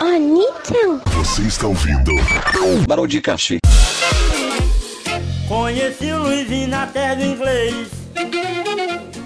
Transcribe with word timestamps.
Anitta. 0.00 1.00
Você 1.14 1.42
está 1.42 1.66
ouvindo 1.68 2.12
Barão 2.86 3.06
de 3.06 3.20
Cachê. 3.20 3.58
Conheci 5.46 6.10
o 6.10 6.22
Luizinho 6.22 6.68
na 6.68 6.86
terra 6.86 7.14
do 7.14 7.24
inglês. 7.24 7.88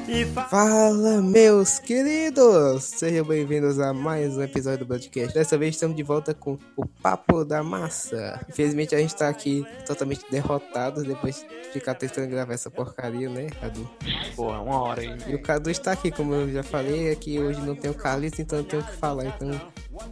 E 0.09 0.25
fa... 0.27 0.45
Fala, 0.45 1.21
meus 1.21 1.81
queridos! 1.81 2.85
Sejam 2.85 3.25
bem-vindos 3.25 3.81
a 3.81 3.93
mais 3.93 4.37
um 4.37 4.43
episódio 4.43 4.81
do 4.81 4.87
podcast. 4.87 5.35
Dessa 5.35 5.59
vez 5.59 5.75
estamos 5.75 5.97
de 5.97 6.03
volta 6.05 6.33
com 6.33 6.57
o 6.77 6.87
Papo 6.87 7.45
da 7.45 7.61
Massa. 7.61 8.41
Infelizmente 8.49 8.95
a 8.95 8.99
gente 8.99 9.17
tá 9.17 9.29
aqui 9.29 9.67
totalmente 9.85 10.25
derrotado 10.31 11.03
depois 11.03 11.45
de 11.45 11.73
ficar 11.73 11.95
tentando 11.95 12.29
gravar 12.29 12.55
essa 12.55 12.71
porcaria, 12.71 13.29
né, 13.29 13.49
Cadu? 13.61 13.91
Porra, 14.37 14.61
uma 14.61 14.81
hora 14.81 15.01
aí. 15.01 15.17
E 15.27 15.35
o 15.35 15.43
Cadu 15.43 15.71
está 15.71 15.91
aqui, 15.91 16.13
como 16.13 16.35
eu 16.35 16.53
já 16.53 16.63
falei, 16.63 17.11
aqui 17.11 17.41
hoje 17.41 17.61
não 17.61 17.75
tem 17.75 17.91
o 17.91 17.95
Carlitos, 17.95 18.39
então 18.39 18.61
eu 18.61 18.65
tenho 18.65 18.85
que 18.85 18.95
falar. 18.95 19.27
Então, 19.27 19.61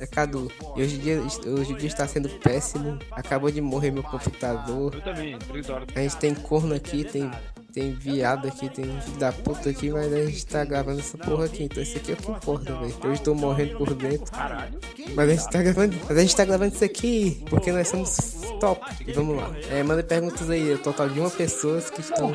é 0.00 0.06
Cadu. 0.06 0.50
E 0.76 0.82
hoje 0.82 0.96
o 0.96 0.98
dia, 0.98 1.20
hoje 1.20 1.72
o 1.72 1.76
dia 1.76 1.88
está 1.88 2.08
sendo 2.08 2.28
péssimo. 2.40 2.98
Acabou 3.12 3.48
de 3.48 3.60
morrer 3.60 3.92
meu 3.92 4.02
computador. 4.02 4.92
Eu 4.92 5.02
também, 5.02 5.38
três 5.38 5.70
horas. 5.70 5.86
A 5.94 6.00
gente 6.00 6.16
tem 6.16 6.34
corno 6.34 6.74
aqui, 6.74 7.04
tem, 7.04 7.30
tem 7.74 7.92
viado 7.92 8.46
aqui, 8.46 8.68
tem 8.68 8.84
filho 9.00 9.18
da 9.18 9.32
puta 9.32 9.68
aqui, 9.68 9.90
mas 9.90 10.12
a 10.12 10.24
gente 10.24 10.46
tá 10.46 10.64
gravando 10.64 11.00
essa 11.00 11.18
porra 11.18 11.46
aqui. 11.46 11.64
Então 11.64 11.82
isso 11.82 11.96
aqui 11.96 12.12
é 12.12 12.14
o 12.14 12.16
que 12.16 12.30
importa, 12.30 12.72
velho. 12.76 12.94
Eu 13.02 13.12
estou 13.12 13.34
morrendo 13.34 13.76
por 13.76 13.92
dentro. 13.94 14.30
Caralho. 14.30 14.78
Mas 15.12 15.28
a 15.28 15.32
gente 15.34 15.50
tá 15.50 15.60
gravando. 15.60 15.96
Mas 16.08 16.16
a 16.16 16.20
gente 16.20 16.36
tá 16.36 16.44
gravando 16.44 16.72
isso 16.72 16.84
aqui 16.84 17.42
porque 17.50 17.72
nós 17.72 17.88
somos 17.88 18.16
top. 18.60 18.80
E 19.04 19.12
vamos 19.12 19.36
lá. 19.36 19.50
É, 19.72 19.82
manda 19.82 20.04
perguntas 20.04 20.48
aí. 20.48 20.72
O 20.72 20.78
total 20.78 21.08
de 21.08 21.18
uma 21.18 21.30
pessoa 21.30 21.80
que 21.80 22.00
estão. 22.00 22.32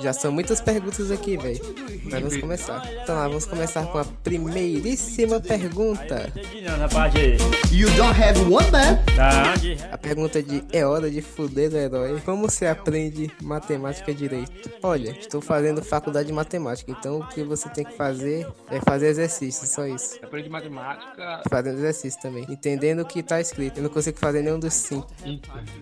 Já 0.00 0.14
são 0.14 0.32
muitas 0.32 0.62
perguntas 0.62 1.10
aqui, 1.10 1.36
velho. 1.36 1.60
Mas 2.04 2.20
vamos 2.20 2.36
começar. 2.38 2.90
Então 3.02 3.14
lá, 3.14 3.28
vamos 3.28 3.44
começar 3.44 3.84
com 3.84 3.98
a 3.98 4.04
primeiríssima 4.04 5.40
pergunta. 5.40 6.32
Não, 6.62 6.78
rapaz, 6.78 7.14
aí. 7.14 7.36
You 7.70 7.90
don't 7.96 8.18
have 8.18 8.40
one 8.40 8.70
man. 8.70 8.98
Tá? 9.14 9.54
A 9.92 9.98
pergunta 9.98 10.42
de 10.42 10.64
é 10.72 10.86
hora 10.86 11.10
de 11.10 11.20
fuder 11.20 11.68
do 11.68 11.76
herói. 11.76 12.18
Como 12.24 12.48
você 12.48 12.66
aprende 12.66 13.30
matemática 13.42 13.89
direito? 14.14 14.70
Olha, 14.82 15.10
estou 15.10 15.40
fazendo 15.40 15.82
faculdade 15.82 16.26
de 16.26 16.32
matemática, 16.32 16.90
então 16.90 17.20
o 17.20 17.28
que 17.28 17.42
você 17.42 17.68
tem 17.68 17.84
que 17.84 17.96
fazer 17.96 18.46
é 18.70 18.80
fazer 18.80 19.08
exercício, 19.08 19.66
só 19.66 19.86
isso. 19.86 20.18
Aprendi 20.22 20.48
matemática. 20.48 21.42
Fazendo 21.48 21.78
exercício 21.78 22.20
também. 22.20 22.46
Entendendo 22.48 23.00
o 23.00 23.04
que 23.04 23.22
tá 23.22 23.40
escrito. 23.40 23.78
Eu 23.78 23.84
não 23.84 23.90
consigo 23.90 24.18
fazer 24.18 24.42
nenhum 24.42 24.58
dos 24.58 24.74
cinco. 24.74 25.08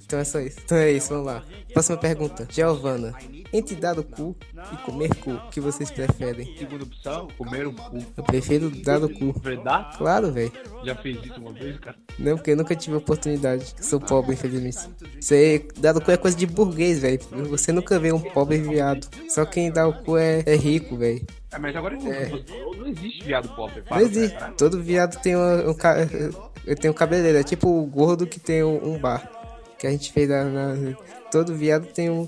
Então 0.05 0.19
é 0.19 0.25
só 0.25 0.41
isso. 0.41 0.59
Então 0.65 0.79
é 0.79 0.91
isso, 0.93 1.09
vamos 1.11 1.27
lá. 1.27 1.43
Próxima 1.73 1.97
pergunta. 1.97 2.47
Giovana. 2.51 3.15
Entre 3.53 3.75
dar 3.77 3.99
o 3.99 4.05
cu 4.05 4.37
e 4.73 4.77
comer 4.85 5.15
cu, 5.17 5.33
o 5.33 5.49
que 5.51 5.61
vocês 5.61 5.91
preferem? 5.91 6.55
Segunda 6.59 6.85
opção, 6.85 7.29
comer 7.39 7.67
um 7.67 7.75
cu. 7.75 7.99
Eu 8.17 8.23
prefiro 8.23 8.71
dar 8.71 9.03
o 9.03 9.09
cu. 9.09 9.33
Verdade? 9.41 9.97
Claro, 9.97 10.31
velho. 10.31 10.53
Já 10.85 10.95
fez 10.95 11.25
isso 11.25 11.41
uma 11.41 11.53
vez, 11.53 11.79
cara? 11.79 11.97
Não, 12.19 12.37
porque 12.37 12.51
eu 12.51 12.57
nunca 12.57 12.77
tive 12.77 12.97
oportunidade. 12.97 13.75
Sou 13.81 13.99
pobre, 14.01 14.35
infelizmente. 14.35 14.79
Você 15.21 15.67
dar 15.79 15.97
o 15.97 16.01
cu 16.01 16.11
é 16.11 16.17
coisa 16.17 16.37
de 16.37 16.47
burguês, 16.47 17.01
velho. 17.01 17.21
Você 17.49 17.73
nunca 17.73 17.98
vê 17.99 18.13
um 18.13 18.21
pobre 18.21 18.59
viado. 18.59 19.07
Só 19.29 19.45
quem 19.45 19.71
dá 19.71 19.87
o 19.87 19.93
cu 20.03 20.17
é, 20.17 20.43
é 20.47 20.55
rico, 20.57 20.97
velho. 20.97 21.25
É, 21.53 21.59
mas 21.59 21.75
agora 21.75 21.99
falou, 21.99 22.77
não 22.77 22.87
existe 22.87 23.25
viado 23.25 23.49
pobre. 23.57 23.83
Não 23.91 24.01
existe. 24.01 24.37
Todo 24.57 24.83
viado 24.83 25.21
tem 25.21 25.37
um, 25.37 25.71
um, 25.71 25.75
tenho 25.75 26.93
um 26.93 26.97
cabeleireiro. 26.97 27.39
É 27.39 27.43
tipo 27.43 27.69
o 27.69 27.87
gordo 27.87 28.27
que 28.27 28.39
tem 28.39 28.63
um, 28.63 28.95
um 28.95 28.99
bar. 28.99 29.31
Que 29.79 29.87
a 29.87 29.91
gente 29.91 30.13
fez 30.13 30.29
na. 30.29 30.45
na- 30.45 30.97
todo 31.31 31.55
viado 31.55 31.87
tem 31.87 32.09
um, 32.11 32.27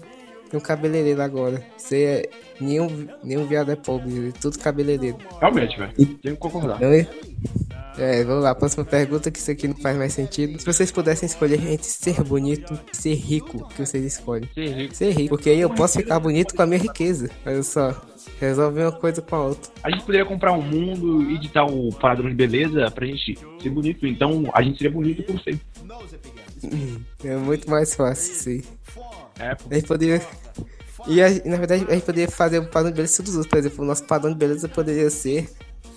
tem 0.50 0.58
um 0.58 0.62
cabeleireiro 0.62 1.22
agora. 1.22 1.62
Você 1.76 2.04
é. 2.04 2.30
Nenhum, 2.60 3.08
nenhum 3.22 3.46
viado 3.46 3.70
é 3.70 3.76
pobre, 3.76 4.28
é 4.28 4.32
tudo 4.32 4.58
cabeleireiro. 4.58 5.16
Realmente, 5.40 5.78
velho. 5.78 5.92
Tenho 5.94 6.34
que 6.34 6.36
concordar. 6.36 6.78
Não 6.80 6.88
é? 6.88 7.06
É, 7.96 8.24
vamos 8.24 8.44
lá, 8.44 8.54
próxima 8.54 8.84
pergunta, 8.84 9.30
que 9.30 9.38
isso 9.38 9.50
aqui 9.50 9.68
não 9.68 9.76
faz 9.76 9.96
mais 9.96 10.12
sentido. 10.12 10.58
Se 10.58 10.66
vocês 10.66 10.90
pudessem 10.90 11.26
escolher 11.26 11.60
entre 11.66 11.86
ser 11.86 12.22
bonito 12.22 12.78
e 12.92 12.96
ser 12.96 13.14
rico, 13.14 13.58
o 13.58 13.68
que 13.68 13.84
vocês 13.84 14.04
escolhem? 14.04 14.48
Ser 14.54 14.68
rico. 14.68 14.94
Ser 14.94 15.10
rico, 15.10 15.28
porque 15.30 15.50
aí 15.50 15.60
eu 15.60 15.70
posso 15.70 15.98
ficar 15.98 16.18
bonito 16.18 16.55
com 16.55 16.62
a 16.62 16.66
minha 16.66 16.80
riqueza. 16.80 17.30
Olha 17.44 17.62
só, 17.62 18.00
resolve 18.40 18.80
uma 18.80 18.92
coisa 18.92 19.22
com 19.22 19.36
a 19.36 19.44
outra. 19.44 19.70
A 19.83 19.90
gente 19.90 20.05
poderia 20.05 20.27
comprar 20.27 20.52
um 20.52 20.62
mundo 20.62 21.30
e 21.30 21.34
editar 21.36 21.64
o 21.64 21.90
padrão 21.94 22.28
de 22.28 22.34
beleza 22.34 22.90
pra 22.90 23.06
gente 23.06 23.39
ser 23.60 23.70
bonito. 23.70 24.06
Então 24.06 24.44
a 24.52 24.62
gente 24.62 24.78
seria 24.78 24.92
bonito 24.92 25.22
por 25.22 25.40
sempre. 25.40 25.60
É 27.24 27.36
muito 27.36 27.68
mais 27.70 27.94
fácil, 27.94 28.34
sim. 28.34 28.62
É, 29.40 29.55
pô. 29.55 29.64
A 29.70 29.74
gente 29.74 29.86
poderia. 29.86 30.23
E 31.06 31.23
a- 31.23 31.30
na 31.46 31.56
verdade 31.56 31.86
a 31.89 31.95
gente 31.95 32.05
poderia 32.05 32.28
fazer 32.28 32.58
o 32.58 32.67
padrão 32.67 32.90
de 32.90 32.96
beleza 32.96 33.23
dos 33.23 33.34
outros. 33.34 33.51
Por 33.51 33.58
exemplo, 33.58 33.83
o 33.84 33.86
nosso 33.86 34.05
padrão 34.05 34.30
de 34.33 34.39
beleza 34.39 34.68
poderia 34.68 35.08
ser 35.11 35.51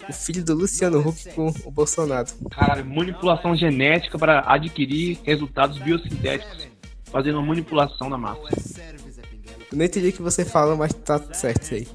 o 0.09 0.13
filho 0.13 0.43
do 0.43 0.53
Luciano 0.55 0.99
Huck 0.99 1.29
com 1.33 1.53
o 1.65 1.71
Bolsonaro. 1.71 2.27
Caralho, 2.51 2.85
manipulação 2.85 3.55
genética 3.55 4.17
para 4.17 4.43
adquirir 4.51 5.19
resultados 5.23 5.77
biosintéticos. 5.79 6.67
Fazendo 7.11 7.37
uma 7.37 7.47
manipulação 7.47 8.09
da 8.09 8.17
massa. 8.17 8.41
Eu 9.71 9.77
não 9.77 9.85
entendi 9.85 10.07
o 10.09 10.13
que 10.13 10.21
você 10.21 10.43
falou, 10.45 10.75
mas 10.75 10.93
tá 10.93 11.19
certo 11.33 11.61
isso 11.63 11.73
aí. 11.75 11.87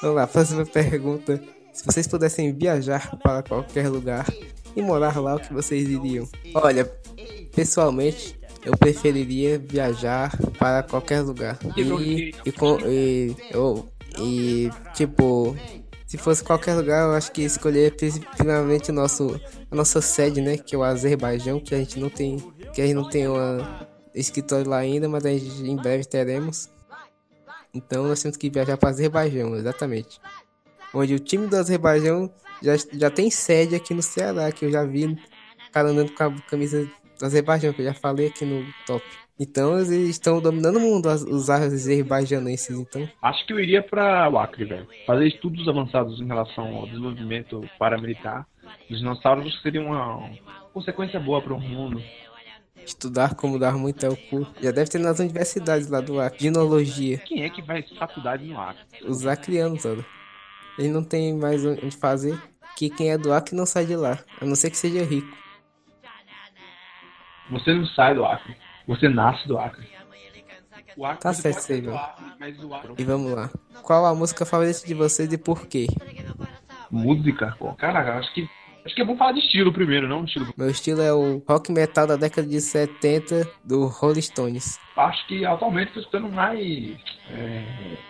Vamos 0.00 0.16
lá, 0.16 0.26
próxima 0.26 0.64
pergunta. 0.66 1.40
Se 1.72 1.84
vocês 1.84 2.06
pudessem 2.08 2.52
viajar 2.52 3.16
para 3.22 3.42
qualquer 3.42 3.88
lugar 3.88 4.26
e 4.74 4.82
morar 4.82 5.16
lá, 5.20 5.36
o 5.36 5.40
que 5.40 5.52
vocês 5.52 5.88
iriam? 5.88 6.28
Olha, 6.54 6.84
pessoalmente, 7.54 8.37
eu 8.64 8.76
preferiria 8.76 9.58
viajar 9.58 10.36
para 10.58 10.82
qualquer 10.82 11.20
lugar. 11.22 11.58
E, 11.76 11.82
e, 11.82 12.54
e, 12.86 13.36
eu, 13.50 13.88
e 14.18 14.70
tipo, 14.94 15.56
se 16.06 16.16
fosse 16.16 16.42
qualquer 16.42 16.74
lugar, 16.74 17.08
eu 17.08 17.14
acho 17.14 17.32
que 17.32 17.42
escolher 17.42 17.94
primeiramente 18.36 18.90
o 18.90 18.94
nosso, 18.94 19.40
a 19.70 19.74
nossa 19.74 20.00
sede, 20.00 20.40
né? 20.40 20.56
Que 20.56 20.74
é 20.74 20.78
o 20.78 20.82
Azerbaijão, 20.82 21.60
que 21.60 21.74
a 21.74 21.78
gente 21.78 21.98
não 21.98 22.08
tem, 22.08 22.38
que 22.72 22.80
a 22.80 22.86
gente 22.86 22.94
não 22.94 23.08
tem 23.08 23.28
uma 23.28 23.86
escritório 24.14 24.68
lá 24.68 24.78
ainda, 24.78 25.08
mas 25.08 25.24
a 25.24 25.30
gente 25.30 25.62
em 25.62 25.76
breve 25.76 26.04
teremos. 26.04 26.68
Então 27.72 28.06
nós 28.08 28.20
temos 28.22 28.36
que 28.36 28.50
viajar 28.50 28.76
para 28.76 28.88
Azerbaijão, 28.88 29.54
exatamente. 29.56 30.20
Onde 30.92 31.14
o 31.14 31.18
time 31.18 31.46
do 31.46 31.56
Azerbaijão 31.56 32.32
já, 32.62 32.74
já 32.92 33.10
tem 33.10 33.30
sede 33.30 33.74
aqui 33.74 33.94
no 33.94 34.02
Ceará, 34.02 34.50
que 34.50 34.64
eu 34.64 34.72
já 34.72 34.84
vi 34.84 35.16
cara 35.72 35.90
andando 35.90 36.12
com 36.12 36.22
a 36.24 36.32
camisa 36.42 36.88
Azerbaijão, 37.22 37.72
que 37.72 37.82
eu 37.82 37.86
já 37.86 37.94
falei 37.94 38.28
aqui 38.28 38.44
no 38.44 38.64
top. 38.86 39.04
Então 39.40 39.78
eles 39.78 39.90
estão 39.90 40.40
dominando 40.40 40.76
o 40.76 40.80
mundo, 40.80 41.08
os 41.08 41.48
azerbaijanenses, 41.48 42.76
então. 42.76 43.08
Acho 43.22 43.46
que 43.46 43.52
eu 43.52 43.60
iria 43.60 43.82
para 43.82 44.28
o 44.28 44.36
Acre, 44.36 44.64
velho. 44.64 44.86
Fazer 45.06 45.28
estudos 45.28 45.68
avançados 45.68 46.20
em 46.20 46.26
relação 46.26 46.74
ao 46.74 46.86
desenvolvimento 46.86 47.64
paramilitar 47.78 48.46
dos 48.90 48.98
dinossauros 48.98 49.60
seria 49.62 49.80
uma 49.80 50.28
consequência 50.72 51.20
boa 51.20 51.40
para 51.40 51.54
o 51.54 51.60
mundo. 51.60 52.02
Estudar 52.84 53.34
como 53.34 53.58
dar 53.58 53.76
muito 53.76 54.04
é 54.04 54.08
o 54.08 54.16
cu. 54.16 54.46
Já 54.60 54.70
deve 54.70 54.90
ter 54.90 54.98
nas 54.98 55.20
universidades 55.20 55.88
lá 55.88 56.00
do 56.00 56.20
Acre. 56.20 56.38
Dinologia. 56.38 57.18
Quem 57.18 57.44
é 57.44 57.50
que 57.50 57.62
vai 57.62 57.84
faculdade 57.98 58.44
no 58.46 58.58
Acre? 58.58 58.82
Os 59.06 59.26
acrianos, 59.26 59.84
olha. 59.84 60.04
Eles 60.78 60.90
não 60.90 61.04
tem 61.04 61.34
mais 61.34 61.64
onde 61.64 61.90
fazer. 61.90 62.40
Que 62.76 62.88
quem 62.88 63.10
é 63.10 63.18
do 63.18 63.32
Acre 63.32 63.54
não 63.54 63.66
sai 63.66 63.84
de 63.84 63.94
lá. 63.94 64.18
A 64.40 64.44
não 64.44 64.54
ser 64.54 64.70
que 64.70 64.76
seja 64.76 65.04
rico. 65.04 65.28
Você 67.50 67.72
não 67.74 67.86
sai 67.86 68.14
do 68.14 68.24
Acre. 68.24 68.56
Você 68.86 69.08
nasce 69.08 69.46
do 69.48 69.58
Acre. 69.58 69.86
O 70.96 71.04
Acre 71.06 71.20
Tá 71.22 71.32
certo 71.32 71.66
velho. 71.68 71.94
Acre. 71.96 72.94
E 72.98 73.04
vamos 73.04 73.32
lá. 73.32 73.50
Qual 73.82 74.04
a 74.06 74.14
música 74.14 74.44
favorita 74.44 74.86
de 74.86 74.94
vocês 74.94 75.32
e 75.32 75.38
por 75.38 75.66
quê? 75.66 75.86
Música? 76.90 77.54
Pô, 77.58 77.72
cara, 77.74 78.18
acho 78.18 78.32
que... 78.34 78.48
Acho 78.84 78.94
que 78.94 79.02
é 79.02 79.04
bom 79.04 79.16
falar 79.18 79.32
de 79.32 79.40
estilo 79.40 79.70
primeiro, 79.70 80.08
não 80.08 80.24
estilo. 80.24 80.54
Meu 80.56 80.70
estilo 80.70 81.02
é 81.02 81.12
o 81.12 81.42
rock 81.46 81.70
metal 81.70 82.06
da 82.06 82.16
década 82.16 82.48
de 82.48 82.58
70 82.58 83.46
do 83.62 83.86
Rolling 83.86 84.22
Stones. 84.22 84.78
Acho 84.96 85.26
que 85.26 85.44
atualmente 85.44 85.92
tô 85.92 86.00
escutando 86.00 86.30
mais 86.30 86.96
é, 87.30 87.64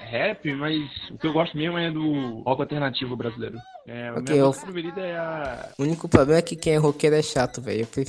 rap, 0.09 0.53
mas 0.55 0.79
o 1.11 1.19
que 1.19 1.27
eu 1.27 1.33
gosto 1.33 1.57
mesmo 1.57 1.77
é 1.79 1.91
do 1.91 2.43
rock 2.43 2.63
alternativo 2.63 3.17
brasileiro. 3.17 3.59
É, 3.89 4.09
a 4.11 4.13
Ok, 4.13 4.23
minha 4.29 4.37
eu- 4.37 4.53
preferida 4.53 5.01
é 5.01 5.17
a... 5.19 5.69
O 5.79 5.83
único 5.83 6.09
problema 6.09 6.39
é 6.39 6.43
que 6.43 6.55
quem 6.55 6.75
é 6.75 6.77
roqueiro 6.77 7.17
é 7.17 7.23
chato, 7.23 7.61
velho. 7.61 7.81
Eu, 7.97 8.05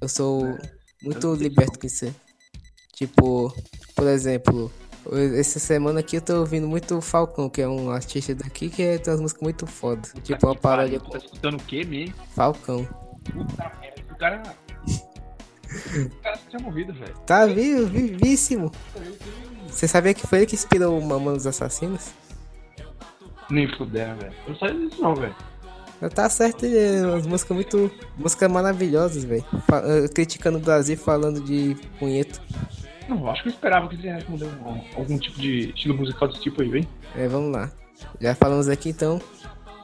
eu 0.00 0.08
sou 0.08 0.58
muito 1.02 1.34
liberto 1.34 1.78
com 1.78 1.86
isso. 1.86 2.14
Tipo, 2.94 3.54
por 3.94 4.06
exemplo, 4.06 4.72
essa 5.38 5.58
semana 5.58 6.00
aqui 6.00 6.16
eu 6.16 6.20
tô 6.20 6.40
ouvindo 6.40 6.66
muito 6.66 6.96
o 6.96 7.00
Falcão, 7.00 7.48
que 7.48 7.62
é 7.62 7.68
um 7.68 7.90
artista 7.90 8.34
daqui 8.34 8.68
que 8.68 8.98
tem 8.98 9.12
umas 9.12 9.20
músicas 9.20 9.42
muito 9.42 9.66
foda. 9.66 10.08
Tipo, 10.22 10.46
uma 10.46 10.54
que 10.54 10.60
pariu, 10.60 11.00
com 11.00 11.10
Tá 11.10 11.18
escutando 11.18 11.54
o 11.54 11.62
quê 11.62 11.84
mesmo? 11.84 12.14
Falcão. 12.34 12.84
Puta 13.24 13.72
merda, 13.80 14.02
o 14.12 14.16
cara... 14.16 14.42
O 15.66 16.22
cara 16.22 16.38
tinha 16.48 16.62
morrido, 16.62 16.94
velho. 16.94 17.14
Tá 17.26 17.44
vivo, 17.46 17.86
vivíssimo. 17.86 18.70
Você 19.68 19.86
sabia 19.86 20.14
que 20.14 20.26
foi 20.26 20.38
ele 20.38 20.46
que 20.46 20.54
inspirou 20.54 20.98
o 20.98 21.04
Mamãe 21.04 21.34
dos 21.34 21.46
Assassinos? 21.46 22.12
Nem 23.50 23.68
fuder, 23.76 24.16
velho. 24.16 24.34
Eu 24.46 24.52
não 24.52 24.58
sabia 24.58 24.88
disso 24.88 25.02
não, 25.02 25.14
velho. 25.14 25.36
Tá 26.14 26.28
certo, 26.28 26.66
é 26.66 27.06
umas 27.06 27.26
músicas 27.26 27.54
muito. 27.54 27.90
músicas 28.18 28.50
maravilhosas, 28.50 29.24
velho. 29.24 29.44
Eh, 29.72 30.08
Criticando 30.08 30.58
o 30.58 30.60
Brasil 30.60 30.96
falando 30.96 31.40
de 31.40 31.76
punheta. 31.98 32.38
Não, 33.08 33.28
acho 33.30 33.42
que 33.42 33.48
eu 33.48 33.52
esperava 33.52 33.88
que 33.88 33.96
você 33.96 34.10
respondeu 34.10 34.48
algum, 34.48 34.80
algum 34.96 35.18
tipo 35.18 35.40
de 35.40 35.70
estilo 35.70 35.96
musical 35.96 36.28
desse 36.28 36.40
tipo 36.42 36.60
aí, 36.60 36.68
velho. 36.68 36.88
É, 37.14 37.26
vamos 37.28 37.52
lá. 37.52 37.70
Já 38.20 38.34
falamos 38.34 38.68
aqui 38.68 38.90
então. 38.90 39.20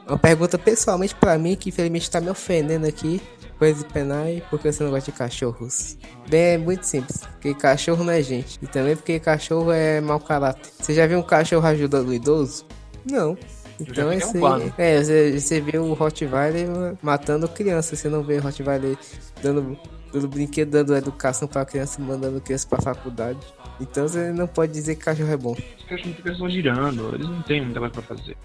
Uma 0.07 0.17
pergunta 0.17 0.57
pessoalmente 0.57 1.15
pra 1.15 1.37
mim, 1.37 1.55
que 1.55 1.69
infelizmente 1.69 2.11
tá 2.11 2.19
me 2.21 2.29
ofendendo 2.29 2.85
aqui. 2.85 3.21
Coisa 3.57 3.83
de 3.83 3.93
penai, 3.93 4.43
porque 4.49 4.71
você 4.71 4.83
não 4.83 4.91
gosta 4.91 5.09
de 5.11 5.17
cachorros? 5.17 5.97
Bem, 6.27 6.41
é 6.41 6.57
muito 6.57 6.83
simples. 6.83 7.21
Porque 7.33 7.53
cachorro 7.53 8.03
não 8.03 8.11
é 8.11 8.21
gente. 8.21 8.59
E 8.61 8.67
também 8.67 8.95
porque 8.95 9.19
cachorro 9.19 9.71
é 9.71 10.01
mau 10.01 10.19
caráter. 10.19 10.69
Você 10.79 10.93
já 10.93 11.07
viu 11.07 11.17
um 11.19 11.23
cachorro 11.23 11.65
ajudando 11.65 12.09
o 12.09 12.13
idoso? 12.13 12.65
Não. 13.09 13.37
Então 13.79 14.11
esse 14.13 14.37
um 14.37 14.71
é, 14.77 15.01
você, 15.01 15.39
você 15.39 15.61
vê 15.61 15.77
o 15.77 15.93
Rottweiler 15.93 16.67
matando 17.01 17.47
criança, 17.47 17.95
você 17.95 18.09
não 18.09 18.23
vê 18.23 18.37
o 18.37 18.41
Rottweiler 18.41 18.97
dando, 19.41 19.77
dando 20.11 20.27
brinquedo, 20.27 20.71
dando 20.71 20.95
educação 20.95 21.47
pra 21.47 21.65
criança, 21.65 22.01
mandando 22.01 22.39
criança 22.39 22.67
pra 22.67 22.81
faculdade. 22.81 23.39
Então 23.79 24.07
você 24.07 24.31
não 24.31 24.47
pode 24.47 24.71
dizer 24.71 24.95
que 24.95 25.03
cachorro 25.03 25.31
é 25.31 25.37
bom. 25.37 25.51
Os 25.51 25.85
cachorros 25.85 26.15
ficam 26.15 26.35
só 26.35 26.49
girando, 26.49 27.15
eles 27.15 27.27
não 27.27 27.41
têm 27.41 27.61
muita 27.63 27.79
coisa 27.79 27.93
pra 27.93 28.03
fazer. 28.03 28.37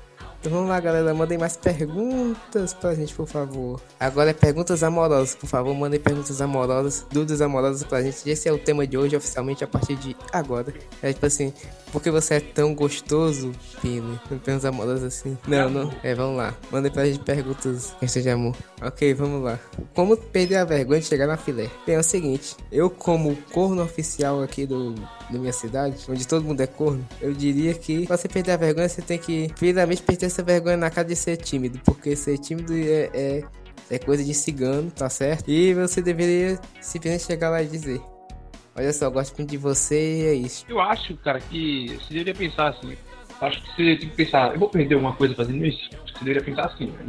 Então 0.48 0.60
vamos 0.60 0.70
lá, 0.70 0.80
galera. 0.80 1.12
Mandem 1.12 1.36
mais 1.36 1.58
perguntas 1.58 2.72
pra 2.72 2.94
gente, 2.94 3.12
por 3.14 3.26
favor. 3.26 3.78
Agora 4.00 4.30
é 4.30 4.32
perguntas 4.32 4.82
amorosas. 4.82 5.34
Por 5.34 5.46
favor, 5.46 5.74
mandem 5.74 6.00
perguntas 6.00 6.40
amorosas, 6.40 7.04
dúvidas 7.12 7.42
amorosas 7.42 7.84
pra 7.84 8.00
gente. 8.00 8.26
Esse 8.30 8.48
é 8.48 8.52
o 8.52 8.58
tema 8.58 8.86
de 8.86 8.96
hoje, 8.96 9.14
oficialmente, 9.14 9.62
a 9.62 9.66
partir 9.66 9.96
de 9.96 10.16
agora. 10.32 10.72
É 11.02 11.12
tipo 11.12 11.26
assim, 11.26 11.52
por 11.92 12.02
que 12.02 12.10
você 12.10 12.36
é 12.36 12.40
tão 12.40 12.74
gostoso, 12.74 13.52
Pino? 13.82 14.18
Perguntas 14.26 14.64
amorosas 14.64 15.04
assim. 15.04 15.36
Não, 15.46 15.68
não. 15.68 15.92
É, 16.02 16.14
vamos 16.14 16.38
lá. 16.38 16.54
Mandem 16.72 16.90
pra 16.90 17.04
gente 17.04 17.18
perguntas 17.18 17.94
questão 18.00 18.22
de 18.22 18.30
amor. 18.30 18.56
Ok, 18.80 19.12
vamos 19.12 19.42
lá. 19.42 19.58
Como 19.94 20.16
perder 20.16 20.56
a 20.56 20.64
vergonha 20.64 21.00
de 21.00 21.06
chegar 21.06 21.26
na 21.26 21.36
filé? 21.36 21.68
Bem, 21.86 21.96
é 21.96 21.98
o 21.98 22.02
seguinte. 22.02 22.56
Eu, 22.72 22.88
como 22.88 23.36
corno 23.52 23.82
oficial 23.82 24.42
aqui 24.42 24.64
do, 24.64 24.94
da 25.30 25.38
minha 25.38 25.52
cidade, 25.52 25.96
onde 26.08 26.26
todo 26.26 26.44
mundo 26.44 26.60
é 26.60 26.66
corno, 26.66 27.06
eu 27.20 27.32
diria 27.32 27.74
que 27.74 28.06
pra 28.06 28.16
você 28.16 28.28
perder 28.28 28.52
a 28.52 28.56
vergonha, 28.56 28.88
você 28.88 29.02
tem 29.02 29.18
que, 29.18 29.52
primeiramente, 29.54 30.02
perder 30.02 30.26
essa 30.26 30.42
vergonha 30.42 30.76
na 30.76 30.90
cara 30.90 31.06
de 31.06 31.16
ser 31.16 31.36
tímido. 31.36 31.80
Porque 31.84 32.16
ser 32.16 32.38
tímido 32.38 32.74
é, 32.74 33.10
é, 33.12 33.44
é 33.90 33.98
coisa 33.98 34.24
de 34.24 34.34
cigano, 34.34 34.90
tá 34.90 35.08
certo? 35.08 35.50
E 35.50 35.74
você 35.74 36.00
deveria 36.00 36.58
simplesmente 36.80 37.24
chegar 37.24 37.50
lá 37.50 37.62
e 37.62 37.66
dizer: 37.66 38.00
Olha 38.76 38.92
só, 38.92 39.10
gosto 39.10 39.36
muito 39.36 39.50
de 39.50 39.56
você 39.56 40.22
e 40.22 40.26
é 40.26 40.34
isso. 40.34 40.64
Eu 40.68 40.80
acho, 40.80 41.16
cara, 41.16 41.40
que 41.40 41.98
você 41.98 42.14
deveria 42.14 42.34
pensar 42.34 42.68
assim. 42.68 42.96
Acho 43.40 43.60
que 43.62 43.68
você 43.70 43.96
tem 43.96 44.08
que 44.08 44.16
pensar, 44.16 44.52
eu 44.52 44.58
vou 44.58 44.68
perder 44.68 44.96
uma 44.96 45.12
coisa 45.14 45.34
fazendo 45.34 45.64
isso? 45.64 45.90
Você 45.90 46.24
deveria 46.24 46.42
pensar 46.42 46.66
assim, 46.66 46.86
né? 46.86 47.06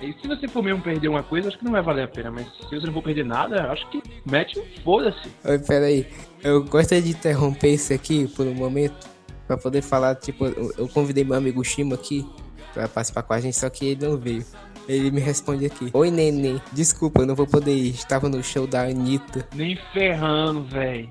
E 0.00 0.14
se 0.20 0.26
você 0.26 0.48
for 0.48 0.62
mesmo 0.62 0.80
perder 0.80 1.08
uma 1.08 1.22
coisa, 1.22 1.48
acho 1.48 1.58
que 1.58 1.64
não 1.64 1.72
vai 1.72 1.82
valer 1.82 2.04
a 2.04 2.08
pena. 2.08 2.30
Mas 2.30 2.46
se 2.46 2.74
você 2.74 2.86
não 2.86 2.92
for 2.92 3.02
perder 3.02 3.24
nada, 3.24 3.70
acho 3.70 3.88
que 3.90 4.02
mete 4.24 4.58
um 4.58 4.64
foda-se. 4.82 5.30
Oi, 5.44 5.58
pera 5.58 5.86
aí. 5.86 6.06
Eu 6.42 6.64
gostaria 6.64 7.02
de 7.02 7.10
interromper 7.10 7.74
isso 7.74 7.92
aqui 7.92 8.26
por 8.28 8.46
um 8.46 8.54
momento. 8.54 9.08
Pra 9.46 9.56
poder 9.58 9.82
falar, 9.82 10.14
tipo, 10.14 10.46
eu, 10.46 10.72
eu 10.78 10.88
convidei 10.88 11.24
meu 11.24 11.34
amigo 11.34 11.62
Shima 11.64 11.96
aqui 11.96 12.24
pra 12.72 12.88
participar 12.88 13.24
com 13.24 13.32
a 13.32 13.40
gente, 13.40 13.56
só 13.56 13.68
que 13.68 13.86
ele 13.86 14.06
não 14.06 14.16
veio. 14.16 14.44
Ele 14.88 15.10
me 15.10 15.20
responde 15.20 15.66
aqui. 15.66 15.90
Oi, 15.92 16.10
neném. 16.10 16.60
Desculpa, 16.72 17.22
eu 17.22 17.26
não 17.26 17.34
vou 17.34 17.46
poder 17.46 17.74
ir. 17.74 17.90
Estava 17.90 18.28
no 18.28 18.42
show 18.42 18.66
da 18.66 18.82
Anitta. 18.82 19.46
Nem 19.54 19.76
ferrando, 19.92 20.62
velho. 20.64 21.10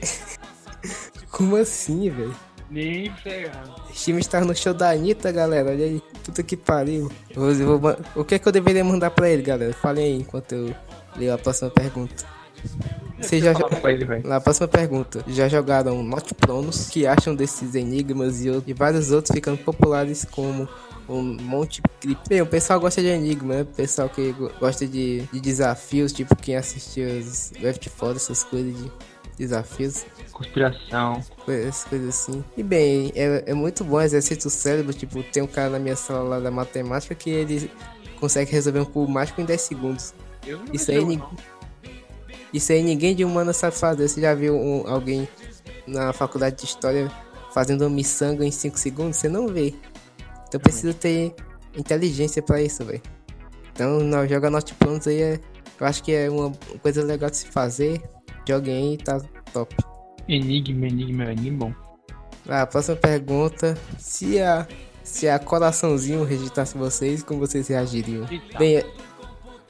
Como 1.30 1.56
assim, 1.56 2.08
velho? 2.08 2.34
Nem 2.70 3.10
ferrando. 3.16 3.74
Shima 3.92 4.20
estava 4.20 4.44
no 4.44 4.54
show 4.54 4.72
da 4.72 4.90
Anitta, 4.90 5.32
galera. 5.32 5.70
Olha 5.70 5.84
aí. 5.84 6.02
Puta 6.26 6.42
que 6.42 6.56
pariu. 6.56 7.10
Vou- 7.34 7.78
vou 7.78 7.96
o 8.16 8.24
que 8.24 8.34
é 8.34 8.38
que 8.38 8.46
eu 8.48 8.52
deveria 8.52 8.82
mandar 8.84 9.10
pra 9.10 9.30
ele, 9.30 9.42
galera? 9.42 9.72
Falem 9.72 10.04
aí 10.04 10.18
enquanto 10.18 10.52
eu 10.52 10.74
leio 11.16 11.32
a 11.32 11.38
próxima 11.38 11.70
pergunta. 11.70 12.24
Vocês 13.20 13.42
já, 13.42 13.52
ele. 13.84 14.28
Na 14.28 14.40
próxima 14.40 14.68
pergunta, 14.68 15.24
já 15.28 15.48
jogaram 15.48 16.02
Not 16.02 16.34
Pronos? 16.34 16.88
Que 16.90 17.06
acham 17.06 17.34
desses 17.34 17.74
enigmas 17.74 18.44
e, 18.44 18.48
e 18.66 18.72
vários 18.74 19.10
outros 19.10 19.34
ficando 19.34 19.56
populares 19.58 20.26
como 20.30 20.68
o 21.08 21.22
Monte 21.22 21.80
Creep? 22.00 22.18
Bem, 22.28 22.42
o 22.42 22.46
pessoal 22.46 22.78
gosta 22.80 23.00
de 23.00 23.06
enigma, 23.08 23.54
né? 23.54 23.62
O 23.62 23.66
pessoal 23.66 24.08
que 24.08 24.32
go- 24.32 24.50
gosta 24.60 24.86
de, 24.86 25.22
de 25.32 25.40
desafios, 25.40 26.12
tipo 26.12 26.34
quem 26.36 26.56
assistiu 26.56 27.08
os 27.20 27.52
Left 27.60 27.88
4, 27.90 28.16
essas 28.16 28.42
coisas 28.44 28.76
de 28.76 28.90
desafios, 29.38 30.04
Conspiração. 30.36 31.22
coisas, 31.46 31.84
coisas 31.84 32.08
assim. 32.10 32.44
E 32.56 32.62
bem, 32.62 33.10
é, 33.14 33.44
é 33.46 33.54
muito 33.54 33.82
bom 33.82 34.00
exercita 34.00 34.48
o 34.48 34.50
cérebro, 34.50 34.92
tipo, 34.92 35.22
tem 35.22 35.42
um 35.42 35.46
cara 35.46 35.70
na 35.70 35.78
minha 35.78 35.96
sala 35.96 36.22
lá 36.28 36.40
da 36.40 36.50
matemática 36.50 37.14
que 37.14 37.30
ele 37.30 37.70
consegue 38.20 38.50
resolver 38.52 38.80
um 38.80 38.84
cubo 38.84 39.10
mágico 39.10 39.40
em 39.40 39.46
10 39.46 39.60
segundos. 39.62 40.14
Isso 40.72 40.90
aí, 40.90 40.98
vejo, 40.98 41.06
nin- 41.08 41.16
não. 41.16 41.30
isso 42.52 42.70
aí 42.70 42.82
ninguém 42.82 43.14
de 43.14 43.24
humano 43.24 43.52
sabe 43.54 43.76
fazer. 43.76 44.06
Você 44.08 44.20
já 44.20 44.34
viu 44.34 44.54
um- 44.54 44.86
alguém 44.86 45.26
na 45.86 46.12
faculdade 46.12 46.56
de 46.56 46.64
história 46.66 47.10
fazendo 47.54 47.82
uma 47.82 47.90
miçanga 47.90 48.44
em 48.44 48.50
5 48.50 48.78
segundos? 48.78 49.16
Você 49.16 49.28
não 49.30 49.48
vê. 49.48 49.74
Então 50.48 50.60
precisa 50.60 50.92
ter 50.92 51.34
inteligência 51.74 52.42
pra 52.42 52.60
isso, 52.60 52.84
velho. 52.84 53.00
Então, 53.72 54.00
não, 54.00 54.26
joga 54.28 54.50
Not 54.50 54.72
Planos 54.74 55.06
aí 55.06 55.20
é. 55.22 55.40
Eu 55.80 55.86
acho 55.86 56.02
que 56.02 56.12
é 56.12 56.30
uma 56.30 56.52
coisa 56.82 57.02
legal 57.02 57.28
de 57.30 57.38
se 57.38 57.46
fazer. 57.46 58.02
Joguem 58.48 58.74
aí 58.74 58.94
e 58.94 58.98
tá 58.98 59.20
top. 59.52 59.74
Enigma, 60.28 60.86
enigma, 60.86 61.32
enigma. 61.32 61.76
Ah, 62.48 62.62
a 62.62 62.66
próxima 62.66 62.96
pergunta. 62.96 63.76
Se 63.98 64.40
a. 64.40 64.66
Se 65.02 65.28
a 65.28 65.38
coraçãozinho 65.38 66.24
rejeitasse 66.24 66.76
vocês, 66.76 67.22
como 67.22 67.38
vocês 67.38 67.68
reagiriam? 67.68 68.26
Bem, 68.58 68.78
é- 68.78 68.86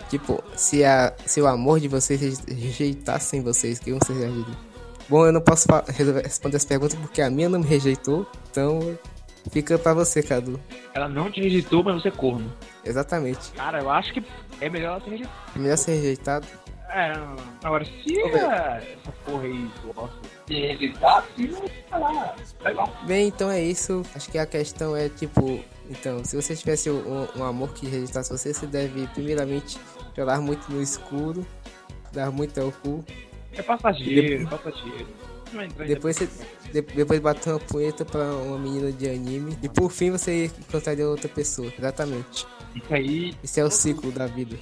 tipo, 0.08 0.42
se, 0.56 0.82
a, 0.82 1.12
se 1.26 1.42
o 1.42 1.46
amor 1.46 1.78
de 1.78 1.88
vocês 1.88 2.18
reje- 2.18 2.40
rejeitassem 2.48 3.42
vocês, 3.42 3.78
que 3.78 3.92
vocês 3.92 4.18
reagiriam? 4.18 4.56
Bom, 5.10 5.26
eu 5.26 5.32
não 5.32 5.42
posso 5.42 5.66
responder 6.24 6.56
essa 6.56 6.66
pergunta 6.66 6.96
porque 6.96 7.20
a 7.20 7.28
minha 7.28 7.50
não 7.50 7.58
me 7.60 7.66
rejeitou, 7.66 8.26
então 8.50 8.98
fica 9.50 9.78
pra 9.78 9.92
você, 9.92 10.22
Cadu. 10.22 10.58
Ela 10.94 11.06
não 11.06 11.30
te 11.30 11.42
rejeitou, 11.42 11.84
mas 11.84 12.00
você 12.00 12.08
é 12.08 12.12
corno. 12.12 12.50
Exatamente. 12.82 13.50
Cara, 13.52 13.80
eu 13.82 13.90
acho 13.90 14.14
que 14.14 14.24
é 14.62 14.70
melhor 14.70 14.92
ela 14.92 15.00
ter 15.02 15.10
rejeitado. 15.10 15.36
É 15.54 15.58
melhor 15.58 15.76
ser 15.76 15.94
rejeitado. 15.96 16.46
É, 16.98 17.12
agora 17.62 17.84
se 17.84 18.18
a- 18.22 18.78
essa 18.80 19.12
porra 19.26 19.42
aí 19.42 19.70
gosta 19.94 20.16
de 20.46 20.54
rejeitar, 20.66 21.26
se 21.36 21.46
não, 21.48 21.62
sei 22.62 22.72
lá. 22.72 22.86
Bem, 23.06 23.28
então 23.28 23.50
é 23.50 23.62
isso. 23.62 24.02
Acho 24.14 24.30
que 24.30 24.38
a 24.38 24.46
questão 24.46 24.96
é 24.96 25.10
tipo. 25.10 25.60
Então, 25.90 26.24
se 26.24 26.34
você 26.34 26.56
tivesse 26.56 26.88
um, 26.90 27.28
um 27.36 27.44
amor 27.44 27.74
que 27.74 27.86
rejeitasse 27.86 28.30
você, 28.30 28.54
você 28.54 28.66
deve 28.66 29.06
primeiramente 29.08 29.78
chorar 30.14 30.40
muito 30.40 30.72
no 30.72 30.80
escuro, 30.80 31.46
dar 32.12 32.30
muito 32.30 32.58
ao 32.60 32.72
cu. 32.72 33.04
É 33.52 33.62
passageiro, 33.62 34.44
é 34.44 34.46
passageiro. 34.46 35.06
Depois 35.86 36.16
você 36.16 36.28
de- 36.72 36.80
depois 36.82 37.20
bater 37.20 37.50
uma 37.50 37.60
punheta 37.60 38.06
pra 38.06 38.24
uma 38.24 38.58
menina 38.58 38.90
de 38.90 39.06
anime. 39.08 39.56
E 39.62 39.68
por 39.68 39.90
fim 39.92 40.10
você 40.10 40.46
encontraria 40.46 41.06
outra 41.06 41.28
pessoa. 41.28 41.70
Exatamente. 41.78 42.46
Isso 42.74 42.94
aí, 42.94 43.34
Esse 43.44 43.60
é 43.60 43.64
o 43.64 43.70
ciclo 43.70 44.10
da 44.10 44.26
vida. 44.26 44.56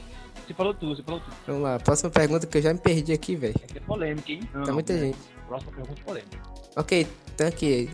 Você 0.46 0.54
falou 0.54 0.74
tudo, 0.74 0.96
você 0.96 1.02
falou 1.02 1.20
tudo. 1.20 1.34
Vamos 1.46 1.62
lá, 1.62 1.78
próxima 1.78 2.10
pergunta 2.10 2.46
que 2.46 2.58
eu 2.58 2.62
já 2.62 2.72
me 2.72 2.78
perdi 2.80 3.12
aqui, 3.12 3.36
velho. 3.36 3.54
Essa 3.68 3.78
é 3.78 3.80
polêmica, 3.80 4.32
hein? 4.32 4.40
Não, 4.52 4.62
Tá 4.64 4.72
muita 4.72 4.92
né? 4.92 5.00
gente. 5.00 5.18
Próxima 5.48 5.72
pergunta 5.72 6.02
polêmica. 6.04 6.38
Ok, 6.76 7.06
então 7.34 7.46
aqui. 7.46 7.90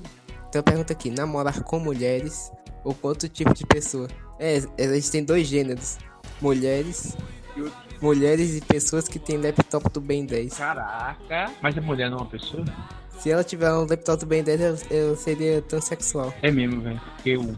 Tem 0.51 0.59
uma 0.59 0.63
pergunta 0.65 0.93
aqui: 0.93 1.11
namorar 1.11 1.63
com 1.63 1.79
mulheres 1.79 2.51
ou 2.85 2.95
com 2.95 3.09
outro 3.09 3.29
tipo 3.29 3.55
de 3.55 3.65
pessoa? 3.67 4.09
É, 4.39 4.61
existem 4.79 5.23
dois 5.25 5.47
gêneros: 5.47 5.99
mulheres, 6.41 7.17
mulheres 8.01 8.57
e 8.57 8.61
pessoas 8.61 9.07
que 9.09 9.19
têm 9.19 9.37
laptop 9.37 9.89
do 9.91 10.01
Ben 10.01 10.25
10. 10.25 10.55
Caraca. 10.57 11.53
Mas 11.63 11.77
a 11.77 11.81
mulher 11.81 12.11
não 12.11 12.19
é 12.19 12.21
uma 12.23 12.31
pessoa? 12.31 12.65
Se 13.19 13.31
ela 13.31 13.45
tiver 13.45 13.71
um 13.73 13.81
laptop 13.87 14.19
do 14.19 14.27
Ben 14.27 14.43
10, 14.43 14.61
eu, 14.91 14.97
eu 14.97 15.17
seria 15.17 15.61
transexual. 15.63 16.33
É 16.43 16.51
mesmo, 16.51 16.81
velho. 16.81 17.01
Porque 17.17 17.37
o. 17.37 17.55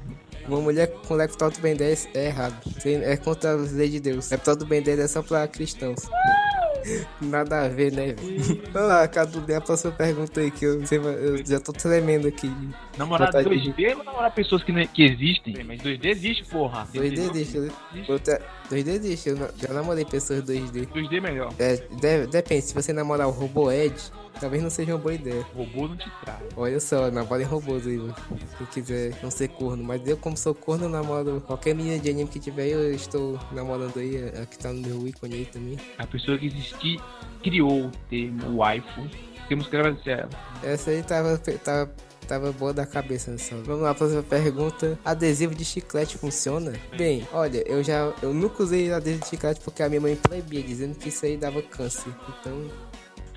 Uma 0.48 0.60
mulher 0.60 0.88
com 1.06 1.14
laptop 1.14 1.54
do 1.56 1.60
Ben 1.62 1.76
10 1.76 2.08
é 2.14 2.26
errado. 2.26 2.56
É 2.84 3.16
contra 3.16 3.54
as 3.54 3.72
leis 3.72 3.90
de 3.92 4.00
Deus. 4.00 4.30
Laptop 4.30 4.58
do 4.58 4.66
Ben 4.66 4.82
10 4.82 4.98
é 4.98 5.08
só 5.08 5.22
pra 5.22 5.46
cristãos. 5.48 6.00
Nada 7.20 7.62
a 7.62 7.68
ver, 7.68 7.92
né, 7.92 8.12
velho? 8.12 8.60
Vamos 8.72 8.88
lá, 8.88 9.06
Cadu, 9.06 9.40
dê 9.40 9.54
a 9.54 9.60
próxima 9.60 9.92
pergunta 9.92 10.40
aí 10.40 10.50
que 10.50 10.64
eu, 10.64 10.82
eu 10.82 11.46
já 11.46 11.60
tô 11.60 11.72
tremendo 11.72 12.26
aqui. 12.26 12.50
Namorar 12.98 13.30
de- 13.30 13.38
2D 13.48 13.96
ou 13.96 14.04
namorar 14.04 14.34
pessoas 14.34 14.64
que, 14.64 14.72
ne- 14.72 14.88
que 14.88 15.04
existem? 15.04 15.62
Mas 15.64 15.80
2D 15.80 16.06
existe, 16.06 16.44
porra. 16.46 16.88
2D 16.92 17.18
existe, 17.30 17.58
né? 17.60 17.70
Outra, 18.08 18.40
2D 18.68 18.88
existe, 18.88 19.28
eu 19.28 19.36
já 19.36 19.72
namorei 19.72 20.04
pessoas 20.04 20.42
2D. 20.42 20.88
2D 20.88 21.18
é 21.18 21.20
melhor. 21.20 21.54
É, 21.56 21.76
de- 21.76 22.26
depende, 22.26 22.62
se 22.62 22.74
você 22.74 22.92
namorar 22.92 23.28
o 23.28 23.30
robô 23.30 23.70
Ed, 23.70 23.94
talvez 24.40 24.62
não 24.62 24.70
seja 24.70 24.92
uma 24.92 24.98
boa 24.98 25.14
ideia. 25.14 25.44
Robô 25.54 25.88
não 25.88 25.96
te 25.96 26.10
traz. 26.24 26.42
Olha 26.56 26.80
só, 26.80 27.10
namorem 27.10 27.46
robôs 27.46 27.86
aí, 27.86 27.96
mano. 27.96 28.14
Quem 28.58 28.66
quiser 28.66 29.18
não 29.22 29.30
ser 29.30 29.48
corno. 29.48 29.82
Mas 29.82 30.06
eu, 30.06 30.16
como 30.16 30.36
sou 30.36 30.54
corno, 30.54 30.84
eu 30.86 30.88
namoro 30.88 31.40
qualquer 31.40 31.74
menina 31.74 31.98
de 31.98 32.10
anime 32.10 32.28
que 32.28 32.40
tiver, 32.40 32.68
eu 32.68 32.94
estou 32.94 33.38
namorando 33.52 33.98
aí, 33.98 34.16
a 34.40 34.46
que 34.46 34.58
tá 34.58 34.72
no 34.72 34.80
meu 34.80 35.06
ícone 35.06 35.34
aí 35.34 35.46
também. 35.46 35.78
A 35.98 36.06
pessoa 36.06 36.38
que 36.38 36.46
existir 36.46 37.00
criou 37.42 37.86
o 37.86 37.90
termo 38.08 38.56
waifu. 38.56 39.08
Temos 39.48 39.66
que 39.66 39.76
agradecer 39.76 40.12
a 40.12 40.16
ela. 40.22 40.30
Essa 40.62 40.90
aí 40.90 41.02
tava, 41.02 41.38
tava, 41.38 41.92
tava 42.26 42.52
boa 42.52 42.72
da 42.72 42.86
cabeça, 42.86 43.36
só. 43.36 43.56
Vamos 43.64 43.82
lá, 43.82 43.94
próxima 43.94 44.22
pergunta. 44.22 44.98
Adesivo 45.04 45.54
de 45.54 45.64
chiclete 45.64 46.16
funciona? 46.16 46.72
Bem, 46.96 47.26
olha, 47.32 47.62
eu 47.66 47.82
já. 47.82 48.12
Eu 48.22 48.32
nunca 48.32 48.62
usei 48.62 48.92
adesivo 48.92 49.24
de 49.24 49.28
chiclete 49.28 49.60
porque 49.60 49.82
a 49.82 49.88
minha 49.88 50.00
mãe 50.00 50.16
proibia, 50.16 50.62
dizendo 50.62 50.96
que 50.96 51.08
isso 51.08 51.26
aí 51.26 51.36
dava 51.36 51.60
câncer. 51.62 52.12
Então, 52.40 52.70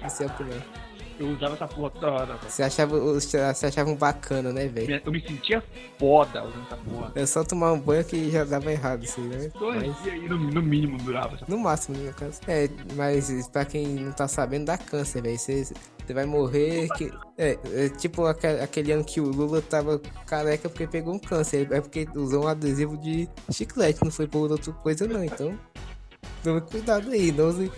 isso 0.05 0.23
é 0.23 0.25
o 0.27 0.29
primeiro. 0.29 0.63
Eu 1.17 1.27
usava 1.29 1.53
essa 1.55 1.67
porra 1.67 1.89
toda 1.91 2.12
hora, 2.12 2.25
velho. 2.25 2.39
Você 2.50 2.62
achava, 2.63 3.00
você 3.00 3.38
achava 3.67 3.89
um 3.89 3.95
bacana, 3.95 4.51
né, 4.51 4.67
velho? 4.67 5.01
Eu 5.05 5.12
me 5.12 5.22
sentia 5.22 5.63
foda 5.98 6.43
usando 6.43 6.65
essa 6.65 6.77
porra. 6.77 7.12
É 7.15 7.25
só 7.25 7.43
tomar 7.43 7.72
um 7.72 7.79
banho 7.79 8.03
que 8.03 8.29
já 8.29 8.43
dava 8.43 8.72
errado, 8.72 9.03
assim, 9.03 9.22
né? 9.22 9.50
Dois 9.57 9.75
Mas- 9.88 10.03
dias 10.03 10.13
aí, 10.15 10.27
no, 10.27 10.38
no 10.38 10.62
mínimo, 10.62 10.98
durava 10.98 11.38
No 11.48 11.57
máximo, 11.57 11.98
no 11.98 12.13
caso. 12.13 12.41
É, 12.48 12.69
mas 12.95 13.48
pra 13.48 13.63
quem 13.63 13.88
não 13.88 14.12
tá 14.12 14.27
sabendo, 14.27 14.65
dá 14.65 14.77
câncer, 14.77 15.22
velho. 15.22 15.38
Você, 15.39 15.63
você 15.63 16.13
vai 16.13 16.25
morrer. 16.25 16.89
Que, 16.98 17.12
é, 17.38 17.57
é 17.74 17.89
tipo 17.89 18.25
aque- 18.25 18.48
aquele 18.48 18.91
ano 18.91 19.03
que 19.05 19.22
o 19.22 19.25
Lula 19.29 19.62
tava 19.62 20.00
careca 20.25 20.67
porque 20.67 20.86
pegou 20.86 21.13
um 21.13 21.19
câncer. 21.19 21.67
É 21.72 21.79
porque 21.79 22.07
usou 22.13 22.43
um 22.43 22.48
adesivo 22.48 22.98
de 22.98 23.29
chiclete, 23.51 24.03
não 24.03 24.12
foi 24.12 24.27
por 24.27 24.51
outra 24.51 24.74
coisa, 24.74 25.07
não. 25.07 25.24
Então, 25.24 25.57
tome 26.43 26.60
cuidado 26.62 27.10
aí. 27.10 27.31
Não 27.31 27.48
use, 27.50 27.72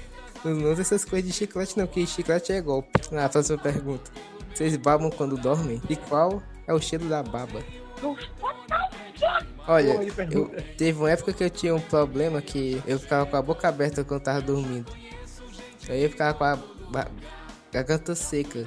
não 0.43 0.71
essas 0.71 1.03
coisas 1.03 1.29
de 1.29 1.35
chiclete, 1.35 1.77
não, 1.77 1.87
que 1.87 2.05
chiclete 2.05 2.51
é 2.51 2.61
golpe. 2.61 2.89
Ah, 3.11 3.27
próxima 3.29 3.57
pergunta. 3.57 4.11
Vocês 4.53 4.75
babam 4.77 5.09
quando 5.09 5.37
dormem? 5.37 5.81
E 5.89 5.95
qual 5.95 6.41
é 6.65 6.73
o 6.73 6.81
cheiro 6.81 7.05
da 7.05 7.21
baba? 7.21 7.61
Olha, 9.67 9.99
eu, 10.31 10.49
teve 10.77 10.97
uma 10.99 11.11
época 11.11 11.33
que 11.33 11.43
eu 11.43 11.49
tinha 11.49 11.75
um 11.75 11.79
problema 11.79 12.41
que 12.41 12.81
eu 12.85 12.99
ficava 12.99 13.25
com 13.25 13.35
a 13.35 13.41
boca 13.41 13.67
aberta 13.67 14.03
quando 14.03 14.21
tava 14.21 14.41
dormindo. 14.41 14.91
Aí 15.89 16.03
eu 16.03 16.09
ficava 16.09 16.33
com 16.37 16.43
a 16.43 17.07
garganta 17.71 18.15
seca. 18.15 18.65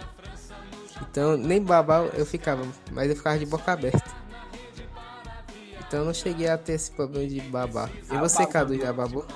Então 1.03 1.37
nem 1.37 1.63
babar 1.63 2.05
eu 2.15 2.27
ficava, 2.27 2.67
mas 2.93 3.09
eu 3.09 3.17
ficava 3.17 3.39
de 3.39 3.47
boca 3.47 3.73
aberta. 3.73 4.05
Então 5.87 6.01
eu 6.01 6.07
não 6.07 6.15
cheguei 6.15 6.49
a 6.49 6.59
ter 6.59 6.75
esse 6.75 6.91
problema 6.91 7.27
de 7.27 7.41
babar. 7.41 7.91
E 8.11 8.15
Ah, 8.15 8.21
você, 8.21 8.47
Cadu, 8.47 8.79
já 8.79 8.93
babou? 8.93 9.27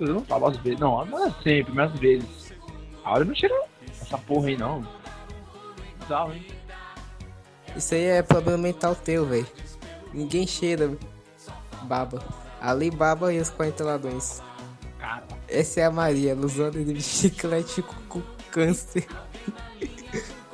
Eu 0.00 0.14
não 0.14 0.24
falo 0.24 0.46
às 0.46 0.56
vezes. 0.58 0.80
Não, 0.80 1.04
não 1.06 1.26
é 1.26 1.30
sempre, 1.42 1.72
mas 1.72 1.92
às 1.92 1.98
vezes. 1.98 2.52
A 3.04 3.12
hora 3.12 3.24
não 3.24 3.34
cheira 3.34 3.54
essa 3.88 4.18
porra 4.18 4.48
aí, 4.48 4.56
não. 4.56 4.86
Bizarro, 6.00 6.32
hein? 6.32 6.46
Isso 7.76 7.94
aí 7.94 8.04
é 8.04 8.22
problema 8.22 8.58
mental 8.58 8.94
teu, 8.94 9.24
velho. 9.26 9.46
Ninguém 10.12 10.46
cheira 10.46 10.96
baba. 11.82 12.22
Ali 12.60 12.90
baba 12.90 13.32
e 13.32 13.40
os 13.40 13.50
40 13.50 13.84
ladrões. 13.84 14.42
Cara, 14.98 15.24
Essa 15.48 15.80
é 15.80 15.84
a 15.84 15.90
Maria, 15.90 16.32
adesivo 16.32 16.92
de 16.92 17.02
chiclete 17.02 17.82
com, 17.82 18.20
câncer. 18.50 19.06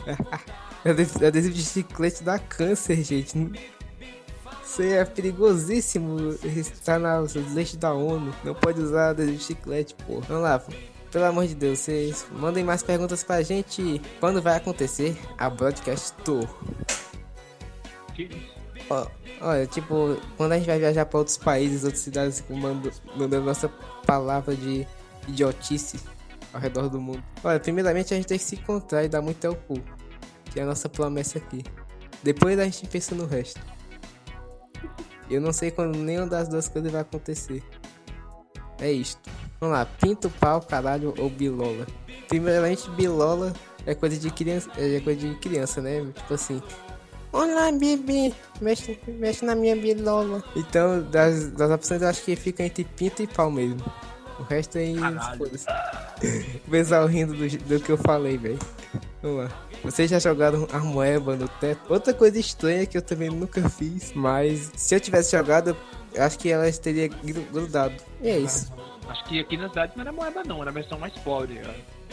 Adesivo 0.85 1.55
de 1.55 1.65
chiclete 1.65 2.23
dá 2.23 2.39
câncer, 2.39 3.03
gente. 3.03 3.37
Aí 4.79 4.93
é 4.93 5.05
perigosíssimo. 5.05 6.31
Está 6.45 6.99
na 6.99 7.21
lei 7.55 7.67
da 7.79 7.93
ONU. 7.93 8.35
Não 8.45 8.55
pode 8.55 8.81
usar 8.81 9.11
adesivo 9.11 9.39
de 9.39 9.45
chiclete, 9.45 9.95
pô. 10.07 10.21
Vamos 10.21 10.43
lá, 10.43 10.59
pô. 10.59 10.73
Pelo 11.11 11.25
amor 11.25 11.47
de 11.47 11.55
Deus, 11.55 11.79
vocês 11.79 12.27
mandem 12.33 12.63
mais 12.65 12.83
perguntas 12.83 13.23
pra 13.25 13.41
gente. 13.43 14.01
Quando 14.21 14.43
vai 14.43 14.57
acontecer 14.57 15.17
a 15.39 15.49
Broadcast 15.49 16.13
Tour? 16.25 16.47
Ó, 18.91 19.07
olha, 19.41 19.67
tipo, 19.67 20.17
quando 20.37 20.53
a 20.53 20.57
gente 20.59 20.67
vai 20.67 20.79
viajar 20.79 21.07
pra 21.07 21.19
outros 21.19 21.37
países, 21.37 21.85
outras 21.85 22.01
cidades, 22.03 22.43
mando- 22.49 22.93
mandando 23.17 23.45
nossa 23.47 23.69
palavra 24.07 24.55
de 24.55 24.87
idiotice 25.29 25.99
ao 26.53 26.61
redor 26.61 26.89
do 26.89 27.01
mundo. 27.01 27.23
Olha, 27.43 27.59
primeiramente 27.59 28.13
a 28.15 28.17
gente 28.17 28.27
tem 28.27 28.39
que 28.39 28.45
se 28.45 28.57
encontrar 28.57 29.05
e 29.05 29.09
dar 29.09 29.23
muito 29.23 29.45
ao 29.47 29.55
cu. 29.55 29.81
Que 30.53 30.61
é 30.61 30.63
a 30.63 30.67
nossa 30.67 30.89
promessa 30.89 31.39
aqui. 31.39 31.65
Depois 32.23 32.59
a 32.59 32.65
gente 32.65 32.87
pensa 32.89 33.15
no 33.15 33.27
resto. 33.27 33.61
Eu 35.31 35.41
não 35.41 35.53
sei 35.53 35.71
quando 35.71 35.97
nenhuma 35.97 36.27
das 36.27 36.49
duas 36.49 36.69
coisas 36.69 36.91
vai 36.91 37.01
acontecer. 37.01 37.63
É 38.79 38.91
isto. 38.91 39.21
Vamos 39.61 39.77
lá, 39.77 39.87
pinto, 39.87 40.29
pau, 40.31 40.61
caralho 40.61 41.15
ou 41.19 41.31
bilola. 41.31 41.87
Primeiramente, 42.29 42.89
bilola 42.91 43.53
é 43.87 43.95
coisa 43.95 44.17
de 44.17 44.31
criança, 44.31 44.71
é 44.77 45.01
coisa 45.01 45.21
de 45.29 45.35
criança, 45.37 45.81
né? 45.81 46.05
Tipo 46.15 46.35
assim, 46.35 46.61
Olá, 47.37 47.71
Bibi. 47.71 48.35
Mexe, 48.63 48.99
mexe 49.07 49.45
na 49.45 49.55
minha 49.55 49.77
bilola. 49.77 50.43
Então, 50.57 51.03
das, 51.03 51.51
das 51.51 51.71
opções, 51.71 52.01
eu 52.01 52.09
acho 52.09 52.23
que 52.23 52.35
fica 52.35 52.63
entre 52.63 52.83
pinto 52.83 53.23
e 53.23 53.27
pau 53.27 53.51
mesmo. 53.51 53.85
O 54.39 54.43
resto 54.43 54.79
aí. 54.79 54.99
Caralho. 54.99 55.39
foda-se. 55.39 55.67
O 56.67 56.71
pessoal 56.71 57.07
rindo 57.07 57.35
do, 57.35 57.47
do 57.47 57.79
que 57.79 57.93
eu 57.93 57.99
falei, 57.99 58.39
velho. 58.39 58.59
Vamos 59.23 59.45
lá. 59.45 59.51
Vocês 59.83 60.11
já 60.11 60.19
jogaram 60.19 60.67
a 60.73 60.79
moeba 60.81 61.37
no 61.37 61.49
teto? 61.49 61.81
Outra 61.93 62.13
coisa 62.13 62.39
estranha 62.39 62.87
que 62.87 62.97
eu 62.97 63.03
também 63.03 63.29
nunca 63.31 63.69
fiz. 63.69 64.13
Mas 64.15 64.71
se 64.77 64.95
eu 64.95 65.01
tivesse 65.01 65.37
jogado, 65.37 65.77
eu 66.15 66.23
acho 66.23 66.39
que 66.39 66.51
elas 66.51 66.79
teriam 66.79 67.09
gru- 67.23 67.47
grudado. 67.53 67.95
E 68.21 68.29
é 68.29 68.39
isso. 68.39 68.73
Acho 69.09 69.25
que 69.25 69.39
aqui 69.41 69.57
na 69.57 69.69
cidade 69.69 69.93
não 69.95 70.03
era 70.03 70.13
moeda, 70.13 70.43
não. 70.45 70.61
Era 70.63 70.71
a 70.71 70.75
versão 70.75 70.99
mais 70.99 71.13
pobre. 71.19 71.61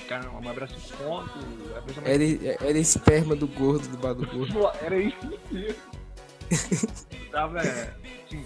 Cara, 0.07 0.29
uma 0.29 0.53
5 0.53 1.03
pontos. 1.03 1.33
A 1.75 1.79
versão 1.79 2.03
mais 2.03 2.21
Era, 2.21 2.57
era 2.69 2.77
esperma 2.77 3.35
do 3.35 3.47
gordo 3.47 3.87
do 3.87 3.97
bar 3.97 4.13
do 4.13 4.25
gordo. 4.27 4.71
Era 4.81 4.97
isso 4.97 5.17
Tava, 7.31 7.59
assim, 7.59 8.45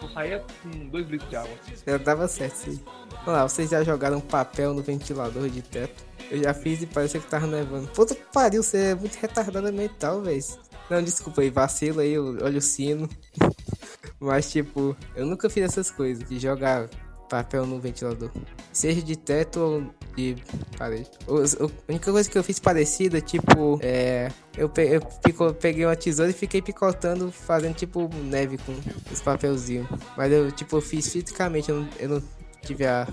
só 0.00 0.08
saía 0.14 0.42
com 0.62 0.88
2 0.88 1.08
litros 1.08 1.28
de 1.28 1.36
água. 1.36 1.50
Já 1.86 1.96
dava 1.98 2.26
certo 2.28 2.70
aí. 2.70 2.80
Vamos 3.24 3.40
lá, 3.40 3.42
vocês 3.48 3.68
já 3.70 3.84
jogaram 3.84 4.20
papel 4.20 4.72
no 4.72 4.82
ventilador 4.82 5.48
de 5.50 5.60
teto? 5.60 6.02
Eu 6.32 6.42
já 6.42 6.54
fiz 6.54 6.80
e 6.80 6.86
parecia 6.86 7.20
que 7.20 7.26
tava 7.26 7.46
nevando. 7.46 7.88
Puta 7.88 8.14
que 8.14 8.22
pariu, 8.32 8.62
você 8.62 8.78
é 8.78 8.94
muito 8.94 9.16
retardada 9.16 9.70
mental, 9.70 10.22
velho. 10.22 10.42
Não, 10.88 11.02
desculpa 11.02 11.42
aí, 11.42 11.50
vacilo 11.50 12.00
aí, 12.00 12.18
olha 12.18 12.56
o 12.56 12.60
sino. 12.62 13.06
Mas, 14.18 14.50
tipo, 14.50 14.96
eu 15.14 15.26
nunca 15.26 15.50
fiz 15.50 15.64
essas 15.64 15.90
coisas, 15.90 16.26
de 16.26 16.38
jogar 16.38 16.88
papel 17.28 17.66
no 17.66 17.78
ventilador. 17.78 18.30
Seja 18.72 19.02
de 19.02 19.14
teto 19.14 19.60
ou 19.60 19.94
de 20.16 20.36
parede. 20.78 21.10
A 21.28 21.92
única 21.92 22.10
coisa 22.10 22.30
que 22.30 22.38
eu 22.38 22.42
fiz 22.42 22.58
parecida, 22.58 23.20
tipo, 23.20 23.78
é. 23.82 24.30
Eu, 24.56 24.72
eu 24.74 25.54
peguei 25.54 25.84
uma 25.84 25.96
tesoura 25.96 26.30
e 26.30 26.34
fiquei 26.34 26.62
picotando, 26.62 27.30
fazendo 27.30 27.74
tipo 27.74 28.08
neve 28.24 28.56
com 28.56 28.74
os 29.12 29.20
papelzinhos. 29.20 29.86
Mas 30.16 30.32
eu, 30.32 30.50
tipo, 30.50 30.78
eu 30.78 30.80
fiz 30.80 31.12
fisicamente, 31.12 31.68
eu 31.68 31.80
não, 31.80 31.88
eu 31.98 32.08
não 32.08 32.22
tive 32.62 32.86
a 32.86 33.06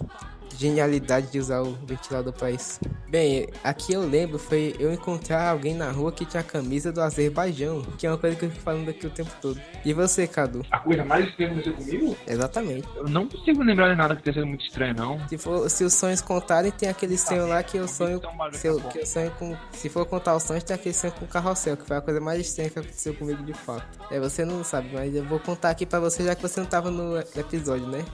genialidade 0.55 1.31
de 1.31 1.39
usar 1.39 1.61
o 1.61 1.73
ventilador 1.85 2.33
pra 2.33 2.51
isso. 2.51 2.79
Bem, 3.07 3.47
aqui 3.63 3.93
eu 3.93 4.07
lembro 4.07 4.37
foi 4.37 4.75
eu 4.79 4.93
encontrar 4.93 5.49
alguém 5.49 5.73
na 5.73 5.91
rua 5.91 6.11
que 6.11 6.25
tinha 6.25 6.41
a 6.41 6.43
camisa 6.43 6.91
do 6.91 7.01
Azerbaijão, 7.01 7.81
que 7.97 8.05
é 8.05 8.11
uma 8.11 8.17
coisa 8.17 8.35
que 8.35 8.45
eu 8.45 8.51
fico 8.51 8.61
falando 8.61 8.89
aqui 8.89 9.07
o 9.07 9.09
tempo 9.09 9.31
todo. 9.41 9.59
E 9.83 9.93
você, 9.93 10.27
Cadu? 10.27 10.65
A 10.69 10.79
coisa 10.79 11.03
mais 11.03 11.27
estranha 11.27 11.53
que 11.53 11.69
aconteceu 11.69 11.73
comigo? 11.73 12.17
Exatamente. 12.27 12.87
Eu 12.95 13.07
não 13.07 13.27
consigo 13.27 13.63
lembrar 13.63 13.89
de 13.89 13.95
nada 13.95 14.15
que 14.15 14.23
tenha 14.23 14.33
sido 14.33 14.47
muito 14.47 14.65
estranho, 14.65 14.93
não. 14.93 15.27
Se, 15.27 15.37
for, 15.37 15.69
se 15.69 15.83
os 15.83 15.93
sonhos 15.93 16.21
contarem, 16.21 16.71
tem 16.71 16.89
aquele 16.89 17.17
sonho 17.17 17.47
lá 17.47 17.63
que 17.63 17.77
eu 17.77 17.87
sonho. 17.87 18.19
Bagulho 18.19 18.57
Se 18.57 18.67
eu, 18.67 18.79
tá 18.79 18.89
que 18.89 18.99
eu 18.99 19.05
sonho 19.05 19.31
com. 19.31 19.57
Se 19.71 19.89
for 19.89 20.05
contar 20.05 20.35
os 20.35 20.43
sonhos, 20.43 20.63
tem 20.63 20.75
aquele 20.75 20.93
sonho 20.93 21.13
com 21.13 21.25
carrossel, 21.25 21.77
que 21.77 21.85
foi 21.85 21.97
a 21.97 22.01
coisa 22.01 22.19
mais 22.19 22.39
estranha 22.41 22.69
que 22.69 22.79
aconteceu 22.79 23.13
comigo 23.13 23.43
de 23.43 23.53
fato. 23.53 23.99
É, 24.11 24.19
você 24.19 24.45
não 24.45 24.63
sabe, 24.63 24.89
mas 24.93 25.13
eu 25.15 25.23
vou 25.23 25.39
contar 25.39 25.71
aqui 25.71 25.85
pra 25.85 25.99
você, 25.99 26.23
já 26.23 26.35
que 26.35 26.41
você 26.41 26.59
não 26.59 26.67
tava 26.67 26.91
no 26.91 27.17
episódio, 27.19 27.87
né? 27.87 28.05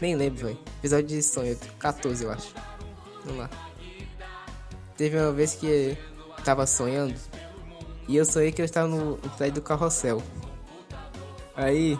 Nem 0.00 0.14
lembro, 0.14 0.46
velho. 0.46 0.58
Episódio 0.78 1.06
de 1.08 1.22
sonho, 1.22 1.56
14, 1.78 2.24
eu 2.24 2.30
acho. 2.30 2.54
Vamos 3.24 3.40
lá. 3.40 3.50
Teve 4.96 5.18
uma 5.18 5.32
vez 5.32 5.54
que 5.54 5.66
eu 5.66 5.96
tava 6.44 6.66
sonhando. 6.66 7.14
E 8.08 8.16
eu 8.16 8.24
sonhei 8.24 8.50
que 8.50 8.60
eu 8.60 8.64
estava 8.64 8.88
no, 8.88 9.16
no 9.16 9.30
prédio 9.36 9.56
do 9.56 9.62
carrossel. 9.62 10.22
Aí. 11.54 11.98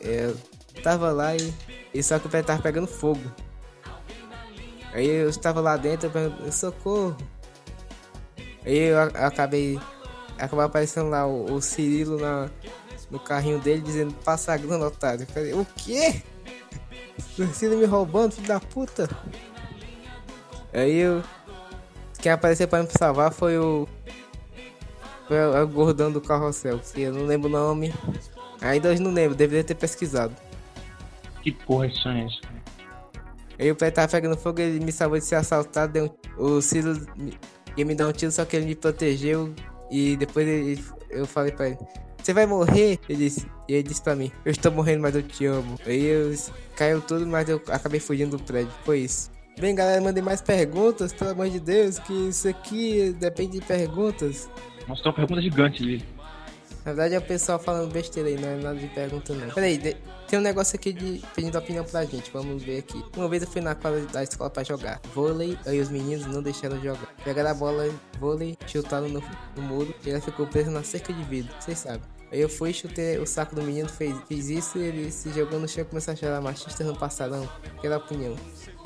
Eu 0.00 0.36
tava 0.82 1.10
lá 1.12 1.34
e. 1.34 1.52
E 1.94 2.02
só 2.02 2.18
que 2.18 2.26
o 2.26 2.30
prédio 2.30 2.48
tava 2.48 2.62
pegando 2.62 2.86
fogo. 2.86 3.22
Aí 4.92 5.06
eu 5.08 5.28
estava 5.28 5.60
lá 5.60 5.76
dentro, 5.76 6.06
eu 6.06 6.10
perguntei, 6.10 6.52
socorro. 6.52 7.16
Aí 8.64 8.78
eu 8.78 8.98
a- 8.98 9.26
acabei. 9.26 9.80
Acabou 10.38 10.64
aparecendo 10.64 11.08
lá 11.08 11.26
o, 11.26 11.54
o 11.54 11.62
Cirilo 11.62 12.18
na, 12.20 12.50
no 13.10 13.18
carrinho 13.18 13.60
dele 13.60 13.80
dizendo 13.80 14.12
passa 14.24 14.52
a 14.52 14.56
grana, 14.56 14.86
otário. 14.86 15.22
Eu 15.22 15.26
falei, 15.28 15.52
o 15.54 15.64
quê? 15.76 16.22
O 17.38 17.46
Cirilo 17.52 17.78
me 17.80 17.86
roubando, 17.86 18.32
filho 18.32 18.48
da 18.48 18.60
puta. 18.60 19.08
Aí 20.72 20.96
eu. 20.96 21.22
Quem 22.20 22.32
apareceu 22.32 22.66
pra 22.66 22.82
me 22.82 22.88
salvar 22.98 23.32
foi 23.32 23.58
o. 23.58 23.86
Foi 25.28 25.38
o, 25.38 25.62
o 25.62 25.68
gordão 25.68 26.10
do 26.12 26.20
carrossel, 26.20 26.78
que 26.78 27.02
eu 27.02 27.12
não 27.12 27.24
lembro 27.24 27.48
o 27.48 27.52
nome. 27.52 27.94
Ainda 28.60 28.90
hoje 28.90 29.00
não 29.02 29.10
lembro, 29.12 29.36
deveria 29.36 29.64
ter 29.64 29.74
pesquisado. 29.74 30.34
Que 31.42 31.52
porra 31.52 31.88
de 31.88 31.98
sonho 32.00 32.22
é 32.22 32.26
esse? 32.26 32.40
Aí 33.58 33.70
o 33.70 33.76
pé 33.76 33.90
tava 33.90 34.08
pegando 34.08 34.36
fogo, 34.36 34.60
ele 34.60 34.84
me 34.84 34.90
salvou 34.90 35.18
de 35.18 35.24
ser 35.24 35.36
assaltado. 35.36 35.92
Deu 35.92 36.06
um... 36.38 36.56
O 36.56 36.60
Ciro 36.62 36.94
me- 37.16 37.38
ia 37.76 37.84
me 37.84 37.94
dar 37.94 38.08
um 38.08 38.12
tiro, 38.12 38.32
só 38.32 38.44
que 38.44 38.56
ele 38.56 38.66
me 38.66 38.74
protegeu. 38.74 39.54
E 39.90 40.16
depois 40.16 40.46
ele... 40.48 40.84
eu 41.10 41.26
falei 41.26 41.52
pra 41.52 41.68
ele: 41.68 41.78
Você 42.24 42.32
vai 42.32 42.46
morrer? 42.46 42.98
Ele 43.06 43.18
disse. 43.18 43.46
E 43.68 43.74
ele 43.74 43.82
disse 43.82 44.00
pra 44.00 44.16
mim: 44.16 44.32
Eu 44.46 44.50
estou 44.50 44.72
morrendo, 44.72 45.02
mas 45.02 45.14
eu 45.14 45.22
te 45.22 45.44
amo. 45.44 45.78
Aí 45.84 46.04
eu... 46.06 46.34
caiu 46.74 47.02
tudo, 47.02 47.26
mas 47.26 47.46
eu 47.50 47.60
acabei 47.68 48.00
fugindo 48.00 48.38
do 48.38 48.42
prédio. 48.42 48.72
Foi 48.82 49.00
isso. 49.00 49.30
Bem, 49.60 49.74
galera, 49.74 50.00
mandem 50.00 50.22
mais 50.24 50.40
perguntas, 50.40 51.12
pelo 51.12 51.30
amor 51.32 51.50
de 51.50 51.60
Deus, 51.60 51.98
que 51.98 52.12
isso 52.30 52.48
aqui 52.48 53.14
depende 53.20 53.60
de 53.60 53.66
perguntas. 53.66 54.48
Nossa, 54.88 55.02
tem 55.02 55.10
uma 55.12 55.16
pergunta 55.16 55.42
gigante 55.42 55.82
ali. 55.82 56.04
Na 56.84 56.92
verdade 56.92 57.14
é 57.14 57.18
o 57.18 57.22
pessoal 57.22 57.58
falando 57.58 57.90
besteira 57.92 58.28
aí, 58.28 58.38
não 58.38 58.48
é 58.48 58.56
nada 58.56 58.78
de 58.78 58.86
pergunta 58.88 59.32
não. 59.34 59.48
Peraí, 59.50 59.78
de- 59.78 59.96
tem 60.28 60.38
um 60.38 60.42
negócio 60.42 60.76
aqui 60.76 60.92
de 60.92 61.22
pedindo 61.34 61.56
opinião 61.56 61.84
pra 61.84 62.04
gente, 62.04 62.30
vamos 62.30 62.62
ver 62.62 62.78
aqui. 62.80 63.02
Uma 63.16 63.28
vez 63.28 63.42
eu 63.42 63.48
fui 63.48 63.60
na 63.62 63.74
quadra 63.74 64.00
da 64.06 64.22
escola 64.22 64.50
pra 64.50 64.62
jogar 64.64 65.00
vôlei, 65.14 65.56
aí 65.66 65.80
os 65.80 65.88
meninos 65.88 66.26
não 66.26 66.42
deixaram 66.42 66.78
jogar. 66.82 67.06
Pegaram 67.24 67.50
a 67.50 67.54
bola 67.54 67.88
vôlei, 68.18 68.56
chutaram 68.66 69.08
no, 69.08 69.22
no 69.56 69.62
muro 69.62 69.94
e 70.04 70.10
ela 70.10 70.20
ficou 70.20 70.46
presa 70.46 70.70
na 70.70 70.82
cerca 70.82 71.12
de 71.12 71.22
vidro, 71.24 71.54
vocês 71.58 71.78
sabem. 71.78 72.02
Aí 72.32 72.40
eu 72.40 72.48
fui, 72.48 72.72
chutei 72.72 73.18
o 73.18 73.26
saco 73.26 73.54
do 73.54 73.62
menino, 73.62 73.88
fez, 73.88 74.16
fez 74.26 74.48
isso, 74.50 74.78
ele 74.78 75.10
se 75.10 75.30
jogou 75.32 75.58
no 75.60 75.68
chão 75.68 75.82
e 75.82 75.86
começou 75.86 76.12
a 76.12 76.16
chorar 76.16 76.40
machista 76.40 76.82
no 76.82 76.96
passadão. 76.96 77.48
Aquela 77.78 77.98
opinião. 77.98 78.34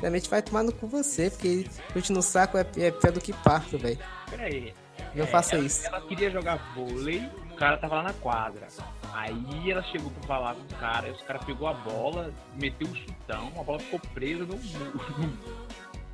Realmente 0.00 0.28
vai 0.28 0.42
tomar 0.42 0.62
no 0.62 0.72
cu 0.72 0.86
você, 0.86 1.30
porque 1.30 1.66
chute 1.92 2.12
no 2.12 2.22
saco 2.22 2.58
é, 2.58 2.66
é 2.76 2.90
pior 2.90 3.12
do 3.12 3.20
que 3.20 3.32
parto, 3.32 3.78
velho. 3.78 3.98
Pera 4.30 4.42
aí. 4.44 4.74
Não 5.14 5.24
É, 5.24 5.26
faça 5.26 5.54
ela- 5.56 5.64
isso. 5.64 5.86
Ela 5.86 6.00
queria 6.02 6.30
jogar 6.30 6.56
vôlei, 6.74 7.26
o 7.50 7.56
cara 7.56 7.78
tava 7.78 7.96
lá 7.96 8.02
na 8.04 8.12
quadra. 8.12 8.66
Aí 9.14 9.70
ela 9.70 9.82
chegou 9.84 10.10
pra 10.10 10.22
falar 10.28 10.54
com 10.54 10.62
o 10.62 10.78
cara, 10.78 11.08
e 11.08 11.12
os 11.12 11.22
cara 11.22 11.38
pegou 11.38 11.66
a 11.66 11.72
bola, 11.72 12.32
meteu 12.60 12.86
um 12.86 12.94
chutão, 12.94 13.50
a 13.58 13.62
bola 13.64 13.78
ficou 13.78 13.98
presa 14.12 14.44
no, 14.44 14.54
no- 15.18 15.38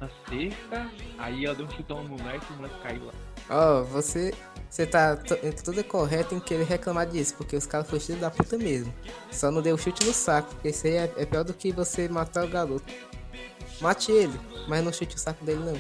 na 0.01 0.09
cerca. 0.29 0.89
Aí 1.19 1.45
ela 1.45 1.55
deu 1.55 1.67
um 1.67 1.71
chutão 1.71 2.05
no 2.05 2.11
moleque 2.11 2.47
e 2.49 2.53
o 2.53 2.57
moleque 2.57 2.81
caiu 2.81 3.07
lá. 3.07 3.13
Ó, 3.49 3.83
você. 3.83 4.33
Você 4.71 4.85
tá 4.87 5.17
tudo 5.65 5.85
correto 5.85 6.35
em 6.35 6.41
querer 6.41 6.65
reclamar 6.65 7.07
disso, 7.07 7.37
porque 7.37 7.55
os 7.55 7.65
caras 7.65 7.87
foram 7.87 8.01
filhos 8.03 8.21
da 8.21 8.29
puta 8.29 8.59
mesmo. 8.59 8.93
Só 9.31 9.49
não 9.49 9.63
deu 9.63 9.79
chute 9.79 10.05
no 10.05 10.13
saco, 10.13 10.49
porque 10.53 10.71
isso 10.71 10.85
aí 10.89 10.95
é, 10.97 11.13
é 11.17 11.25
pior 11.25 11.45
do 11.45 11.55
que 11.55 11.71
você 11.71 12.09
matar 12.09 12.45
o 12.45 12.49
garoto. 12.49 12.93
Mate 13.81 14.11
ele, 14.11 14.37
mas 14.67 14.83
não 14.85 14.93
chute 14.93 15.15
o 15.15 15.19
saco 15.19 15.45
dele 15.45 15.61
não, 15.61 15.75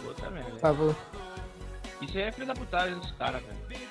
por 0.00 0.08
Outra 0.10 0.30
merda. 0.30 0.56
favor. 0.60 0.94
Isso 2.00 2.16
aí 2.16 2.22
é 2.22 2.30
filho 2.30 2.46
da 2.46 2.54
putagem 2.54 2.96
dos 3.00 3.10
caras, 3.12 3.42
velho. 3.42 3.88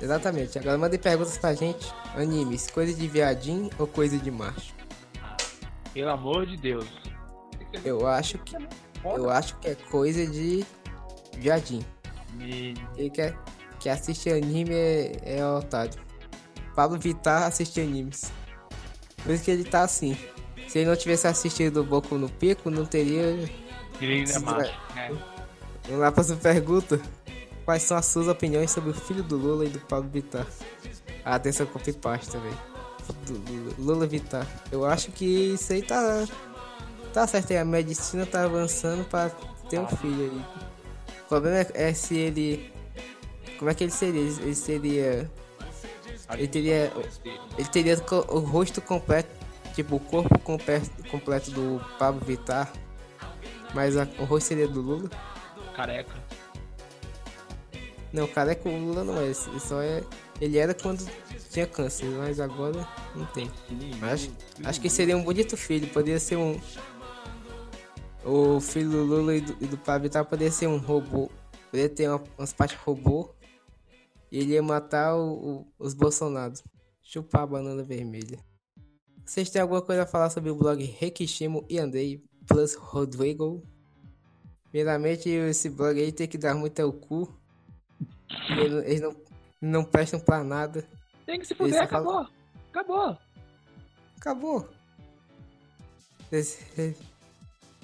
Exatamente. 0.00 0.58
Agora 0.58 0.78
mandem 0.78 0.98
perguntas 0.98 1.36
pra 1.36 1.52
gente. 1.54 1.92
Animes, 2.16 2.70
coisa 2.70 2.94
de 2.94 3.06
viadinho 3.06 3.68
ou 3.78 3.86
coisa 3.86 4.16
de 4.16 4.30
macho? 4.30 4.74
Pelo 5.92 6.10
amor 6.10 6.46
de 6.46 6.56
Deus. 6.56 6.86
Eu 7.84 8.06
acho 8.06 8.38
que. 8.38 8.56
Eu 9.04 9.30
acho 9.30 9.56
que 9.58 9.68
é 9.68 9.74
coisa 9.74 10.26
de. 10.26 10.64
Me... 12.34 12.74
Quem 12.94 13.10
quer, 13.10 13.38
quer 13.80 13.90
assistir 13.90 14.32
anime 14.32 14.74
é, 14.74 15.38
é 15.38 15.46
otário. 15.46 15.92
Pablo 16.74 16.98
Vittar 16.98 17.44
assiste 17.44 17.80
animes. 17.80 18.32
Por 19.22 19.32
isso 19.32 19.44
que 19.44 19.50
ele 19.50 19.64
tá 19.64 19.82
assim. 19.82 20.16
Se 20.68 20.78
ele 20.78 20.88
não 20.88 20.96
tivesse 20.96 21.26
assistido 21.26 21.84
Boku 21.84 22.16
no 22.16 22.28
Pico, 22.28 22.70
não 22.70 22.86
teria. 22.86 23.22
Ele 24.00 24.14
ainda 24.14 24.32
é 24.32 24.38
macho. 24.38 24.72
É. 24.96 25.08
Vamos 25.84 26.00
lá 26.00 26.12
pra 26.12 26.24
sua 26.24 26.36
pergunta. 26.36 27.00
Quais 27.64 27.82
são 27.82 27.96
as 27.96 28.06
suas 28.06 28.26
opiniões 28.26 28.70
sobre 28.70 28.90
o 28.90 28.94
filho 28.94 29.22
do 29.22 29.36
Lula 29.36 29.64
e 29.64 29.68
do 29.68 29.78
Pablo 29.80 30.08
Vittar? 30.10 30.46
Ah, 31.24 31.38
tem 31.38 31.50
essa. 31.50 31.64
Do 31.64 33.32
Lula, 33.32 33.74
Lula 33.78 34.06
Vittar. 34.06 34.46
Eu 34.70 34.84
acho 34.84 35.12
que 35.12 35.52
isso 35.54 35.72
aí 35.72 35.82
tá. 35.82 36.24
Tá 37.12 37.26
certo, 37.26 37.52
a 37.52 37.64
medicina 37.64 38.24
tá 38.24 38.44
avançando 38.44 39.04
pra 39.04 39.30
ter 39.68 39.78
um 39.78 39.88
filho 39.88 40.30
aí. 40.30 40.44
O 41.24 41.28
problema 41.28 41.58
é, 41.58 41.90
é 41.90 41.94
se 41.94 42.16
ele. 42.16 42.72
Como 43.58 43.70
é 43.70 43.74
que 43.74 43.84
ele 43.84 43.90
seria? 43.92 44.20
Ele 44.20 44.54
seria. 44.54 45.30
Ele 46.34 46.48
teria. 46.48 46.92
Ele 47.58 47.68
teria 47.68 47.96
o 48.28 48.38
rosto 48.38 48.80
completo. 48.80 49.28
Tipo, 49.74 49.96
o 49.96 50.00
corpo 50.00 50.38
completo, 50.38 50.90
completo 51.10 51.50
do 51.50 51.80
Pablo 51.98 52.20
Vittar. 52.24 52.70
Mas 53.74 53.96
a- 53.96 54.06
o 54.18 54.24
rosto 54.24 54.48
seria 54.48 54.68
do 54.68 54.80
Lula. 54.82 55.10
Careca. 55.74 56.14
Não, 58.12 58.26
careca 58.26 58.68
o 58.68 58.76
Lula 58.78 59.04
não 59.04 59.16
é. 59.18 59.24
Ele 59.24 59.34
só 59.60 59.80
é. 59.80 60.02
Ele 60.40 60.58
era 60.58 60.74
quando 60.74 61.06
tinha 61.50 61.66
câncer, 61.66 62.04
mas 62.06 62.38
agora 62.40 62.86
não 63.14 63.24
tem. 63.26 63.50
Acho, 64.02 64.30
acho 64.64 64.80
que 64.80 64.90
seria 64.90 65.16
um 65.16 65.22
bonito 65.22 65.56
filho. 65.56 65.86
Poderia 65.88 66.18
ser 66.20 66.36
um. 66.36 66.60
O 68.24 68.60
filho 68.60 68.90
do 68.90 69.02
Lula 69.04 69.34
e 69.36 69.40
do, 69.40 69.52
e 69.64 69.66
do 69.66 69.76
Pablo 69.78 70.04
Vittar 70.04 70.24
poderia 70.24 70.52
ser 70.52 70.68
um 70.68 70.78
robô. 70.78 71.30
Poderia 71.70 71.88
ter 71.88 72.08
uma, 72.08 72.22
umas 72.38 72.52
partes 72.52 72.76
robô. 72.78 73.34
E 74.30 74.38
ele 74.38 74.52
ia 74.52 74.62
matar 74.62 75.16
o- 75.16 75.32
o- 75.60 75.66
os 75.78 75.92
Bolsonaros. 75.94 76.62
Chupar 77.02 77.42
a 77.42 77.46
banana 77.46 77.82
vermelha. 77.82 78.38
Vocês 79.24 79.50
têm 79.50 79.60
alguma 79.60 79.82
coisa 79.82 80.02
a 80.02 80.06
falar 80.06 80.30
sobre 80.30 80.50
o 80.50 80.54
blog 80.54 80.82
Rekishimo 80.84 81.64
e 81.68 81.78
Andei 81.78 82.24
plus 82.46 82.74
Rodrigo? 82.74 83.62
Primeiramente, 84.70 85.28
esse 85.28 85.68
blog 85.68 86.00
aí 86.00 86.12
tem 86.12 86.26
que 86.28 86.38
dar 86.38 86.54
muito 86.54 86.80
ao 86.80 86.92
cu. 86.92 87.28
Eles, 88.50 89.00
não, 89.00 89.16
não 89.60 89.84
prestam 89.84 90.18
pra 90.20 90.42
nada. 90.42 90.84
Tem 91.26 91.38
que 91.38 91.46
se 91.46 91.54
fuder, 91.54 91.82
acabou. 91.82 92.26
Acabou. 92.70 93.18
Acabou. 94.16 94.68
Esse, 96.30 96.96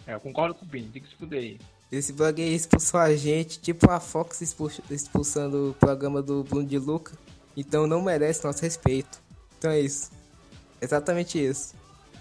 É, 0.09 0.15
eu 0.15 0.21
concordo 0.21 0.55
com 0.55 0.65
o 0.65 0.69
Vini, 0.69 0.89
tem 0.89 1.03
que 1.03 1.09
se 1.09 1.15
fuder 1.15 1.39
aí. 1.39 1.61
esse 1.93 2.13
blog 2.15 2.43
aí 2.43 2.55
expulsou 2.55 2.99
a 2.99 3.15
gente, 3.15 3.61
tipo 3.61 3.91
a 3.91 4.01
Fox 4.01 4.41
expul- 4.41 4.73
expulsando 4.91 5.71
o 5.71 5.75
programa 5.75 6.23
do 6.23 6.43
Bruno 6.43 6.67
de 6.67 6.79
Luca. 6.79 7.13
Então 7.57 7.87
não 7.87 8.01
merece 8.03 8.43
nosso 8.45 8.63
respeito. 8.63 9.21
Então 9.59 9.71
é 9.71 9.79
isso. 9.81 10.11
Exatamente 10.81 11.39
isso. 11.45 11.75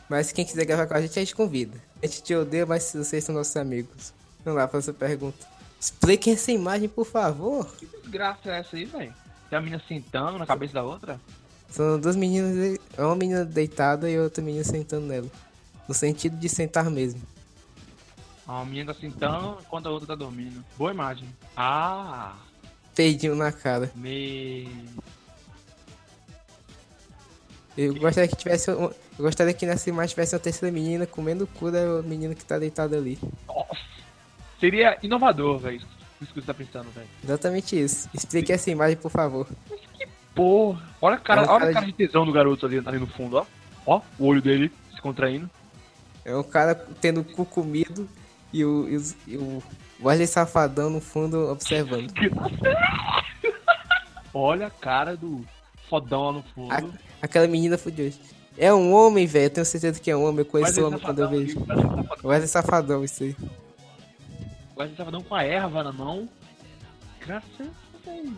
Mas 0.10 0.32
quem 0.34 0.43
quiser 0.45 0.65
gravar 0.65 0.86
com 0.88 0.95
a 0.95 1.02
gente, 1.02 1.17
a 1.17 1.21
gente 1.21 1.36
convida. 1.36 1.78
A 2.04 2.06
gente 2.06 2.23
te 2.23 2.36
odeia, 2.36 2.65
mas 2.65 2.91
vocês 2.93 3.23
são 3.23 3.34
nossos 3.34 3.56
amigos. 3.56 4.13
Vamos 4.43 4.60
lá 4.60 4.67
pra 4.67 4.80
essa 4.80 4.93
pergunta. 4.93 5.45
Expliquem 5.80 6.34
essa 6.34 6.52
imagem, 6.52 6.89
por 6.89 7.06
favor. 7.06 7.65
Que 7.78 7.86
desgraça 7.86 8.50
é 8.50 8.60
essa 8.60 8.76
aí, 8.76 8.86
velho? 8.86 9.13
Tem 9.50 9.58
a 9.58 9.62
menina 9.62 9.82
sentando 9.88 10.38
na 10.38 10.45
cabeça 10.45 10.73
da 10.73 10.84
outra? 10.84 11.21
São 11.69 12.00
duas 12.00 12.15
meninas, 12.15 12.54
de- 12.56 12.82
uma 12.97 13.15
menina 13.15 13.45
deitada 13.45 14.10
e 14.10 14.17
outra 14.19 14.43
menina 14.43 14.63
sentando 14.63 15.06
nela. 15.06 15.30
No 15.88 15.93
sentido 15.93 16.36
de 16.38 16.50
sentar 16.50 16.89
mesmo. 16.89 17.21
A 18.47 18.63
menina 18.63 18.93
tá 18.93 18.99
sentando 18.99 19.57
enquanto 19.62 19.88
a 19.88 19.91
outra 19.91 20.07
tá 20.07 20.15
dormindo. 20.15 20.63
Boa 20.77 20.91
imagem. 20.91 21.27
Ah, 21.55 22.36
Peidinho 22.95 23.36
na 23.36 23.51
cara. 23.51 23.91
me... 23.95 24.69
Eu 27.77 27.93
gostaria 27.95 28.27
que 28.27 28.36
tivesse. 28.36 28.71
um- 28.71 28.86
Eu 29.19 29.23
gostaria 29.25 29.53
que 29.53 29.65
nessa 29.65 29.89
imagem 29.89 30.10
tivesse 30.10 30.33
uma 30.33 30.39
terceira 30.39 30.73
menina 30.73 31.05
comendo 31.05 31.43
o 31.43 31.47
cu 31.47 31.71
da 31.71 32.01
menina 32.03 32.33
que 32.33 32.43
tá 32.45 32.57
deitada 32.57 32.97
ali. 32.97 33.19
Nossa. 33.47 33.77
Seria 34.60 34.97
inovador, 35.03 35.60
velho. 35.60 35.81
Isso 36.19 36.33
que 36.33 36.41
você 36.41 36.47
tá 36.47 36.53
pensando, 36.53 36.89
velho. 36.91 37.07
Exatamente 37.23 37.79
isso. 37.79 38.10
Explique 38.13 38.51
essa 38.51 38.71
imagem, 38.71 38.97
por 38.97 39.12
favor. 39.12 39.47
Porra. 40.33 40.81
Olha 41.01 41.15
a 41.15 41.19
cara, 41.19 41.41
É 41.41 41.47
olha 41.49 41.60
cara 41.60 41.73
cara 41.73 41.86
de 41.86 41.93
tesão 41.93 42.25
do 42.25 42.31
garoto 42.31 42.65
ali, 42.65 42.81
ali 42.83 42.97
no 42.97 43.05
fundo, 43.07 43.38
ó. 43.38 43.45
Ó, 43.86 44.01
o 44.17 44.25
olho 44.25 44.41
dele 44.41 44.71
se 44.95 45.01
contraindo. 45.01 45.47
É 46.25 46.36
um 46.36 46.43
cara 46.43 46.73
tendo 46.99 47.21
o 47.21 47.23
cu 47.23 47.45
comido 47.45 48.10
e 48.53 48.63
o, 48.65 48.88
e 48.89 48.95
os- 48.95 49.15
e 49.27 49.38
o 49.38 49.62
Wesley 50.03 50.27
Safadão 50.27 50.89
no 50.89 50.99
fundo 51.01 51.49
observando. 51.49 52.12
Olha 54.33 54.67
a 54.67 54.71
cara 54.71 55.15
do 55.15 55.43
fodão 55.89 56.25
lá 56.25 56.31
no 56.33 56.43
fundo. 56.43 56.71
A- 56.73 56.83
aquela 57.21 57.47
menina 57.47 57.77
fudeu. 57.77 58.12
É 58.57 58.73
um 58.73 58.93
homem, 58.93 59.25
velho. 59.25 59.45
Eu 59.45 59.49
tenho 59.49 59.65
certeza 59.65 59.99
que 59.99 60.12
é 60.12 60.17
um 60.17 60.23
homem. 60.25 60.39
Eu 60.39 60.45
conheço 60.45 60.81
o 60.81 60.88
homem 60.88 60.99
quando 60.99 61.19
eu 61.19 61.29
vejo. 61.29 61.60
Wesley 62.23 62.47
Safadão. 62.47 63.03
Isso 63.03 63.23
aí. 63.23 63.36
Wesley 64.77 64.97
Safadão 64.97 65.21
com 65.21 65.36
a 65.36 65.43
erva 65.43 65.83
na 65.83 65.91
mão. 65.91 66.27
Graças 67.25 67.49
a 67.60 68.10
Deus. 68.10 68.33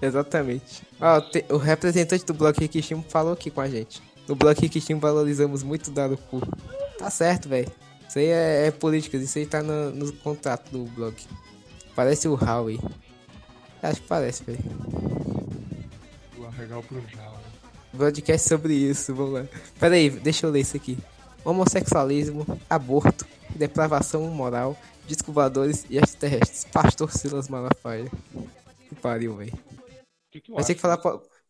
Exatamente. 0.00 0.82
Ó, 1.00 1.20
te- 1.20 1.44
o 1.48 1.56
representante 1.56 2.24
do 2.24 2.34
Bloco 2.34 2.60
Rikishimo 2.60 3.04
falou 3.08 3.32
aqui 3.32 3.50
com 3.50 3.60
a 3.60 3.68
gente. 3.68 4.02
No 4.28 4.34
Bloco 4.34 4.60
Rikishimo 4.60 5.00
valorizamos 5.00 5.62
muito 5.62 5.90
o 5.90 6.16
cu. 6.16 6.40
Tá 6.98 7.10
certo, 7.10 7.48
velho. 7.48 7.70
Isso 8.12 8.18
aí 8.18 8.26
é, 8.26 8.66
é 8.66 8.70
política, 8.70 9.16
isso 9.16 9.38
aí 9.38 9.46
tá 9.46 9.62
no, 9.62 9.90
no 9.90 10.12
contrato 10.12 10.70
do 10.70 10.84
blog. 10.84 11.16
Parece 11.96 12.28
o 12.28 12.34
Howie. 12.34 12.78
Acho 13.82 14.02
que 14.02 14.06
parece, 14.06 14.44
velho. 14.44 14.58
Vou 16.36 16.46
arregar 16.46 16.78
o 16.78 16.82
Brujal. 16.82 17.40
Podcast 17.96 18.46
sobre 18.46 18.74
isso, 18.74 19.14
vamos 19.14 19.32
lá. 19.32 19.48
Pera 19.80 19.94
aí, 19.94 20.10
deixa 20.10 20.44
eu 20.44 20.50
ler 20.50 20.60
isso 20.60 20.76
aqui. 20.76 20.98
Homossexualismo, 21.42 22.44
aborto, 22.68 23.26
depravação 23.56 24.26
moral, 24.28 24.76
descovadores 25.08 25.86
e 25.88 25.96
extraterrestres. 25.96 26.66
Pastor 26.70 27.10
Silas 27.10 27.48
Malafaia. 27.48 28.10
Que 28.90 28.94
pariu, 28.94 29.36
velho. 29.36 29.58
Ter 30.30 30.74
que 30.74 30.80
falar, 30.82 31.00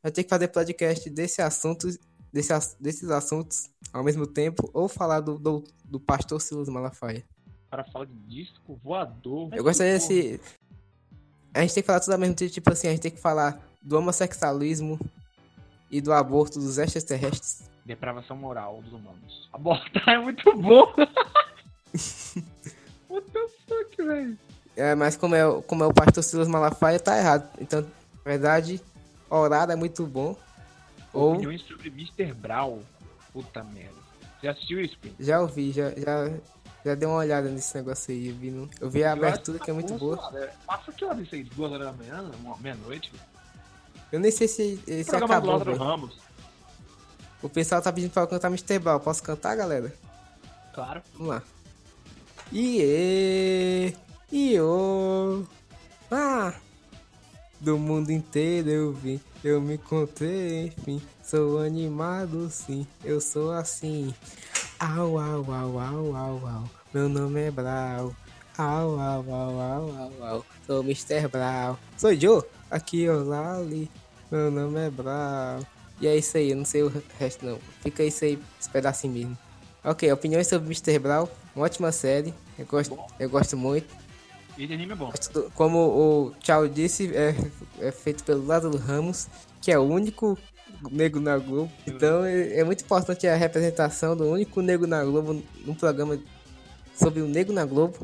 vai 0.01 0.13
ter 0.13 0.23
que 0.23 0.31
fazer 0.31 0.47
podcast 0.47 1.11
desse 1.11 1.43
assunto, 1.43 1.89
desse, 2.33 2.53
desses 2.81 3.11
assuntos 3.11 3.71
ao 3.93 4.03
mesmo 4.03 4.27
tempo, 4.27 4.71
ou 4.73 4.89
falar 4.89 5.21
do, 5.21 5.39
do, 5.39 5.65
do 5.85 6.01
pastor 6.01 6.41
Silas 6.41 6.69
Malafaia. 6.69 7.25
O 7.67 7.71
cara 7.71 7.85
fala 7.85 8.07
de 8.07 8.15
disco 8.15 8.79
voador. 8.83 9.51
Eu 9.53 9.63
gostaria 9.63 10.01
se. 10.01 10.41
A 11.55 11.61
gente 11.61 11.75
tem 11.75 11.83
que 11.83 11.87
falar 11.87 12.01
tudo 12.01 12.13
ao 12.13 12.19
mesmo 12.19 12.35
tempo, 12.35 12.51
tipo 12.51 12.73
assim, 12.73 12.89
a 12.89 12.91
gente 12.91 13.03
tem 13.03 13.11
que 13.11 13.21
falar 13.21 13.63
do 13.83 13.99
homossexualismo 13.99 14.99
e 15.91 16.01
do 16.01 16.13
aborto 16.13 16.59
dos 16.59 16.79
extraterrestres. 16.79 17.71
Depravação 17.85 18.37
moral 18.37 18.81
dos 18.83 18.93
humanos. 18.93 19.49
Abortar 19.53 20.09
é 20.09 20.19
muito 20.19 20.57
bom. 20.57 20.95
What 23.11 23.31
the 23.31 23.49
fuck, 23.69 23.97
velho? 23.97 24.39
É, 24.75 24.95
mas 24.95 25.17
como 25.17 25.35
é, 25.35 25.43
como 25.63 25.85
é 25.85 25.87
o 25.87 25.93
pastor 25.93 26.23
Silas 26.23 26.49
Malafaia, 26.49 26.99
tá 26.99 27.19
errado. 27.19 27.51
Então 27.61 27.83
Na 27.83 27.89
verdade, 28.25 28.81
horário 29.29 29.73
é 29.73 29.77
muito 29.77 30.07
bom. 30.07 30.35
Ou 31.13 31.33
Opiniões 31.35 31.63
sobre 31.63 31.89
Mr. 31.89 32.33
Brown. 32.35 32.81
Puta 33.33 33.63
merda. 33.65 34.03
Você 34.41 34.49
assistiu 34.49 34.81
isso, 34.81 34.99
Pim? 34.99 35.15
já 35.21 35.41
ouvi, 35.41 35.71
já, 35.73 35.91
já, 35.91 36.31
já 36.85 36.95
dei 36.95 37.07
uma 37.09 37.19
olhada 37.19 37.49
nesse 37.49 37.75
negócio 37.77 38.13
aí. 38.13 38.29
Eu 38.29 38.35
vi, 38.35 38.51
no- 38.51 38.69
eu 38.81 38.91
vi 38.91 39.05
a 39.05 39.13
abertura 39.13 39.59
que 39.59 39.71
é 39.71 39.73
muito 39.75 39.95
boa. 39.95 40.17
Passa 40.67 40.93
que 40.93 41.05
hora 41.05 41.21
isso 41.21 41.35
aí? 41.35 41.45
Duas 41.45 41.71
horas 41.73 41.87
da 41.87 41.93
manhã? 41.93 42.31
Meia-noite? 42.61 43.13
Eu 44.11 44.21
nem 44.21 44.31
sei 44.31 44.49
se 44.49 44.83
esse 44.87 45.09
Programa 45.11 45.41
do 45.41 45.51
acabou, 45.51 45.65
velho. 45.65 45.79
Ramos. 45.79 46.17
O 47.41 47.49
pessoal 47.49 47.81
tá 47.81 47.93
pedindo 47.93 48.11
pra 48.13 48.23
eu 48.23 48.27
cantar 48.29 48.49
Mr. 48.49 48.79
Brown. 48.79 48.99
Posso 49.01 49.23
cantar, 49.23 49.57
galera? 49.57 49.93
Claro. 50.75 51.03
Vamos 51.15 51.29
lá. 51.29 51.43
Iê, 52.53 53.95
iô, 54.31 55.45
ah, 56.11 56.53
do 57.63 57.79
mundo 57.79 58.11
inteiro 58.11 58.69
eu 58.69 58.93
vim, 58.93 59.21
eu 59.45 59.61
me 59.61 59.75
encontrei, 59.75 60.67
enfim, 60.67 61.01
sou 61.23 61.61
animado 61.61 62.51
sim, 62.51 62.85
eu 63.05 63.21
sou 63.21 63.53
assim. 63.53 64.13
Au, 64.81 65.17
au, 65.17 65.45
au, 65.45 65.79
au, 65.79 66.17
au, 66.17 66.35
au, 66.45 66.71
meu 66.93 67.09
nome 67.09 67.41
é 67.41 67.51
Brau. 67.53 68.13
Au, 68.59 68.99
au, 68.99 69.25
au, 69.31 69.61
au, 69.61 69.93
au, 69.95 70.37
au, 70.37 70.45
sou 70.67 70.83
Mr. 70.83 71.29
Brau. 71.29 71.79
Sou 71.97 72.15
Joe, 72.19 72.43
aqui 72.69 73.09
olá 73.09 73.57
ali, 73.59 73.89
meu 74.31 74.51
nome 74.51 74.81
é 74.81 74.91
Brau. 74.91 75.65
E 76.01 76.09
é 76.09 76.17
isso 76.17 76.37
aí, 76.37 76.51
eu 76.51 76.57
não 76.57 76.65
sei 76.65 76.83
o 76.83 76.93
resto 77.17 77.47
não. 77.47 77.59
Fica 77.81 78.03
isso 78.03 78.25
aí, 78.25 78.37
esse 78.61 78.69
pedacinho 78.69 79.15
mesmo. 79.15 79.39
Ok, 79.85 80.11
opiniões 80.13 80.49
sobre 80.49 80.67
Mr. 80.67 80.99
Brown. 80.99 81.29
Uma 81.55 81.65
ótima 81.65 81.93
série. 81.93 82.35
Eu 82.59 82.67
gosto, 82.67 82.99
eu 83.21 83.31
gosto 83.31 83.57
muito. 83.57 83.87
Esse 84.59 84.73
anime 84.73 84.93
é 84.93 84.97
bom. 84.97 85.13
Como 85.55 85.79
o 85.79 86.33
Tchau 86.41 86.69
disse, 86.69 87.15
é, 87.17 87.35
é 87.81 87.91
feito 87.91 88.23
pelo 88.25 88.45
Lázaro 88.47 88.77
Ramos, 88.77 89.29
que 89.61 89.73
é 89.73 89.79
o 89.79 89.83
único 89.83 90.39
negro 90.91 91.21
na 91.21 91.39
Globo. 91.39 91.71
Então 91.87 92.25
é, 92.25 92.59
é 92.59 92.65
muito 92.65 92.85
importante 92.85 93.27
a 93.27 93.35
representação 93.35 94.17
do 94.17 94.25
único 94.29 94.61
negro 94.61 94.87
na 94.87 95.03
Globo 95.05 95.43
num 95.65 95.75
programa 95.75 96.19
sobre 96.95 97.21
o 97.23 97.27
negro 97.29 97.53
na 97.53 97.65
Globo, 97.65 97.95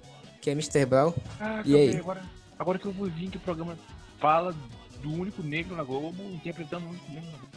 que 0.41 0.49
é 0.51 0.53
Mr. 0.53 0.87
Brown. 0.87 1.13
Ah, 1.41 1.63
E 1.65 1.75
aí? 1.77 1.97
Agora, 1.97 2.23
agora 2.59 2.79
que 2.79 2.87
eu 2.87 2.93
vou 2.93 3.07
vir 3.09 3.31
que 3.31 3.37
o 3.37 3.41
programa 3.41 3.77
fala 4.19 4.55
do 5.03 5.13
único 5.13 5.43
negro 5.43 5.77
na 5.77 5.83
Globo 5.85 6.23
interpretando 6.33 6.87
o 6.87 6.91
único 6.91 7.13
negro 7.13 7.31
na 7.31 7.39
Globo. 7.39 7.53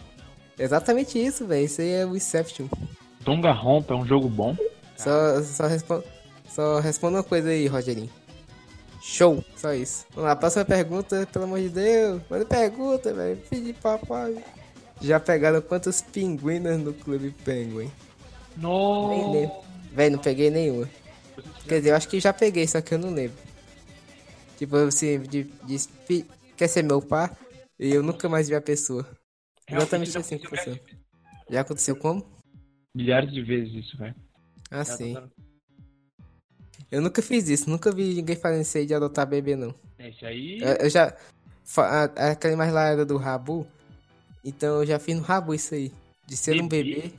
Exatamente 0.60 1.18
isso, 1.24 1.48
velho. 1.48 1.66
Isso 1.66 1.82
aí 1.82 1.92
é 1.92 2.06
o 2.06 2.16
Inception. 2.16 2.68
Tonga 3.24 3.52
Rompa 3.52 3.94
é 3.94 3.98
um 3.98 4.06
jogo 4.06 4.28
bom. 4.30 4.56
Só, 4.98 5.42
só, 5.44 5.66
respo- 5.68 6.04
só 6.48 6.80
responda 6.80 7.18
uma 7.18 7.24
coisa 7.24 7.50
aí, 7.50 7.66
Rogerinho. 7.68 8.10
Show, 9.02 9.44
só 9.56 9.74
isso. 9.74 10.06
Vamos 10.12 10.30
lá, 10.30 10.36
próxima 10.36 10.64
pergunta, 10.64 11.28
pelo 11.32 11.46
amor 11.46 11.60
de 11.60 11.70
Deus. 11.70 12.22
Manda 12.30 12.46
pergunta, 12.46 13.12
velho. 13.14 13.42
Pedi 13.50 13.74
papai. 13.74 14.44
Já 15.02 15.20
pegaram 15.20 15.62
quantas 15.62 16.02
pinguinas 16.02 16.80
no 16.80 16.94
Clube 16.94 17.32
Penguin? 17.44 17.92
Lembro. 19.10 19.52
Velho, 19.92 20.16
não 20.16 20.20
peguei 20.20 20.52
nenhuma. 20.52 20.88
Quer 21.68 21.80
dizer, 21.80 21.90
eu 21.90 21.96
acho 21.96 22.08
que 22.08 22.20
já 22.20 22.32
peguei, 22.32 22.68
só 22.68 22.80
que 22.80 22.94
eu 22.94 23.00
não 23.00 23.12
lembro. 23.12 23.38
Tipo, 24.58 24.78
você 24.86 25.18
de, 25.18 25.50
de, 25.66 26.26
quer 26.56 26.68
ser 26.68 26.84
meu 26.84 27.02
par? 27.02 27.36
E 27.80 27.90
eu 27.90 28.04
nunca 28.04 28.30
mais 28.30 28.48
vi 28.48 28.54
a 28.54 28.62
pessoa. 28.62 29.08
Exatamente 29.68 30.16
assim 30.16 30.38
que 30.38 30.48
funciona. 30.48 30.80
Já 31.50 31.62
aconteceu 31.62 31.96
como? 31.96 32.24
Milhares 32.94 33.32
de 33.32 33.42
vezes 33.42 33.74
isso, 33.74 33.98
velho. 33.98 34.16
Ah, 34.70 34.86
sim. 34.86 35.18
Eu 36.92 37.02
nunca 37.02 37.22
fiz 37.22 37.48
isso, 37.50 37.70
nunca 37.70 37.92
vi 37.92 38.14
ninguém 38.16 38.36
fazendo 38.36 38.62
isso 38.62 38.78
aí 38.78 38.86
de 38.86 38.94
adotar 38.94 39.26
bebê, 39.26 39.56
não. 39.56 39.74
Esse 39.98 40.26
aí. 40.26 40.60
Eu, 40.62 40.68
eu 40.74 40.90
já. 40.90 41.16
a- 41.78 42.32
Aquela 42.32 42.58
mais 42.58 42.74
lá 42.74 42.88
era 42.90 43.06
do 43.06 43.18
Rabu. 43.18 43.66
Então 44.44 44.80
eu 44.80 44.86
já 44.86 45.00
fiz 45.00 45.16
no 45.16 45.22
Rabu 45.22 45.54
isso 45.54 45.74
aí. 45.74 45.92
De 46.28 46.36
ser 46.36 46.62
um 46.62 46.68
Bebê? 46.68 46.94
bebê. 46.96 47.12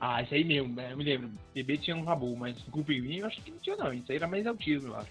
Ah, 0.00 0.22
esse 0.22 0.34
aí 0.34 0.44
mesmo, 0.44 0.74
né? 0.74 0.92
eu 0.92 0.96
me 0.96 1.04
lembro. 1.04 1.30
Bebê 1.54 1.76
tinha 1.76 1.94
um 1.96 2.04
rabu, 2.04 2.34
mas 2.36 2.56
com 2.70 2.82
pinguim 2.82 3.18
eu 3.18 3.26
acho 3.26 3.40
que 3.42 3.50
não 3.50 3.58
tinha, 3.58 3.76
não. 3.76 3.92
Isso 3.92 4.10
aí 4.10 4.16
era 4.16 4.26
mais 4.26 4.46
autismo, 4.46 4.88
eu 4.88 4.96
acho. 4.96 5.10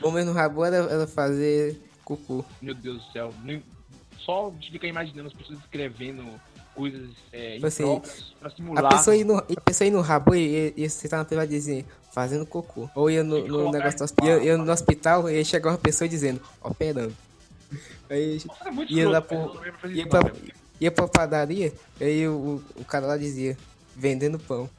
Bom, 0.00 0.10
mas 0.10 0.26
no 0.26 0.32
Rabu 0.32 0.64
era, 0.64 0.76
era 0.76 1.06
fazer 1.06 1.80
cocô. 2.04 2.44
Meu 2.60 2.74
Deus 2.74 3.04
do 3.04 3.12
céu. 3.12 3.32
Nem- 3.44 3.62
Só 4.18 4.50
de 4.58 4.70
ficar 4.70 4.88
imaginando 4.88 5.28
as 5.28 5.34
pessoas 5.34 5.58
escrevendo 5.60 6.24
coisas 6.76 7.10
é, 7.32 7.54
Tipo 7.54 7.66
assim, 7.66 8.00
pra 8.38 8.48
A 8.48 8.50
simular. 8.50 8.88
pessoa, 8.88 9.16
ia 9.16 9.24
no, 9.24 9.36
a 9.38 9.60
pessoa 9.64 9.86
ia 9.86 9.92
no 9.92 10.00
Rabu 10.00 10.34
e, 10.34 10.74
e 10.76 10.88
você 10.88 11.08
tá 11.08 11.16
na 11.18 11.24
privada 11.24 11.48
dizendo, 11.48 11.84
fazendo 12.12 12.46
cocô. 12.46 12.88
Ou 12.94 13.10
ia 13.10 13.24
no, 13.24 13.48
no 13.48 13.70
negócio 13.72 13.98
do 13.98 14.04
hospital, 14.04 14.40
ia, 14.40 14.56
no 14.56 14.70
hospital 14.70 15.28
e 15.30 15.44
chegava 15.44 15.74
uma 15.76 15.82
pessoa 15.82 16.08
dizendo, 16.08 16.40
operando. 16.62 17.14
Aí 18.08 18.40
Nossa, 18.46 18.68
é 18.68 18.70
muito 18.70 18.92
ia 18.92 19.08
lá 19.08 19.20
pro- 19.20 19.60
ia 19.92 20.06
pra, 20.06 20.32
ia 20.80 20.90
pra 20.92 21.08
padaria, 21.08 21.72
aí 22.00 22.28
o, 22.28 22.62
o 22.76 22.84
cara 22.84 23.06
lá 23.06 23.16
dizia, 23.16 23.56
vendendo 23.96 24.38
pão. 24.38 24.70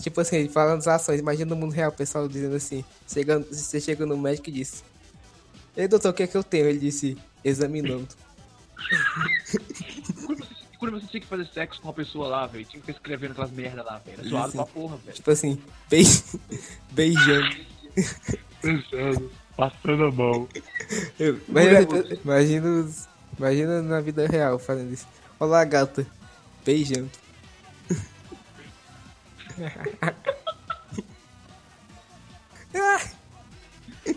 Tipo 0.00 0.20
assim, 0.22 0.48
falando 0.48 0.78
das 0.78 0.88
ações, 0.88 1.20
imagina 1.20 1.50
no 1.54 1.56
mundo 1.60 1.72
real, 1.72 1.90
o 1.90 1.94
pessoal 1.94 2.26
dizendo 2.26 2.56
assim, 2.56 2.82
chegando, 3.06 3.46
você 3.52 3.78
chega 3.80 4.06
no 4.06 4.16
médico 4.16 4.48
e 4.48 4.52
diz, 4.52 4.82
Ei 5.76 5.86
doutor, 5.86 6.08
o 6.10 6.12
que 6.14 6.22
é 6.22 6.26
que 6.26 6.36
eu 6.36 6.42
tenho? 6.42 6.66
Ele 6.66 6.78
disse, 6.78 7.16
examinando. 7.44 8.08
Quando 10.92 11.00
você 11.04 11.08
tinha 11.08 11.20
que 11.22 11.26
fazer 11.26 11.46
sexo 11.46 11.80
com 11.80 11.88
uma 11.88 11.94
pessoa 11.94 12.28
lá, 12.28 12.46
velho, 12.46 12.66
tinha 12.66 12.78
que 12.78 12.86
ficar 12.86 12.92
escrevendo 12.92 13.30
aquelas 13.30 13.50
merda 13.50 13.82
lá, 13.82 13.96
velho. 14.04 14.20
Era 14.20 14.28
zoado 14.28 14.48
Isso. 14.48 14.56
pra 14.58 14.66
porra, 14.66 14.96
velho. 14.98 15.16
Tipo 15.16 15.30
assim, 15.30 15.58
beij... 15.88 16.22
beijando. 16.92 17.56
Pensando, 18.60 19.32
passando 19.56 20.04
a 20.04 20.12
mão. 20.12 20.46
Eu- 21.18 21.40
Imagina, 21.48 21.86
imagina, 22.22 22.68
os- 22.82 23.08
imagina 23.38 23.80
na 23.80 24.02
vida 24.02 24.26
real 24.26 24.58
fazendo 24.58 24.92
isso. 24.92 25.06
Olá, 25.40 25.64
gata. 25.64 26.06
Beijando. 26.62 27.10
Ah! 32.74 33.00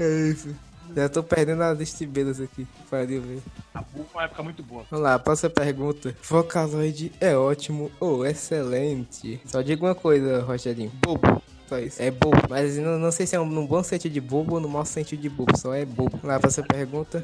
é 0.00 0.28
isso. 0.30 0.56
Já 0.94 1.08
tô 1.08 1.22
perdendo 1.22 1.62
as 1.62 1.80
estribeiras 1.80 2.40
aqui. 2.40 2.66
Pariu, 2.90 3.22
velho. 3.22 3.42
A 3.74 3.82
burra 3.82 4.06
vai 4.14 4.28
ficar 4.28 4.42
muito 4.42 4.62
boa. 4.62 4.84
Vamos 4.90 5.04
lá, 5.04 5.18
próxima 5.18 5.50
pergunta. 5.50 6.14
Vocaloid 6.22 7.12
é 7.20 7.36
ótimo 7.36 7.90
ou 8.00 8.24
excelente? 8.26 9.40
Só 9.46 9.62
digo 9.62 9.86
uma 9.86 9.94
coisa, 9.94 10.42
Rogerinho. 10.42 10.90
Bobo. 11.04 11.42
Só 11.68 11.78
isso. 11.78 12.02
É 12.02 12.10
bobo. 12.10 12.36
Mas 12.48 12.76
não, 12.78 12.98
não 12.98 13.12
sei 13.12 13.26
se 13.26 13.36
é 13.36 13.40
um, 13.40 13.46
no 13.46 13.64
bom 13.66 13.80
sentido 13.82 14.12
de 14.12 14.20
bobo 14.20 14.54
ou 14.54 14.60
no 14.60 14.68
mau 14.68 14.84
sentido 14.84 15.20
de 15.20 15.28
bobo. 15.28 15.56
Só 15.56 15.72
é 15.72 15.84
bobo. 15.84 16.10
Vamos 16.16 16.24
lá, 16.26 16.40
próxima 16.40 16.66
pergunta. 16.66 17.22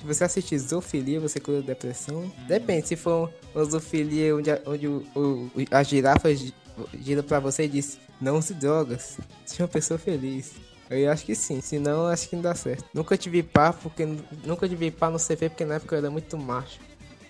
Se 0.00 0.06
você 0.06 0.24
assistir 0.24 0.58
zoofilia, 0.58 1.20
você 1.20 1.38
cura 1.38 1.60
depressão? 1.60 2.32
Depende, 2.48 2.88
se 2.88 2.96
for 2.96 3.30
uma 3.54 3.64
zoofilia 3.66 4.34
onde, 4.34 4.50
a, 4.50 4.58
onde 4.66 4.88
o, 4.88 5.04
o- 5.14 5.50
a 5.70 5.82
girafa 5.82 6.34
gi- 6.34 6.54
gira 6.98 7.22
pra 7.22 7.38
você 7.38 7.64
e 7.64 7.68
diz 7.68 7.98
não 8.18 8.40
se 8.40 8.54
drogas, 8.54 9.18
seja 9.44 9.64
uma 9.64 9.68
pessoa 9.68 9.98
feliz. 9.98 10.52
Eu 10.92 11.10
acho 11.10 11.24
que 11.24 11.34
sim, 11.34 11.60
senão 11.60 12.06
acho 12.06 12.28
que 12.28 12.36
não 12.36 12.42
dá 12.42 12.54
certo. 12.54 12.84
Nunca 12.92 13.16
tive 13.16 13.42
pá, 13.42 13.72
porque 13.72 14.04
nunca 14.44 14.68
tive 14.68 14.90
pá 14.90 15.10
no 15.10 15.18
CV 15.18 15.48
porque 15.48 15.64
na 15.64 15.76
época 15.76 15.94
eu 15.94 15.98
era 15.98 16.10
muito 16.10 16.36
macho. 16.36 16.78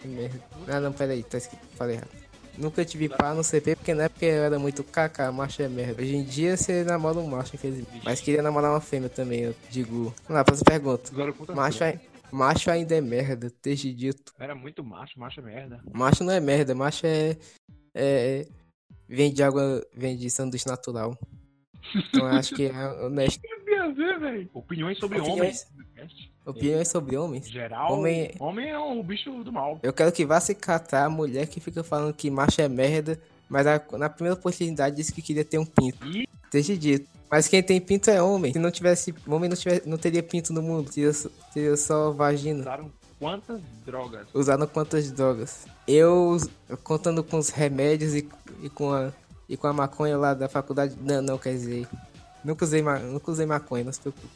Que 0.00 0.08
merda. 0.08 0.40
Ah 0.68 0.80
não, 0.80 0.92
peraí, 0.92 1.22
tá 1.22 1.38
escrito, 1.38 1.62
falei 1.76 1.96
errado. 1.96 2.10
Nunca 2.58 2.84
tive 2.84 3.08
pá 3.08 3.32
no 3.32 3.42
CP 3.42 3.76
porque 3.76 3.94
na 3.94 4.04
época 4.04 4.26
eu 4.26 4.42
era 4.42 4.58
muito 4.58 4.82
kaká, 4.84 5.30
macho 5.32 5.62
é 5.62 5.68
merda. 5.68 6.02
Hoje 6.02 6.16
em 6.16 6.24
dia 6.24 6.56
você 6.56 6.84
namora 6.84 7.18
um 7.18 7.26
macho, 7.26 7.54
infelizmente. 7.56 8.02
Mas 8.04 8.20
queria 8.20 8.42
namorar 8.42 8.70
uma 8.72 8.80
fêmea 8.80 9.08
também, 9.08 9.40
eu 9.40 9.54
digo. 9.70 10.14
Vamos 10.24 10.28
lá, 10.28 10.44
próxima 10.44 10.64
pergunta. 10.66 11.10
Macho, 11.54 11.82
ai- 11.84 12.00
macho 12.30 12.70
ainda 12.70 12.94
é 12.96 13.00
merda, 13.00 13.50
desde 13.62 13.92
dito. 13.94 14.34
Era 14.38 14.54
muito 14.54 14.84
macho, 14.84 15.18
macho 15.18 15.40
é 15.40 15.42
merda. 15.42 15.80
Macho 15.92 16.24
não 16.24 16.32
é 16.32 16.40
merda, 16.40 16.74
macho 16.74 17.06
é. 17.06 17.36
é 17.94 18.46
vem 19.08 19.32
de 19.32 19.42
água, 19.42 19.82
vem 19.94 20.16
de 20.16 20.28
sanduíche 20.30 20.66
natural. 20.66 21.16
Então 21.94 22.20
eu 22.28 22.36
acho 22.36 22.54
que 22.54 22.66
é 22.66 22.88
honesto. 23.04 23.40
Tem 23.64 23.78
a 23.78 23.88
ver, 23.88 24.18
velho. 24.18 24.50
Opiniões 24.54 24.98
sobre 24.98 25.18
Opiniões. 25.18 25.66
homens. 25.96 26.22
Opiniões 26.44 26.88
sobre 26.88 27.16
homens. 27.16 27.48
Geral, 27.48 27.92
Homem- 27.92 28.32
homem... 28.40 28.70
é 28.70 28.78
um 28.78 29.02
bicho 29.02 29.30
do 29.44 29.52
mal. 29.52 29.78
Eu 29.82 29.92
quero 29.92 30.10
que 30.12 30.26
vá 30.26 30.40
se 30.40 30.54
catar 30.54 31.04
a 31.04 31.10
mulher 31.10 31.46
que 31.46 31.60
fica 31.60 31.84
falando 31.84 32.12
que 32.14 32.30
macho 32.30 32.60
é 32.60 32.68
merda, 32.68 33.20
mas 33.48 33.66
a- 33.66 33.80
na 33.92 34.08
primeira 34.08 34.34
oportunidade 34.38 34.96
disse 34.96 35.12
que 35.12 35.22
queria 35.22 35.44
ter 35.44 35.58
um 35.58 35.64
pinto. 35.66 36.04
E 36.06 36.28
Desde 36.50 36.76
dito. 36.76 37.08
Mas 37.30 37.48
quem 37.48 37.62
tem 37.62 37.80
pinto 37.80 38.10
é 38.10 38.20
homem. 38.22 38.52
Se 38.52 38.58
não 38.58 38.70
tivesse. 38.70 39.14
Homem 39.26 39.48
não, 39.48 39.56
tivesse, 39.56 39.88
não 39.88 39.96
teria 39.96 40.22
pinto 40.22 40.52
no 40.52 40.60
mundo. 40.60 40.90
Teria, 40.90 41.12
só- 41.12 41.30
teria 41.54 41.76
só 41.76 42.10
vagina. 42.10 42.60
usaram 42.60 42.90
quantas 43.18 43.60
drogas? 43.86 44.26
Usaram 44.34 44.66
quantas 44.66 45.10
drogas? 45.12 45.66
Eu, 45.88 46.36
contando 46.84 47.22
com 47.24 47.38
os 47.38 47.48
remédios 47.48 48.14
e, 48.14 48.28
e 48.62 48.68
com 48.68 48.92
a 48.92 49.12
e 49.48 49.56
com 49.56 49.66
a 49.66 49.72
maconha 49.72 50.16
lá 50.16 50.34
da 50.34 50.48
faculdade. 50.48 50.96
Não, 51.00 51.20
não, 51.22 51.38
quer 51.38 51.52
dizer. 51.52 51.88
Nunca 52.44 52.64
usei, 52.64 52.82
ma- 52.82 52.98
nunca 52.98 53.30
usei 53.30 53.46
maconha, 53.46 53.84
não 53.84 53.92
se 53.92 54.00
preocupe. 54.00 54.28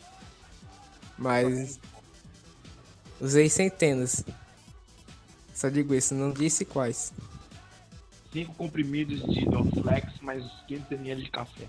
Mas. 1.18 1.78
Usei 3.20 3.48
centenas. 3.48 4.22
Só 5.54 5.68
digo 5.70 5.94
isso, 5.94 6.14
não 6.14 6.30
disse 6.32 6.64
quais. 6.64 7.12
Cinco 8.32 8.52
comprimidos 8.54 9.22
de 9.22 9.46
Dorflex 9.46 10.20
mais 10.20 10.44
500 10.68 10.92
ml 10.92 11.22
de 11.24 11.30
café. 11.30 11.64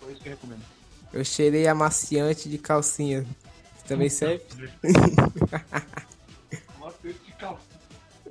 Foi 0.00 0.12
isso 0.12 0.20
que 0.20 0.28
eu 0.28 0.32
recomendo. 0.32 0.62
Eu 1.12 1.24
cheirei 1.24 1.68
amaciante 1.68 2.48
de 2.48 2.58
calcinha. 2.58 3.24
Também 3.86 4.10
serve? 4.10 4.42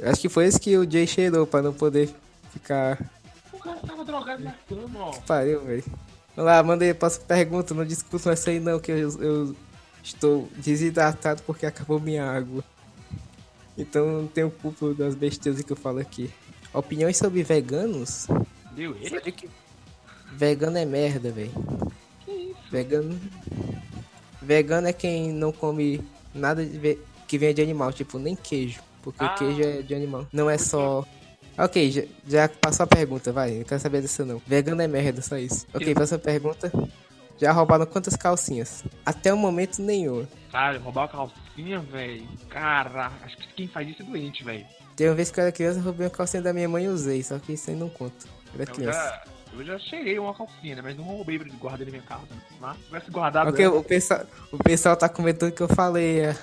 Acho 0.03 0.21
que 0.21 0.29
foi 0.29 0.45
esse 0.45 0.59
que 0.59 0.77
o 0.77 0.89
Jay 0.89 1.07
cheirou 1.07 1.47
pra 1.47 1.61
não 1.61 1.73
poder 1.73 2.13
ficar. 2.51 2.99
Tava 3.85 4.03
drogado 4.05 4.43
na 4.43 4.51
cama, 4.67 4.99
ó. 4.99 5.11
Pariu, 5.21 5.61
velho. 5.63 5.83
Vamos 6.35 6.51
lá, 6.51 6.63
mandei 6.63 6.93
próxima 6.93 7.25
pergunta. 7.25 7.73
Não 7.73 7.85
discutam 7.85 8.31
essa 8.31 8.49
aí 8.49 8.59
não, 8.59 8.79
que 8.79 8.91
eu, 8.91 9.21
eu 9.21 9.55
estou 10.03 10.47
desidratado 10.57 11.41
porque 11.43 11.65
acabou 11.65 11.99
minha 11.99 12.23
água. 12.29 12.63
Então 13.77 14.07
não 14.21 14.27
tenho 14.27 14.49
culpa 14.49 14.93
das 14.93 15.13
besteiras 15.15 15.61
que 15.61 15.71
eu 15.71 15.77
falo 15.77 15.99
aqui. 15.99 16.31
Opiniões 16.73 17.17
sobre 17.17 17.43
veganos? 17.43 18.27
Deu 18.73 18.95
ele? 19.01 19.31
Que 19.31 19.49
vegano 20.33 20.77
é 20.77 20.85
merda, 20.85 21.31
velho. 21.31 21.51
Vegano. 22.69 23.19
Vegano 24.41 24.87
é 24.87 24.93
quem 24.93 25.31
não 25.31 25.51
come 25.51 26.01
nada 26.33 26.63
ve- 26.63 26.99
que 27.27 27.37
venha 27.37 27.53
de 27.53 27.61
animal, 27.61 27.91
tipo, 27.91 28.17
nem 28.19 28.35
queijo. 28.35 28.79
Porque 29.01 29.23
Ah. 29.23 29.29
queijo 29.29 29.61
é 29.61 29.81
de 29.81 29.95
animal. 29.95 30.27
Não 30.31 30.49
é 30.49 30.57
só. 30.57 31.05
Ok, 31.57 31.91
já, 31.91 32.03
já 32.27 32.49
passou 32.49 32.83
a 32.83 32.87
pergunta, 32.87 33.31
vai. 33.31 33.51
Não 33.55 33.63
quero 33.63 33.81
saber 33.81 34.01
dessa 34.01 34.23
não. 34.23 34.41
Vegano 34.45 34.81
é 34.81 34.87
merda, 34.87 35.21
só 35.21 35.37
isso. 35.37 35.65
Ok, 35.73 35.89
Eu- 35.89 35.95
próxima 35.95 36.19
pergunta. 36.19 36.71
Já 37.39 37.51
roubaram 37.51 37.85
quantas 37.85 38.15
calcinhas? 38.15 38.83
Até 39.05 39.31
o 39.31 39.37
momento 39.37 39.79
nenhuma. 39.81 40.27
Cara, 40.51 40.79
roubar 40.79 41.03
a 41.03 41.07
calcinha, 41.07 41.79
velho. 41.79 42.27
Cara, 42.49 43.11
acho 43.23 43.37
que 43.37 43.47
quem 43.55 43.67
faz 43.67 43.87
isso 43.89 44.01
é 44.01 44.05
doente, 44.05 44.43
velho. 44.43 44.65
Tem 44.95 45.07
uma 45.07 45.13
vez 45.15 45.29
que 45.29 45.39
eu 45.39 45.43
era 45.43 45.51
criança, 45.51 45.77
eu 45.79 45.83
roubei 45.83 46.05
uma 46.07 46.11
calcinha 46.11 46.41
da 46.41 46.51
minha 46.51 46.67
mãe 46.67 46.85
e 46.85 46.87
usei, 46.87 47.21
só 47.23 47.37
que 47.37 47.53
isso 47.53 47.69
aí 47.69 47.75
não 47.75 47.89
conta. 47.89 48.25
Eu 48.55 48.61
era 48.61 48.71
Eu 48.71 48.75
criança. 48.75 48.97
já, 48.99 49.23
eu 49.53 49.63
já 49.65 49.77
cheirei 49.79 50.17
uma 50.17 50.33
calcinha, 50.33 50.75
né? 50.77 50.81
Mas 50.83 50.97
não 50.97 51.03
roubei 51.03 51.37
pra 51.37 51.47
guardar 51.59 51.85
na 51.85 51.91
minha 51.91 52.01
casa. 52.03 52.23
Mas 52.59 52.75
se 52.77 52.83
tivesse 52.85 53.11
guardado. 53.11 53.49
Ok, 53.49 53.63
ela- 53.65 53.77
o 53.77 53.83
pessoal, 53.83 54.21
o 54.51 54.57
pessoal 54.57 54.97
tá 54.97 55.07
comentando 55.07 55.51
que 55.51 55.61
eu 55.61 55.67
falei. 55.67 56.21
é. 56.21 56.35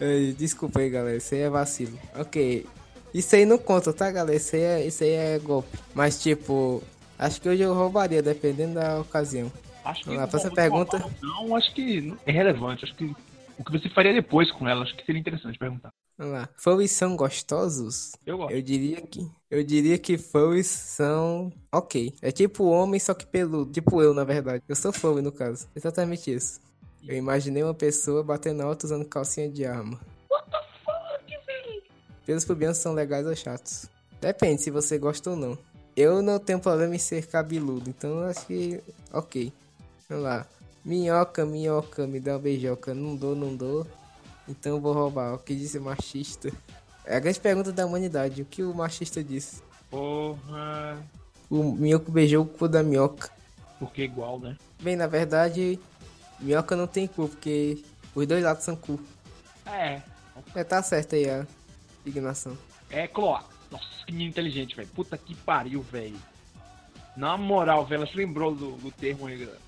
Desculpa 0.36 0.80
aí, 0.80 0.90
galera. 0.90 1.16
Isso 1.16 1.34
aí 1.34 1.40
é 1.42 1.48
vacilo. 1.50 1.98
Ok. 2.16 2.66
Isso 3.12 3.34
aí 3.36 3.44
não 3.44 3.58
conta, 3.58 3.92
tá, 3.92 4.10
galera? 4.10 4.36
Isso 4.36 4.56
aí 4.56 4.62
é, 4.62 4.86
isso 4.86 5.04
aí 5.04 5.10
é 5.10 5.38
golpe. 5.38 5.78
Mas, 5.94 6.20
tipo, 6.22 6.82
acho 7.18 7.40
que 7.40 7.48
hoje 7.48 7.62
eu 7.62 7.74
roubaria, 7.74 8.22
dependendo 8.22 8.74
da 8.74 9.00
ocasião. 9.00 9.52
Acho 9.84 10.00
que 10.00 10.06
Vamos 10.06 10.22
lá, 10.22 10.28
faça 10.28 10.46
a 10.46 10.50
bom, 10.50 10.56
pergunta. 10.56 10.98
roubar 10.98 11.18
Não, 11.20 11.56
acho 11.56 11.74
que 11.74 12.00
não 12.00 12.16
é 12.24 12.32
relevante. 12.32 12.84
Acho 12.84 12.94
que 12.94 13.14
o 13.58 13.64
que 13.64 13.72
você 13.72 13.88
faria 13.88 14.12
depois 14.12 14.50
com 14.50 14.68
ela, 14.68 14.82
acho 14.82 14.96
que 14.96 15.04
seria 15.04 15.20
interessante 15.20 15.58
perguntar. 15.58 15.90
Vamos 16.16 16.34
lá. 16.34 16.48
Furries 16.56 16.92
são 16.92 17.16
gostosos? 17.16 18.12
Eu 18.24 18.36
gosto. 18.38 18.52
Eu 18.52 18.62
diria 18.62 19.00
que. 19.00 19.28
Eu 19.50 19.64
diria 19.64 19.98
que 19.98 20.16
furries 20.16 20.66
são. 20.66 21.52
Ok. 21.72 22.14
É 22.22 22.30
tipo 22.30 22.64
homem, 22.64 23.00
só 23.00 23.14
que 23.14 23.26
peludo. 23.26 23.72
Tipo 23.72 24.02
eu, 24.02 24.14
na 24.14 24.24
verdade. 24.24 24.62
Eu 24.68 24.76
sou 24.76 24.92
furry, 24.92 25.22
no 25.22 25.32
caso. 25.32 25.68
Exatamente 25.74 26.32
isso. 26.32 26.60
Eu 27.06 27.16
imaginei 27.16 27.62
uma 27.62 27.74
pessoa 27.74 28.22
batendo 28.22 28.62
alto 28.62 28.84
usando 28.84 29.04
calcinha 29.04 29.48
de 29.48 29.64
arma. 29.64 29.98
Pelos 32.24 32.44
pubianos 32.44 32.78
são 32.78 32.92
legais 32.92 33.26
ou 33.26 33.34
chatos? 33.34 33.86
Depende 34.20 34.62
se 34.62 34.70
você 34.70 34.98
gosta 34.98 35.30
ou 35.30 35.36
não. 35.36 35.58
Eu 35.96 36.22
não 36.22 36.38
tenho 36.38 36.58
problema 36.58 36.94
em 36.94 36.98
ser 36.98 37.26
cabeludo, 37.26 37.90
então 37.90 38.22
acho 38.24 38.46
que. 38.46 38.80
Ok. 39.12 39.52
Vamos 40.08 40.24
lá. 40.24 40.46
Minhoca, 40.84 41.44
minhoca, 41.44 42.06
me 42.06 42.18
dá 42.18 42.32
uma 42.32 42.38
beijoca. 42.38 42.94
Não 42.94 43.14
dou, 43.16 43.34
não 43.36 43.54
dou. 43.54 43.86
Então 44.48 44.76
eu 44.76 44.80
vou 44.80 44.92
roubar. 44.92 45.34
O 45.34 45.38
que 45.38 45.54
disse 45.54 45.78
o 45.78 45.82
machista? 45.82 46.50
É 47.04 47.16
a 47.16 47.20
grande 47.20 47.40
pergunta 47.40 47.72
da 47.72 47.84
humanidade. 47.84 48.42
O 48.42 48.44
que 48.44 48.62
o 48.62 48.72
machista 48.72 49.22
disse? 49.22 49.62
Porra. 49.90 50.98
O 51.50 51.62
minhoco 51.72 52.10
beijou 52.10 52.44
o 52.44 52.46
cu 52.48 52.68
da 52.68 52.82
minhoca. 52.82 53.30
Porque 53.78 54.02
é 54.02 54.04
igual, 54.04 54.38
né? 54.38 54.56
Bem, 54.80 54.96
na 54.96 55.06
verdade, 55.06 55.78
minhoca 56.40 56.74
não 56.74 56.86
tem 56.86 57.06
cu, 57.06 57.28
porque 57.28 57.82
os 58.14 58.26
dois 58.26 58.42
lados 58.42 58.64
são 58.64 58.76
cu. 58.76 58.98
É. 59.66 60.00
É, 60.54 60.64
tá 60.64 60.82
certo 60.82 61.14
aí 61.14 61.28
a 61.28 61.46
indignação. 62.04 62.56
É 62.90 63.06
cloaca. 63.06 63.46
Nossa, 63.70 63.84
que 64.06 64.12
menino 64.12 64.30
inteligente, 64.30 64.76
velho. 64.76 64.88
Puta 64.94 65.16
que 65.16 65.34
pariu, 65.34 65.80
velho. 65.82 66.16
Na 67.16 67.36
moral, 67.36 67.84
velho, 67.86 68.02
ela 68.02 68.10
se 68.10 68.16
lembrou 68.16 68.54
do, 68.54 68.72
do 68.72 68.90
termo 68.90 69.26
aí, 69.26 69.38
galera. 69.38 69.58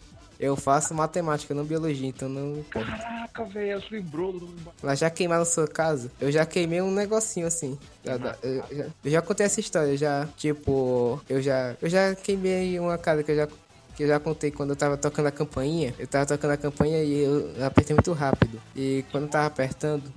Eu 0.41 0.57
faço 0.57 0.93
matemática, 0.95 1.55
não 1.55 1.65
biologia, 1.65 2.09
então 2.09 2.29
não. 2.29 2.63
Caraca, 2.65 3.45
velho, 3.45 3.71
ela 3.73 3.81
se 3.81 3.93
lembrou 3.95 4.33
do. 4.33 4.53
Lá 4.83 4.95
já 4.95 5.09
queimaram 5.09 5.45
sua 5.45 5.69
casa? 5.69 6.11
Eu 6.21 6.33
já 6.33 6.45
queimei 6.45 6.83
um 6.83 6.91
negocinho 6.91 7.47
assim. 7.47 7.79
Já- 8.05 8.37
eu, 8.43 8.65
já, 8.77 8.87
eu 9.05 9.11
já 9.13 9.23
contei 9.23 9.47
essa 9.47 9.61
história, 9.61 9.97
já, 9.97 10.27
tipo, 10.37 11.23
eu 11.29 11.41
já. 11.41 11.77
Eu 11.81 11.89
já 11.89 12.15
queimei 12.17 12.79
uma 12.81 12.99
casa 12.99 13.23
que 13.23 13.31
eu 13.31 13.37
já. 13.37 13.49
Que 13.97 14.03
eu 14.03 14.09
já 14.09 14.19
contei 14.19 14.51
quando 14.51 14.71
eu 14.71 14.77
tava 14.77 14.97
tocando 14.97 15.27
a 15.27 15.31
campainha. 15.31 15.95
Eu 16.01 16.07
tava 16.09 16.27
tocando 16.27 16.51
a 16.51 16.57
campainha 16.57 17.05
e 17.05 17.23
eu 17.23 17.65
apertei 17.65 17.95
muito 17.95 18.13
rápido. 18.13 18.61
E 18.75 19.05
quando 19.13 19.25
eu 19.25 19.31
tava 19.31 19.47
apertando. 19.47 20.13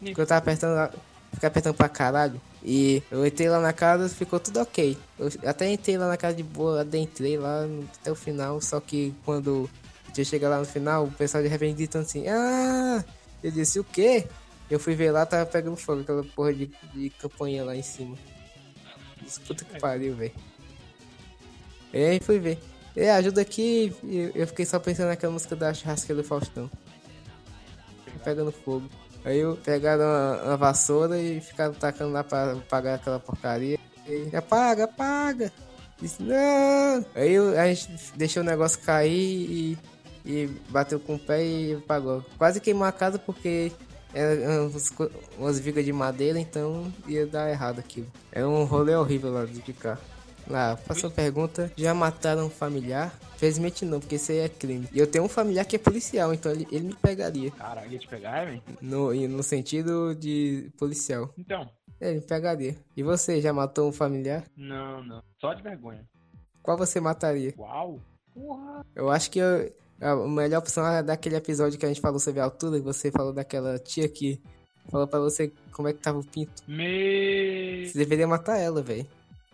Quando 0.00 0.18
eu 0.20 0.26
tava 0.26 0.38
apertando, 0.38 0.92
fiquei 1.36 1.46
apertando 1.46 1.74
pra 1.74 1.88
caralho. 1.88 2.40
E 2.62 3.00
eu 3.10 3.24
entrei 3.24 3.48
lá 3.48 3.60
na 3.60 3.72
casa, 3.72 4.08
ficou 4.08 4.40
tudo 4.40 4.60
ok. 4.60 4.98
Eu 5.18 5.30
até 5.46 5.70
entrei 5.70 5.96
lá 5.96 6.08
na 6.08 6.16
casa 6.16 6.34
de 6.36 6.42
boa, 6.42 6.80
adentrei 6.80 7.38
lá 7.38 7.64
até 8.00 8.10
o 8.10 8.16
final. 8.16 8.60
Só 8.60 8.80
que 8.80 9.14
quando 9.24 9.70
eu 10.16 10.24
chegar 10.24 10.48
lá 10.48 10.58
no 10.58 10.64
final, 10.64 11.04
o 11.04 11.12
pessoal 11.12 11.42
de 11.42 11.48
repente 11.48 11.76
gritando 11.76 12.02
assim: 12.02 12.26
Ah! 12.26 13.04
Eu 13.42 13.50
disse: 13.52 13.78
O 13.78 13.84
quê? 13.84 14.26
Eu 14.68 14.80
fui 14.80 14.96
ver 14.96 15.12
lá, 15.12 15.24
tava 15.24 15.46
pegando 15.46 15.76
fogo, 15.76 16.00
aquela 16.00 16.24
porra 16.24 16.52
de, 16.52 16.68
de 16.92 17.10
campanha 17.10 17.64
lá 17.64 17.76
em 17.76 17.82
cima. 17.82 18.16
Isso, 19.24 19.40
puta 19.42 19.64
que 19.64 19.78
pariu, 19.78 20.16
velho. 20.16 20.32
E 21.92 22.04
aí 22.04 22.20
fui 22.20 22.38
ver. 22.40 22.58
É, 22.96 23.12
ajuda 23.12 23.42
aqui. 23.42 23.94
E 24.02 24.16
eu- 24.16 24.32
eu 24.34 24.46
fiquei 24.46 24.64
só 24.66 24.78
pensando 24.80 25.08
naquela 25.08 25.32
música 25.32 25.54
da 25.54 25.72
churrasqueira 25.72 26.20
do 26.22 26.26
Faustão. 26.26 26.68
Pegando 28.24 28.50
fogo. 28.50 28.88
Aí 29.26 29.38
eu 29.40 29.56
pegaram 29.56 30.04
uma, 30.04 30.42
uma 30.44 30.56
vassoura 30.56 31.18
e 31.20 31.40
ficaram 31.40 31.74
tacando 31.74 32.12
lá 32.12 32.22
pra 32.22 32.52
apagar 32.52 32.94
aquela 32.94 33.18
porcaria. 33.18 33.76
E, 34.08 34.34
apaga, 34.36 34.84
apaga. 34.84 35.52
Disse, 36.00 36.22
não. 36.22 37.04
Aí 37.14 37.32
eu- 37.32 37.58
a 37.58 37.66
gente 37.74 37.88
deixou 38.14 38.42
o 38.42 38.46
negócio 38.46 38.78
cair 38.82 39.10
e, 39.12 39.78
e 40.24 40.46
bateu 40.68 41.00
com 41.00 41.16
o 41.16 41.18
pé 41.18 41.44
e 41.44 41.74
apagou. 41.74 42.24
Quase 42.38 42.60
queimou 42.60 42.84
a 42.86 42.92
casa 42.92 43.18
porque 43.18 43.72
uns 44.64 44.90
co- 44.90 45.10
umas 45.36 45.58
vigas 45.58 45.84
de 45.84 45.92
madeira, 45.92 46.38
então 46.38 46.92
ia 47.08 47.26
dar 47.26 47.50
errado 47.50 47.80
aquilo. 47.80 48.06
É 48.30 48.46
um 48.46 48.62
rolê 48.64 48.94
horrível 48.94 49.32
lá 49.32 49.44
de 49.44 49.72
cá. 49.72 49.98
Lá, 50.48 50.76
próxima 50.76 51.10
pergunta. 51.10 51.72
Já 51.76 51.92
mataram 51.92 52.46
um 52.46 52.50
familiar? 52.50 53.12
Felizmente 53.36 53.84
não, 53.84 54.00
porque 54.00 54.14
isso 54.14 54.32
aí 54.32 54.38
é 54.38 54.48
crime. 54.48 54.88
E 54.92 54.98
eu 54.98 55.06
tenho 55.06 55.24
um 55.24 55.28
familiar 55.28 55.64
que 55.64 55.76
é 55.76 55.78
policial, 55.78 56.32
então 56.32 56.52
ele, 56.52 56.66
ele 56.70 56.86
me 56.88 56.94
pegaria. 56.94 57.50
Caralho, 57.50 57.92
ia 57.92 57.98
te 57.98 58.08
pegar, 58.08 58.44
velho? 58.46 58.62
No, 58.80 59.12
no 59.12 59.42
sentido 59.42 60.14
de 60.14 60.70
policial. 60.78 61.32
Então. 61.36 61.68
É, 62.00 62.10
ele 62.10 62.20
me 62.20 62.26
pegaria. 62.26 62.76
E 62.96 63.02
você, 63.02 63.40
já 63.40 63.52
matou 63.52 63.88
um 63.88 63.92
familiar? 63.92 64.44
Não, 64.56 65.02
não. 65.02 65.22
Só 65.40 65.52
de 65.52 65.62
vergonha. 65.62 66.04
Qual 66.62 66.76
você 66.76 67.00
mataria? 67.00 67.52
Uau. 67.58 68.00
Porra. 68.32 68.84
Eu 68.94 69.10
acho 69.10 69.30
que 69.30 69.38
eu- 69.38 69.72
a 70.00 70.14
melhor 70.28 70.58
opção 70.58 70.86
é 70.86 71.02
daquele 71.02 71.36
episódio 71.36 71.78
que 71.78 71.86
a 71.86 71.88
gente 71.88 72.00
falou 72.00 72.18
sobre 72.20 72.40
a 72.40 72.44
altura, 72.44 72.78
que 72.78 72.84
você 72.84 73.10
falou 73.10 73.32
daquela 73.32 73.78
tia 73.78 74.08
que 74.08 74.40
falou 74.90 75.06
pra 75.08 75.18
você 75.18 75.50
como 75.72 75.88
é 75.88 75.92
que 75.92 76.00
tava 76.00 76.18
o 76.18 76.24
pinto. 76.24 76.62
Me. 76.68 77.86
Você 77.86 77.98
deveria 77.98 78.26
matar 78.26 78.58
ela, 78.58 78.82
velho. 78.82 79.06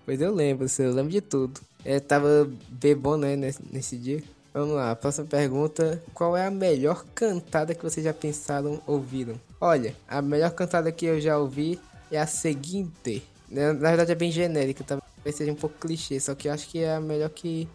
Pois 0.05 0.21
eu 0.21 0.35
lembro, 0.35 0.67
eu 0.79 0.93
lembro 0.93 1.11
de 1.13 1.21
tudo. 1.21 1.61
É, 1.85 2.01
tava 2.01 2.51
bebom, 2.69 3.17
né, 3.17 3.37
nesse, 3.37 3.61
nesse 3.71 3.97
dia. 3.97 4.23
Vamos 4.53 4.75
lá, 4.75 4.95
próxima 4.95 5.27
pergunta. 5.27 6.03
Qual 6.13 6.37
é 6.37 6.47
a 6.47 6.51
melhor 6.51 7.05
cantada 7.15 7.75
que 7.75 7.83
vocês 7.83 8.05
já 8.05 8.13
pensaram, 8.13 8.83
ouviram? 8.87 9.41
Olha, 9.61 9.95
a 10.07 10.21
melhor 10.21 10.51
cantada 10.51 10.93
que 10.93 11.07
eu 11.07 11.21
já 11.21 11.39
ouvi 11.39 11.81
é 12.11 12.19
a 12.19 12.27
seguinte. 12.27 13.23
Na 13.49 13.73
na 13.73 13.89
verdade 13.89 14.13
é 14.13 14.15
bem 14.15 14.31
genérica, 14.31 14.85
talvez 14.85 15.37
seja 15.37 15.53
um 15.53 15.57
pouco 15.57 15.79
clichê, 15.79 16.19
só 16.21 16.35
que 16.35 16.49
eu 16.49 16.53
acho 16.53 16.69
que 16.69 16.81
é 16.81 16.95
a 16.97 17.01
melhor 17.01 17.31
que 17.31 17.69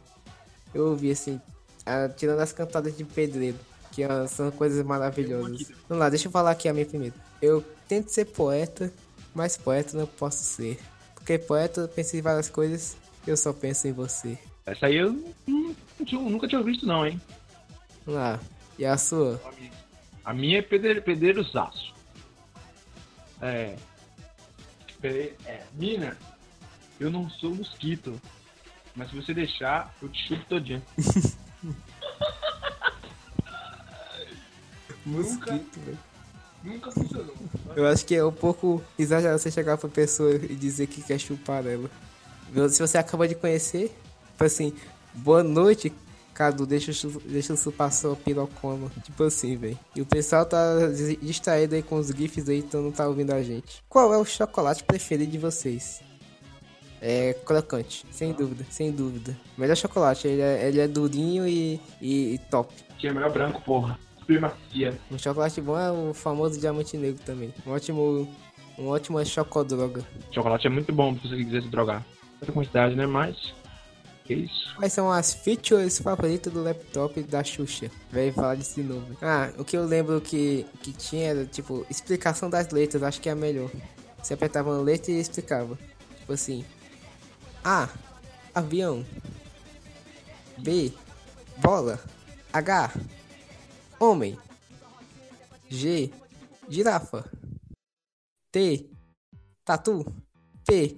eu 0.74 0.88
ouvi, 0.90 1.12
assim. 1.12 1.40
a- 1.86 2.10
tirando 2.10 2.40
as 2.42 2.52
cantadas 2.52 2.98
de 2.98 3.06
pedreiro, 3.06 3.58
que 3.94 4.04
é- 4.04 4.28
são 4.28 4.52
coisas 4.52 4.86
maravilhosas. 4.86 5.70
Vamos 5.88 6.02
lá, 6.02 6.10
deixa 6.10 6.28
eu 6.28 6.32
falar 6.32 6.52
aqui 6.52 6.68
a 6.68 6.74
minha 6.74 6.86
primeiro. 6.86 7.16
Eu 7.42 7.63
tento 7.88 8.10
ser 8.10 8.26
poeta, 8.26 8.92
mas 9.34 9.56
poeta 9.56 9.98
não 9.98 10.06
posso 10.06 10.44
ser. 10.44 10.78
Porque 11.28 11.40
poeta 11.40 11.82
eu 11.82 11.90
penso 11.90 12.16
em 12.16 12.22
várias 12.22 12.48
coisas, 12.50 12.96
eu 13.28 13.36
só 13.36 13.52
penso 13.52 13.86
em 13.86 13.92
você. 13.92 14.40
Essa 14.66 14.86
aí 14.86 14.96
eu 14.96 15.12
não- 15.46 15.76
não 16.00 16.06
tinha- 16.06 16.22
nunca 16.22 16.48
tinha 16.48 16.63
visto, 16.63 16.86
não, 16.86 17.06
hein? 17.06 17.22
Lá. 18.08 18.40
E 18.80 18.86
a 18.86 18.98
sua? 18.98 19.42
A 20.24 20.34
minha 20.34 20.60
é 20.60 20.62
pedreiro, 20.62 21.02
pedreirozaço. 21.02 21.94
É. 23.42 23.76
Peraí, 25.02 25.36
É. 25.46 25.63
Mina, 25.74 26.18
eu 26.98 27.12
não 27.12 27.30
sou 27.30 27.54
mosquito. 27.54 28.22
Mas 28.96 29.10
se 29.10 29.16
você 29.18 29.34
deixar, 29.34 29.94
eu 30.02 30.08
te 30.08 30.26
chupo 30.30 30.46
todinho. 30.46 30.82
Mosquito, 35.06 35.80
velho. 35.82 35.98
Nunca 36.67 36.91
funcionou. 36.91 37.34
Eu 37.75 37.88
acho 37.88 38.06
que 38.06 38.15
é 38.15 38.23
um 38.25 38.32
pouco 38.32 38.82
exagerado 38.97 39.39
você 39.39 39.51
chegar 39.51 39.77
pra 39.77 39.89
pessoa 39.89 40.36
e 40.36 40.56
dizer 40.56 40.88
que 40.88 41.01
quer 41.01 41.19
chupar 41.19 41.65
ela. 41.65 41.89
Se 42.69 42.80
você 42.80 42.97
acaba 42.97 43.27
de 43.27 43.36
conhecer, 43.36 43.91
tipo 44.32 44.43
assim, 44.43 44.73
boa 45.13 45.43
noite, 45.43 45.93
Cadu, 46.34 46.67
deixa, 46.67 46.91
eu- 47.08 47.21
deixa 47.25 47.53
eu 47.53 47.58
chupar 47.58 47.91
sua 47.91 48.15
pirocona. 48.15 48.91
Tipo 49.03 49.23
assim, 49.23 49.56
velho. 49.58 49.77
E 49.95 50.01
o 50.01 50.06
pessoal 50.06 50.45
tá 50.45 50.88
dis- 50.88 51.17
distraído 51.19 51.73
aí 51.73 51.82
com 51.82 51.95
os 51.95 52.10
GIFs 52.10 52.47
aí, 52.47 52.60
então 52.60 52.82
não 52.82 52.91
tá 52.91 53.08
ouvindo 53.08 53.32
a 53.34 53.41
gente. 53.41 53.84
Qual 53.89 54.13
é 54.13 54.17
o 54.19 54.23
chocolate 54.25 54.84
preferido 54.84 55.32
de 55.32 55.38
vocês? 55.39 55.99
É 57.01 57.34
crocante, 57.45 58.06
sem 58.12 58.34
dúvida, 58.34 58.65
sem 58.71 58.91
dúvida. 58.91 59.36
Melhor 59.58 59.75
chocolate, 59.75 60.27
ele 60.27 60.41
é, 60.41 60.67
ele 60.67 60.80
é 60.80 60.88
durinho 60.88 61.47
e, 61.47 61.80
e, 62.01 62.34
e 62.36 62.38
top. 62.51 62.73
Tinha 62.97 63.13
melhor 63.13 63.32
branco, 63.32 63.62
porra. 63.62 63.99
Super 64.28 64.42
macia. 64.42 65.00
Um 65.10 65.18
chocolate 65.18 65.62
bom 65.62 65.80
é 65.80 65.90
o 65.90 66.13
famoso 66.13 66.60
diamante 66.60 66.98
negro 66.98 67.24
também. 67.26 67.54
Um 67.66 67.72
ótimo, 67.72 68.28
um 68.78 68.88
ótimo 68.90 69.26
chocodroga. 69.26 70.04
Chocolate 70.34 70.68
é 70.68 70.70
muito 70.70 70.92
bom 70.92 71.16
se 71.16 71.30
você 71.30 71.38
quiser 71.38 71.62
se 71.62 71.70
drogar. 71.70 72.06
Muita 72.42 72.52
quantidade, 72.52 72.94
né? 72.94 73.06
Mas. 73.06 73.54
Que 74.26 74.34
isso? 74.34 74.76
Quais 74.76 74.92
são 74.92 75.10
as 75.10 75.34
features 75.34 76.00
favoritas 76.00 76.52
do 76.52 76.62
laptop 76.62 77.24
da 77.24 77.42
Xuxa? 77.42 77.90
Vai 78.12 78.30
falar 78.34 78.56
disso 78.56 78.76
de 78.76 78.84
novo. 78.84 79.16
Ah, 79.22 79.50
o 79.58 79.63
que 79.63 79.78
eu 79.78 79.86
lembro 79.86 80.20
que, 80.20 80.66
que 80.82 80.92
tinha 80.92 81.28
era, 81.30 81.46
tipo, 81.46 81.86
explicação 81.90 82.50
das 82.50 82.70
letras, 82.70 83.04
acho 83.04 83.22
que 83.22 83.30
é 83.30 83.32
a 83.32 83.36
melhor. 83.36 83.72
Você 84.22 84.34
apertava 84.34 84.72
uma 84.72 84.82
letra 84.82 85.13
e 85.13 85.22
explicava. 85.22 85.80
Tipo 86.20 86.34
assim. 86.34 86.66
A. 87.63 87.88
Avião. 88.54 89.06
B. 90.58 90.92
Bola. 91.60 91.98
H. 92.52 92.92
Homem. 94.00 94.38
G. 95.70 96.12
Girafa. 96.70 97.30
T. 98.52 98.90
Tatu. 99.66 100.06
P. 100.66 100.98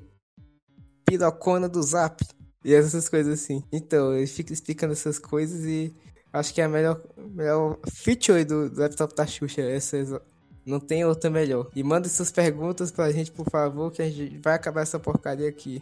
Pirocona 1.06 1.68
do 1.70 1.82
Zap. 1.82 2.24
E 2.64 2.74
essas 2.74 3.08
coisas 3.08 3.42
assim. 3.42 3.64
Então, 3.72 4.14
eu 4.14 4.28
fico 4.28 4.52
explicando 4.52 4.94
essas 4.94 5.18
coisas 5.18 5.64
e 5.66 5.96
acho 6.34 6.54
que 6.54 6.62
é 6.62 6.66
a 6.66 6.70
melhor, 6.70 7.02
melhor 7.18 7.80
feature 7.92 8.44
do, 8.44 8.70
do 8.70 8.82
laptop 8.82 9.16
da 9.16 9.26
Xuxa. 9.26 9.62
Essa, 9.62 9.98
exa- 9.98 10.22
não 10.66 10.80
tem 10.80 11.06
outra 11.06 11.30
melhor. 11.30 11.70
E 11.76 11.82
manda 11.84 12.10
suas 12.10 12.32
perguntas 12.32 12.92
pra 12.92 13.12
gente, 13.12 13.32
por 13.32 13.50
favor, 13.50 13.92
que 13.92 14.02
a 14.02 14.10
gente 14.10 14.38
vai 14.40 14.54
acabar 14.56 14.82
essa 14.82 15.00
porcaria 15.00 15.48
aqui. 15.48 15.82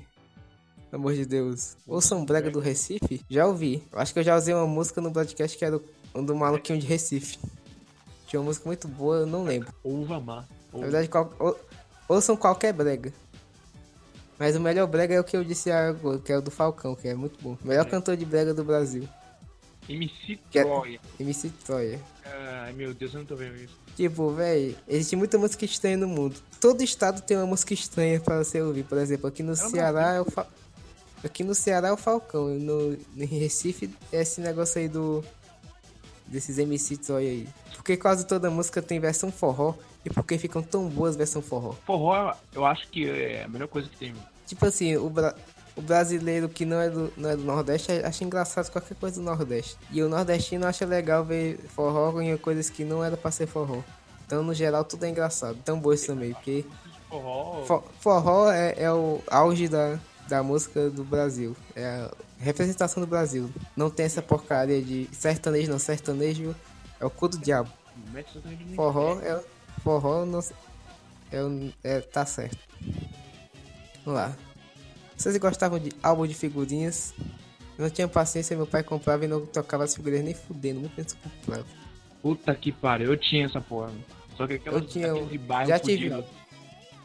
Pelo 0.90 1.02
amor 1.02 1.16
de 1.16 1.26
Deus. 1.26 1.76
Ouçam 1.86 2.24
Brega 2.24 2.50
do 2.50 2.60
Recife? 2.60 3.22
Já 3.30 3.46
ouvi. 3.48 3.84
Acho 3.92 4.14
que 4.14 4.20
eu 4.20 4.24
já 4.24 4.38
usei 4.38 4.54
uma 4.54 4.68
música 4.68 5.02
no 5.02 5.12
podcast 5.12 5.58
que 5.58 5.66
era 5.66 5.82
um 6.18 6.24
do 6.26 6.36
maluquinho 6.36 6.80
de 6.80 6.86
Recife. 6.88 7.38
Tinha 8.28 8.40
uma 8.40 8.48
música 8.48 8.66
muito 8.68 8.88
boa, 8.88 9.18
eu 9.18 9.26
não 9.26 9.44
lembro. 9.44 9.72
Uva 9.84 10.20
má. 10.20 10.46
Na 10.74 10.80
verdade, 10.82 11.08
qual, 11.08 11.34
ou- 11.40 11.58
ouçam 12.10 12.36
qualquer 12.36 12.74
brega. 12.74 13.14
Mas 14.38 14.56
o 14.56 14.60
melhor 14.60 14.86
brega 14.88 15.16
é 15.16 15.20
o 15.20 15.24
que 15.24 15.36
eu 15.36 15.44
disse 15.44 15.72
agora, 15.72 16.20
que 16.20 16.32
é 16.32 16.38
o 16.38 16.42
do 16.42 16.52
Falcão, 16.52 16.94
que 16.96 17.08
é 17.08 17.16
muito 17.16 17.42
bom. 17.42 17.58
O 17.64 17.68
melhor 17.68 17.86
cantor 17.86 18.16
de 18.18 18.26
brega 18.26 18.54
do 18.54 18.64
Brasil. 18.64 19.08
MC 19.90 20.38
Que 20.52 20.60
é- 20.60 20.64
Troia. 20.64 21.00
MC 21.20 21.50
Troia. 21.66 22.00
Ai, 22.26 22.74
meu 22.74 22.94
Deus, 22.94 23.14
eu 23.14 23.20
não 23.22 23.26
tô 23.26 23.36
vendo 23.36 23.56
isso. 23.56 23.74
Tipo, 23.96 24.30
véi, 24.32 24.76
existe 24.88 25.16
muita 25.16 25.38
música 25.38 25.64
estranha 25.66 25.98
no 25.98 26.08
mundo. 26.08 26.36
Todo 26.60 26.84
estado 26.84 27.22
tem 27.22 27.38
uma 27.38 27.48
música 27.48 27.74
estranha 27.74 28.20
pra 28.20 28.44
você 28.44 28.62
ouvir. 28.62 28.84
Por 28.84 28.98
exemplo, 28.98 29.28
aqui 29.28 29.42
no 29.42 29.56
Ceará 29.56 30.14
é 30.16 30.22
o 30.22 30.26
Fa... 30.26 30.46
Aqui 31.24 31.44
no 31.44 31.56
Ceará 31.56 31.88
é 31.88 31.92
o 31.92 31.98
Falcão. 31.98 32.50
No, 32.50 32.94
em 33.16 33.26
Recife 33.26 33.90
é 34.12 34.22
esse 34.22 34.40
negócio 34.40 34.80
aí 34.80 34.88
do. 34.88 35.24
Desses 36.28 36.58
MC 36.58 36.98
Troia 36.98 37.30
aí. 37.30 37.48
Porque 37.76 37.96
quase 37.98 38.26
toda 38.26 38.50
música 38.50 38.82
tem 38.82 39.00
versão 39.00 39.32
forró. 39.32 39.74
E 40.06 40.10
porque 40.10 40.38
ficam 40.38 40.62
tão 40.62 40.88
boas 40.88 41.16
versão 41.16 41.42
forró. 41.42 41.74
Forró, 41.86 42.34
eu 42.54 42.66
acho 42.66 42.88
que 42.90 43.10
é 43.10 43.44
a 43.44 43.48
melhor 43.48 43.68
coisa 43.68 43.90
que 43.90 43.98
tem. 43.98 44.14
Tipo 44.46 44.66
assim, 44.66 44.96
o, 44.96 45.10
bra- 45.10 45.36
o 45.76 45.82
brasileiro 45.82 46.48
que 46.48 46.66
não 46.66 46.80
é, 46.80 46.90
do, 46.90 47.12
não 47.18 47.30
é 47.30 47.36
do 47.36 47.44
Nordeste 47.44 47.92
acha 47.92 48.24
engraçado 48.24 48.72
qualquer 48.72 48.96
coisa 48.96 49.20
do 49.20 49.26
Nordeste. 49.26 49.78
E 49.92 50.02
o 50.02 50.08
nordestino 50.10 50.66
acha 50.66 50.86
legal 50.86 51.24
ver 51.26 51.58
forró 51.76 52.22
em 52.22 52.36
coisas 52.38 52.70
que 52.70 52.84
não 52.86 53.04
era 53.04 53.18
pra 53.18 53.32
ser 53.32 53.48
forró. 53.48 53.82
Então, 54.26 54.44
no 54.44 54.54
geral, 54.54 54.84
tudo 54.86 55.06
é 55.06 55.10
engraçado. 55.10 55.58
Tão 55.66 55.80
bom 55.80 55.92
isso 55.94 56.08
também, 56.08 56.34
porque 56.34 56.66
Forró. 57.10 57.64
fo- 57.66 57.84
forró 58.00 58.52
é, 58.52 58.76
é 58.78 58.92
o 58.92 59.22
auge 59.30 59.68
da, 59.70 59.98
da 60.28 60.44
música 60.44 60.90
do 60.90 61.04
Brasil. 61.04 61.56
É 61.76 61.86
a 61.86 62.12
representação 62.40 63.02
do 63.02 63.08
Brasil. 63.08 63.50
Não 63.76 63.90
tem 63.90 64.06
essa 64.06 64.22
porcaria 64.22 64.82
de 64.82 65.10
sertanejo, 65.12 65.72
não. 65.72 65.80
Sertanejo 65.80 66.56
é 67.00 67.06
o 67.06 67.10
cu 67.10 67.28
do 67.28 67.38
diabo. 67.38 67.70
Forró 68.76 69.20
é. 69.22 69.44
Forró 69.84 70.26
não. 70.26 70.40
É, 71.32 71.72
é, 71.84 72.02
tá 72.02 72.26
certo. 72.26 72.58
Vamos 74.06 74.20
lá. 74.20 74.38
Vocês 75.16 75.36
gostavam 75.38 75.80
de 75.80 75.92
álbum 76.02 76.28
de 76.28 76.34
figurinhas? 76.34 77.14
Eu 77.78 77.84
não 77.84 77.90
tinha 77.90 78.08
paciência, 78.08 78.56
meu 78.56 78.66
pai 78.66 78.84
comprava 78.84 79.26
e 79.26 79.28
não 79.28 79.46
tocava 79.46 79.84
as 79.84 79.96
figurinhas 79.96 80.26
nem 80.26 80.34
fudendo, 80.34 80.80
muito 80.80 80.96
menos 80.96 81.14
comprava. 81.14 81.66
Puta 82.22 82.56
que 82.56 82.72
pariu, 82.72 83.12
eu 83.12 83.18
tinha 83.18 83.46
essa 83.46 83.62
porra. 83.62 83.92
Só 84.36 84.48
que 84.48 84.54
aquela 84.54 84.82
de 84.82 85.38
bairro 85.38 85.70
já 85.70 85.80
tive. 85.80 86.10
fudido. 86.10 86.26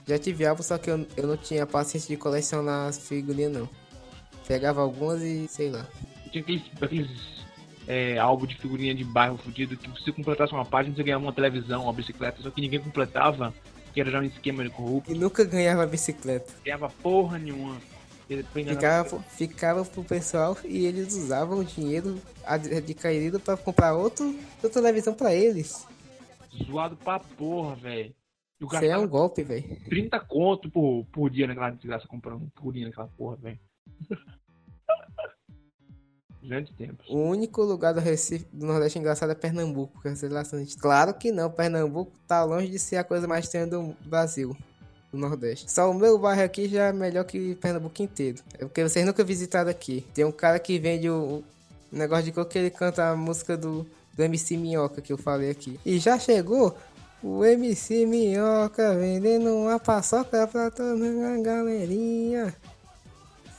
Já 0.07 0.19
tive 0.19 0.47
álbum, 0.47 0.63
só 0.63 0.79
que 0.79 0.91
eu, 0.91 1.07
eu 1.17 1.27
não 1.27 1.37
tinha 1.37 1.67
paciência 1.67 2.09
de 2.09 2.17
colecionar 2.17 2.89
as 2.89 2.99
figurinhas, 2.99 3.53
não. 3.53 3.69
Pegava 4.47 4.81
algumas 4.81 5.23
e 5.23 5.47
sei 5.49 5.71
lá. 5.71 5.87
Tinha 6.31 6.43
aqueles, 6.43 6.63
aqueles 6.81 7.11
é, 7.87 8.19
álbum 8.19 8.47
de 8.47 8.57
figurinha 8.57 8.95
de 8.95 9.05
bairro 9.05 9.37
fudido 9.39 9.77
que 9.77 10.03
se 10.03 10.13
completasse 10.13 10.53
uma 10.53 10.65
página, 10.65 10.95
você 10.95 11.03
ganhava 11.03 11.25
uma 11.25 11.33
televisão, 11.33 11.85
uma 11.85 11.93
bicicleta, 11.93 12.43
só 12.43 12.51
que 12.51 12.61
ninguém 12.61 12.81
completava, 12.81 13.53
que 13.93 14.01
era 14.01 14.11
já 14.11 14.19
um 14.21 14.25
esquema 14.25 14.63
de 14.65 14.71
corrupto, 14.71 15.13
E 15.13 15.15
nunca 15.15 15.45
ganhava 15.45 15.87
bicicleta. 15.87 16.53
ganhava 16.65 16.89
porra 17.03 17.39
nenhuma. 17.39 17.77
Depois 18.29 18.67
ainda- 18.67 18.75
Ficava, 18.81 19.23
ficava 19.25 19.85
pro 19.85 20.03
pessoal 20.05 20.57
e 20.65 20.87
eles 20.87 21.15
usavam 21.15 21.59
o 21.59 21.65
dinheiro 21.65 22.19
ad- 22.47 22.75
adquirido 22.75 23.39
pra 23.39 23.59
comprar 23.59 23.95
outro, 23.95 24.25
outra 24.63 24.71
televisão 24.81 25.13
pra 25.13 25.35
eles. 25.35 25.87
zoado 26.67 26.97
pra 26.97 27.19
porra, 27.21 27.75
velho. 27.75 28.15
Isso 28.61 28.77
aí 28.77 28.89
é 28.89 28.97
um 28.97 29.09
golpe, 29.09 29.43
velho. 29.43 29.77
30 29.87 30.19
conto 30.21 30.71
por, 30.71 31.05
por 31.13 31.29
dia 31.29 31.47
naquela 31.47 31.71
desgraça 31.71 32.07
comprando 32.07 32.49
purinha 32.55 32.87
naquela 32.87 33.09
porra, 33.09 33.37
velho. 33.37 33.59
Grandes 36.43 36.75
tempos. 36.75 37.09
O 37.09 37.19
único 37.19 37.63
lugar 37.63 37.95
do 37.95 38.01
Recife, 38.01 38.45
do 38.53 38.67
Nordeste 38.67 38.99
engraçado 38.99 39.31
é 39.31 39.35
Pernambuco. 39.35 40.03
Que 40.03 40.09
é 40.09 40.13
relacionante. 40.13 40.77
Claro 40.77 41.15
que 41.15 41.31
não, 41.31 41.49
Pernambuco 41.49 42.13
tá 42.27 42.43
longe 42.45 42.69
de 42.69 42.79
ser 42.81 42.97
a 42.97 43.05
coisa 43.05 43.29
mais 43.29 43.45
estranha 43.45 43.69
do 43.69 43.97
Brasil, 44.05 44.57
do 45.13 45.19
Nordeste. 45.19 45.71
Só 45.71 45.89
o 45.89 45.95
meu 45.95 46.19
bairro 46.19 46.43
aqui 46.43 46.69
já 46.69 46.89
é 46.89 46.93
melhor 46.93 47.25
que 47.25 47.55
Pernambuco 47.57 48.03
inteiro. 48.03 48.43
É 48.55 48.65
porque 48.65 48.83
vocês 48.83 49.07
nunca 49.07 49.23
visitaram 49.23 49.71
aqui. 49.71 50.05
Tem 50.13 50.25
um 50.25 50.33
cara 50.33 50.59
que 50.59 50.81
vende 50.81 51.09
o, 51.09 51.45
o 51.93 51.97
negócio 51.97 52.25
de 52.25 52.33
coco 52.33 52.51
que 52.51 52.59
ele 52.59 52.71
canta 52.71 53.11
a 53.11 53.17
música 53.17 53.57
do, 53.57 53.87
do 54.13 54.23
MC 54.23 54.57
Minhoca 54.57 55.01
que 55.01 55.13
eu 55.13 55.19
falei 55.19 55.51
aqui. 55.51 55.79
E 55.87 56.01
já 56.01 56.19
chegou 56.19 56.77
o 57.23 57.45
MC 57.45 58.05
Minhoca 58.05 58.97
vendendo 58.97 59.55
uma 59.55 59.79
paçoca 59.79 60.45
pra 60.49 60.73
toda 60.73 61.07
a 61.35 61.41
galerinha. 61.41 62.53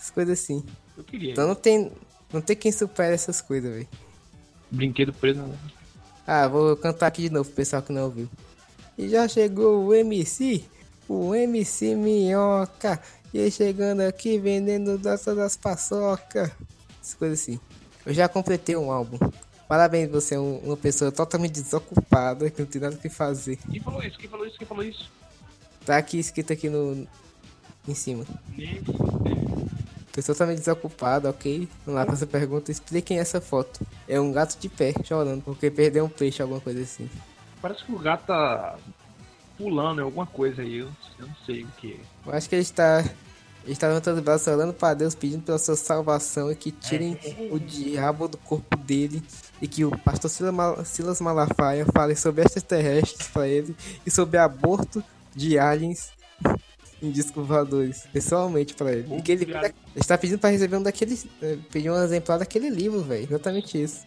Essas 0.04 0.12
coisas 0.12 0.38
assim. 0.38 0.62
Eu 0.98 1.04
queria. 1.06 1.32
Então 1.32 1.48
não 1.48 1.56
tem, 1.56 1.90
não 2.34 2.42
tem 2.42 2.58
quem 2.58 2.74
supere 2.74 3.14
essas 3.14 3.40
coisas, 3.40 3.72
velho. 3.74 3.88
Brinquedo 4.70 5.14
preso 5.14 5.42
na. 5.42 5.56
Ah, 6.28 6.46
vou 6.50 6.76
cantar 6.76 7.08
aqui 7.08 7.22
de 7.22 7.30
novo 7.30 7.46
pro 7.46 7.56
pessoal 7.56 7.82
que 7.82 7.94
não 7.94 8.04
ouviu. 8.04 8.30
E 8.98 9.08
já 9.08 9.26
chegou 9.30 9.86
o 9.86 9.94
MC, 9.94 10.66
o 11.08 11.34
MC 11.34 11.96
Minhoca. 11.96 13.00
E 13.34 13.50
chegando 13.50 14.02
aqui 14.02 14.38
vendendo 14.38 14.98
data 14.98 15.34
das 15.34 15.56
paçoca. 15.56 16.52
Essas 17.02 17.14
coisas 17.16 17.40
assim. 17.40 17.58
Eu 18.06 18.14
já 18.14 18.28
completei 18.28 18.76
um 18.76 18.92
álbum. 18.92 19.18
Parabéns, 19.70 20.12
você 20.12 20.36
é 20.36 20.40
um- 20.40 20.58
uma 20.60 20.76
pessoa 20.76 21.14
totalmente 21.14 21.54
desocupada, 21.54 22.50
que 22.52 22.62
não 22.62 22.68
tem 22.70 22.82
nada 22.82 22.96
o 22.96 23.00
que 23.00 23.08
fazer. 23.08 23.58
Quem 23.72 23.80
falou 23.80 24.04
isso? 24.04 24.20
Quem 24.20 24.30
falou 24.30 24.46
isso? 24.46 24.58
Quem 24.58 24.68
falou 24.68 24.84
isso? 24.84 25.10
Tá 25.86 25.96
aqui 25.98 26.20
escrito 26.20 26.52
aqui 26.52 26.70
no. 26.70 27.08
em 27.88 27.96
cima. 27.96 28.26
Nem 28.58 28.82
Pessoa 30.14 30.36
totalmente 30.36 30.60
desocupada, 30.60 31.28
ok? 31.28 31.68
Vamos 31.84 32.06
lá 32.06 32.14
essa 32.14 32.28
pergunta. 32.28 32.72
Expliquem 32.72 33.18
essa 33.18 33.42
foto. 33.42 33.80
É 34.08 34.20
um 34.20 34.32
gato 34.32 34.60
de 34.60 34.70
pé, 34.70 34.94
chorando, 35.04 35.42
porque 35.42 35.72
perdeu 35.72 36.06
um 36.06 36.10
peixe, 36.10 36.40
alguma 36.40 36.62
coisa 36.62 36.84
assim. 36.84 37.10
Parece 37.60 37.84
que 37.84 37.92
o 37.92 37.98
gato 37.98 38.28
tá 38.28 38.78
pulando 39.58 40.02
em 40.02 40.04
alguma 40.04 40.28
coisa 40.28 40.62
aí. 40.62 40.78
Eu, 40.78 40.90
eu 41.18 41.28
não 41.28 41.36
sei 41.44 41.64
o 41.64 41.68
que 41.80 41.94
é. 41.94 42.30
Eu 42.30 42.34
acho 42.34 42.48
que 42.48 42.54
ele 42.54 42.62
está. 42.62 43.04
Ele 43.64 43.72
está 43.72 43.88
levantando 43.88 44.18
os 44.18 44.24
braços, 44.24 44.46
orando 44.46 44.74
para 44.74 44.94
Deus, 44.94 45.16
pedindo 45.16 45.42
pela 45.42 45.58
sua 45.58 45.78
salvação 45.78 46.52
e 46.52 46.56
que 46.56 46.70
tirem 46.70 47.18
o 47.50 47.58
diabo 47.58 48.28
do 48.28 48.38
corpo 48.38 48.76
dele. 48.78 49.24
E 49.62 49.68
que 49.68 49.86
o 49.86 49.98
pastor 50.00 50.30
Silas 50.86 51.22
Malafaia 51.22 51.86
fale 51.92 52.16
sobre 52.16 52.44
extraterrestres 52.44 53.30
para 53.30 53.48
ele 53.48 53.74
e 54.06 54.12
sobre 54.12 54.38
aborto 54.38 55.02
de 55.34 55.58
aliens 55.58 56.12
discos 57.12 57.46
voadores, 57.46 58.06
pessoalmente 58.12 58.74
para 58.74 58.92
ele. 58.94 59.16
E 59.18 59.22
que 59.22 59.32
ele, 59.32 59.48
está 59.96 60.18
pedindo 60.18 60.40
para 60.40 60.50
receber 60.50 60.78
um 60.78 60.84
daqueles. 60.84 61.26
eh, 61.42 61.58
Pedir 61.72 61.90
um 61.90 62.04
exemplar 62.04 62.40
daquele 62.40 62.70
livro, 62.70 63.02
velho. 63.02 63.24
Exatamente 63.24 63.82
isso. 63.82 64.06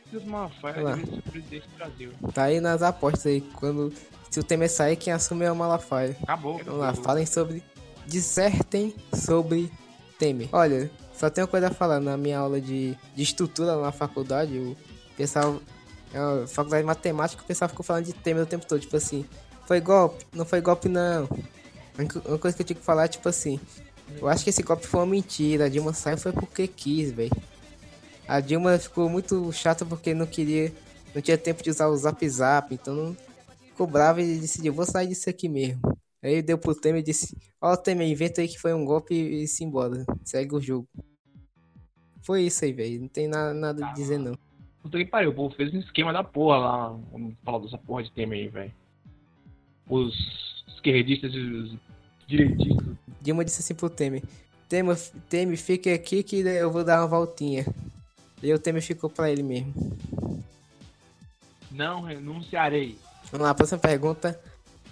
Tá 2.32 2.44
aí 2.44 2.60
nas 2.60 2.82
apostas 2.82 3.26
aí. 3.26 3.40
Quando. 3.40 3.92
Se 4.30 4.40
o 4.40 4.42
Temer 4.42 4.68
sair, 4.70 4.96
quem 4.96 5.12
assume 5.12 5.44
é 5.44 5.52
o 5.52 5.56
Malafaia. 5.56 6.16
Acabou. 6.22 6.60
Vamos 6.64 6.80
lá, 6.80 6.94
falem 6.94 7.24
sobre. 7.26 7.62
Dissertem 8.06 8.94
sobre 9.14 9.70
Temer. 10.18 10.48
Olha, 10.52 10.90
Só 11.14 11.30
tenho 11.30 11.46
uma 11.46 11.50
coisa 11.50 11.68
a 11.68 11.70
falar. 11.70 11.98
Na 12.00 12.16
minha 12.16 12.38
aula 12.38 12.60
de, 12.60 12.96
de 13.14 13.22
estrutura 13.22 13.76
na 13.76 13.92
faculdade, 13.92 14.56
o 14.58 14.76
pessoal. 15.16 15.60
É 16.14 16.46
faculdade 16.46 16.82
de 16.82 16.86
matemática, 16.86 17.42
o 17.42 17.46
pessoal 17.46 17.68
ficou 17.68 17.84
falando 17.84 18.04
de 18.04 18.12
tema 18.12 18.40
o 18.42 18.46
tempo 18.46 18.64
todo. 18.66 18.80
Tipo 18.80 18.96
assim, 18.96 19.24
foi 19.66 19.80
golpe? 19.80 20.24
Não 20.32 20.44
foi 20.44 20.60
golpe, 20.60 20.88
não. 20.88 21.28
Uma 21.98 22.38
coisa 22.38 22.56
que 22.56 22.62
eu 22.62 22.66
tinha 22.66 22.78
que 22.78 22.84
falar 22.84 23.04
é 23.04 23.08
tipo 23.08 23.28
assim. 23.28 23.60
Eu 24.20 24.28
acho 24.28 24.44
que 24.44 24.50
esse 24.50 24.62
golpe 24.62 24.86
foi 24.86 25.00
uma 25.00 25.06
mentira. 25.06 25.64
A 25.64 25.68
Dilma 25.68 25.92
saiu 25.92 26.18
foi 26.18 26.32
porque 26.32 26.68
quis, 26.68 27.10
velho. 27.10 27.30
A 28.28 28.40
Dilma 28.40 28.78
ficou 28.78 29.08
muito 29.08 29.50
chata 29.52 29.84
porque 29.84 30.14
não 30.14 30.26
queria. 30.26 30.72
Não 31.14 31.22
tinha 31.22 31.38
tempo 31.38 31.62
de 31.62 31.70
usar 31.70 31.88
o 31.88 31.96
zap 31.96 32.28
zap. 32.28 32.74
Então 32.74 32.94
não 32.94 33.16
ficou 33.76 33.86
brava 33.86 34.22
e 34.22 34.38
decidiu, 34.38 34.72
vou 34.72 34.86
sair 34.86 35.06
disso 35.06 35.28
aqui 35.28 35.50
mesmo. 35.50 35.80
Aí 36.22 36.40
deu 36.40 36.56
pro 36.56 36.74
Temer 36.74 37.00
e 37.00 37.04
disse, 37.04 37.36
ó 37.60 37.72
oh, 37.72 37.76
Temer, 37.76 38.08
inventa 38.08 38.40
aí 38.40 38.48
que 38.48 38.58
foi 38.58 38.72
um 38.72 38.86
golpe 38.86 39.14
e 39.14 39.46
se 39.46 39.62
embora. 39.62 40.04
Segue 40.24 40.54
o 40.54 40.60
jogo. 40.60 40.88
Foi 42.22 42.42
isso 42.42 42.64
aí, 42.64 42.72
velho. 42.72 43.02
Não 43.02 43.08
tem 43.08 43.28
nada, 43.28 43.52
nada 43.52 43.86
a 43.86 43.92
dizer 43.92 44.18
não. 44.18 44.34
Puta 44.82 44.98
que 44.98 45.04
pariu, 45.04 45.30
o 45.30 45.34
povo 45.34 45.54
fez 45.54 45.72
um 45.74 45.78
esquema 45.78 46.12
da 46.12 46.24
porra 46.24 46.56
lá. 46.56 46.88
Vamos 47.12 47.34
falar 47.44 47.58
dessa 47.58 47.76
porra 47.76 48.02
de 48.02 48.10
Temer 48.12 48.38
aí, 48.38 48.48
velho. 48.48 48.72
Os 49.88 50.64
esquerdistas 50.68 51.32
e 51.34 51.38
os 51.38 51.72
direitistas. 52.26 52.96
Dilma 53.20 53.44
disse 53.44 53.60
assim 53.60 53.74
pro 53.74 53.90
Temer. 53.90 54.22
Temer, 54.68 54.98
Temer, 55.28 55.56
fique 55.56 55.90
aqui 55.90 56.22
que 56.22 56.36
eu 56.36 56.70
vou 56.70 56.84
dar 56.84 57.00
uma 57.00 57.06
voltinha. 57.06 57.66
E 58.42 58.52
o 58.52 58.58
Temer 58.58 58.82
ficou 58.82 59.08
pra 59.08 59.30
ele 59.30 59.42
mesmo. 59.42 59.74
Não 61.70 62.02
renunciarei. 62.02 62.98
Vamos 63.30 63.46
lá, 63.46 63.54
próxima 63.54 63.78
pergunta. 63.78 64.40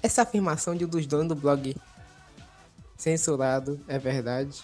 Essa 0.03 0.23
afirmação 0.23 0.75
de 0.75 0.85
um 0.85 0.89
dos 0.89 1.07
donos 1.07 1.29
do 1.29 1.35
blog 1.35 1.75
censurado 2.97 3.81
é 3.89 3.99
verdade? 3.99 4.63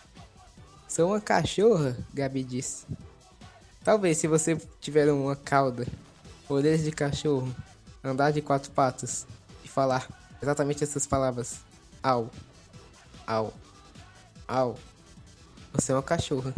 Sou 0.89 1.09
uma 1.09 1.21
cachorra, 1.21 1.97
Gabi 2.13 2.43
disse. 2.43 2.85
Talvez 3.83 4.19
se 4.19 4.27
você 4.27 4.57
tiver 4.81 5.11
uma 5.11 5.37
cauda, 5.37 5.87
orelhas 6.49 6.83
de 6.83 6.91
cachorro, 6.91 7.55
andar 8.03 8.33
de 8.33 8.43
quatro 8.43 8.71
patas 8.73 9.27
e 9.65 9.69
falar 9.69 10.07
exatamente 10.43 10.85
essas 10.85 11.07
palavras. 11.07 11.61
Au, 12.03 12.31
au, 13.31 13.53
au. 14.49 14.77
Você 15.73 15.93
é 15.93 15.95
uma 15.95 16.03
cachorra. 16.03 16.53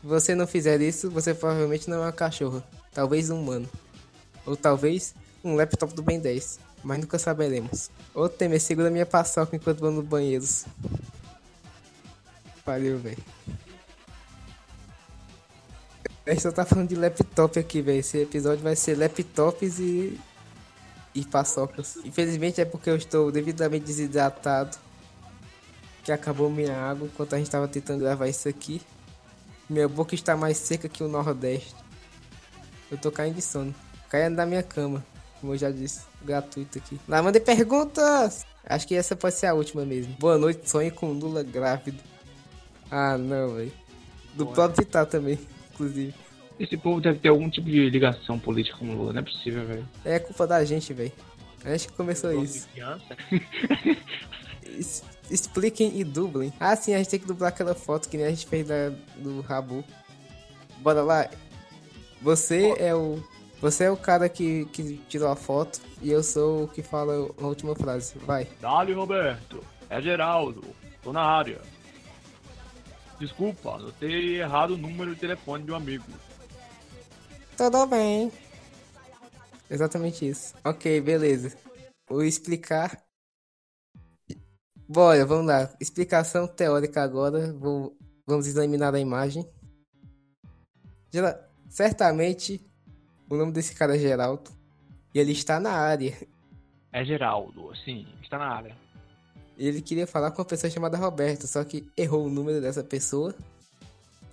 Se 0.00 0.06
você 0.06 0.34
não 0.34 0.46
fizer 0.46 0.80
isso, 0.80 1.10
você 1.10 1.34
provavelmente 1.34 1.90
não 1.90 1.98
é 1.98 2.06
uma 2.06 2.12
cachorra. 2.12 2.62
Talvez 2.92 3.28
um 3.30 3.40
humano. 3.40 3.68
Ou 4.46 4.56
talvez 4.56 5.14
um 5.42 5.56
laptop 5.56 5.92
do 5.92 6.02
Ben 6.02 6.20
10, 6.20 6.60
mas 6.84 7.00
nunca 7.00 7.18
saberemos. 7.18 7.90
Ô 8.14 8.28
Temer, 8.28 8.60
segura 8.60 8.90
minha 8.90 9.04
paçoca 9.04 9.56
enquanto 9.56 9.80
vou 9.80 9.90
no 9.90 10.02
banheiro. 10.02 10.46
Valeu, 12.64 12.98
velho. 12.98 13.18
A 16.24 16.30
gente 16.30 16.42
só 16.42 16.52
tá 16.52 16.64
falando 16.64 16.88
de 16.88 16.94
laptop 16.94 17.58
aqui, 17.58 17.82
velho. 17.82 17.98
Esse 17.98 18.18
episódio 18.18 18.62
vai 18.62 18.76
ser 18.76 18.96
laptops 18.96 19.80
e. 19.80 20.20
e 21.14 21.24
paçocas. 21.24 21.96
Infelizmente 22.04 22.60
é 22.60 22.64
porque 22.64 22.90
eu 22.90 22.96
estou 22.96 23.32
devidamente 23.32 23.84
desidratado. 23.84 24.78
Que 26.08 26.12
acabou 26.12 26.48
minha 26.48 26.74
água 26.74 27.06
enquanto 27.06 27.34
a 27.34 27.38
gente 27.38 27.50
tava 27.50 27.68
tentando 27.68 28.00
gravar 28.00 28.28
isso 28.28 28.48
aqui. 28.48 28.80
Minha 29.68 29.86
boca 29.86 30.14
está 30.14 30.34
mais 30.34 30.56
seca 30.56 30.88
que 30.88 31.04
o 31.04 31.08
Nordeste. 31.08 31.74
Eu 32.90 32.96
tô 32.96 33.12
caindo 33.12 33.34
de 33.34 33.42
sono. 33.42 33.74
Caindo 34.08 34.36
da 34.36 34.46
minha 34.46 34.62
cama 34.62 35.04
como 35.38 35.52
eu 35.52 35.58
já 35.58 35.70
disse, 35.70 36.06
gratuito 36.22 36.78
aqui. 36.78 36.98
Lá, 37.06 37.22
mandei 37.22 37.42
perguntas! 37.42 38.46
Acho 38.64 38.88
que 38.88 38.94
essa 38.94 39.14
pode 39.14 39.34
ser 39.34 39.48
a 39.48 39.54
última 39.54 39.84
mesmo. 39.84 40.16
Boa 40.18 40.38
noite, 40.38 40.70
sonho 40.70 40.90
com 40.92 41.12
Lula 41.12 41.42
grávido. 41.42 42.02
Ah, 42.90 43.18
não, 43.18 43.56
velho. 43.56 43.72
Do 44.32 44.46
Boa. 44.46 44.54
próprio 44.54 44.86
Vital 44.86 45.04
também, 45.04 45.38
inclusive. 45.74 46.14
Esse 46.58 46.78
povo 46.78 47.02
deve 47.02 47.18
ter 47.18 47.28
algum 47.28 47.50
tipo 47.50 47.68
de 47.68 47.90
ligação 47.90 48.38
política 48.38 48.78
com 48.78 48.88
o 48.88 48.94
Lula, 48.96 49.12
não 49.12 49.20
é 49.20 49.24
possível, 49.24 49.66
velho. 49.66 49.86
É 50.06 50.18
culpa 50.18 50.46
da 50.46 50.64
gente, 50.64 50.90
velho. 50.94 51.12
A 51.66 51.70
gente 51.70 51.88
que 51.88 51.92
começou 51.92 52.32
isso. 52.42 52.66
Expliquem 55.30 55.98
e 55.98 56.04
dublem. 56.04 56.52
Ah, 56.58 56.74
sim, 56.74 56.94
a 56.94 56.98
gente 56.98 57.10
tem 57.10 57.20
que 57.20 57.26
dublar 57.26 57.48
aquela 57.48 57.74
foto 57.74 58.08
que 58.08 58.16
nem 58.16 58.26
a 58.26 58.30
gente 58.30 58.46
fez 58.46 58.66
da, 58.66 58.90
do 59.16 59.40
Rabu. 59.40 59.84
Bora 60.78 61.02
lá. 61.02 61.28
Você 62.22 62.74
é 62.78 62.94
o 62.94 63.22
você 63.60 63.84
é 63.84 63.90
o 63.90 63.96
cara 63.96 64.28
que, 64.28 64.66
que 64.66 64.98
tirou 65.08 65.28
a 65.28 65.34
foto 65.34 65.80
e 66.00 66.10
eu 66.10 66.22
sou 66.22 66.64
o 66.64 66.68
que 66.68 66.80
fala 66.80 67.12
a 67.14 67.46
última 67.46 67.74
frase. 67.74 68.16
Vai. 68.18 68.46
Dali, 68.60 68.92
Roberto. 68.92 69.64
É 69.90 70.00
Geraldo. 70.00 70.62
Tô 71.02 71.12
na 71.12 71.22
área. 71.22 71.60
Desculpa, 73.18 73.74
anotei 73.74 74.40
errado 74.40 74.74
o 74.74 74.78
número 74.78 75.12
de 75.12 75.20
telefone 75.20 75.64
de 75.64 75.72
um 75.72 75.74
amigo. 75.74 76.04
Tudo 77.56 77.84
bem. 77.86 78.30
Exatamente 79.68 80.28
isso. 80.28 80.54
Ok, 80.64 81.00
beleza. 81.00 81.56
Vou 82.08 82.22
explicar. 82.22 83.07
Bora, 84.88 85.26
vamos 85.26 85.46
lá. 85.46 85.70
Explicação 85.78 86.46
teórica 86.46 87.02
agora. 87.02 87.52
Vou, 87.52 87.94
vamos 88.26 88.46
examinar 88.46 88.94
a 88.94 88.98
imagem. 88.98 89.46
Certamente 91.68 92.66
o 93.28 93.36
nome 93.36 93.52
desse 93.52 93.74
cara 93.74 93.96
é 93.96 93.98
Geraldo. 93.98 94.50
E 95.14 95.18
ele 95.18 95.32
está 95.32 95.60
na 95.60 95.72
área. 95.72 96.16
É 96.90 97.04
Geraldo, 97.04 97.74
sim, 97.84 98.06
está 98.22 98.38
na 98.38 98.48
área. 98.48 98.74
Ele 99.58 99.82
queria 99.82 100.06
falar 100.06 100.30
com 100.30 100.40
uma 100.40 100.48
pessoa 100.48 100.70
chamada 100.70 100.96
Roberto, 100.96 101.46
só 101.46 101.62
que 101.64 101.90
errou 101.96 102.26
o 102.26 102.30
número 102.30 102.60
dessa 102.60 102.82
pessoa. 102.82 103.34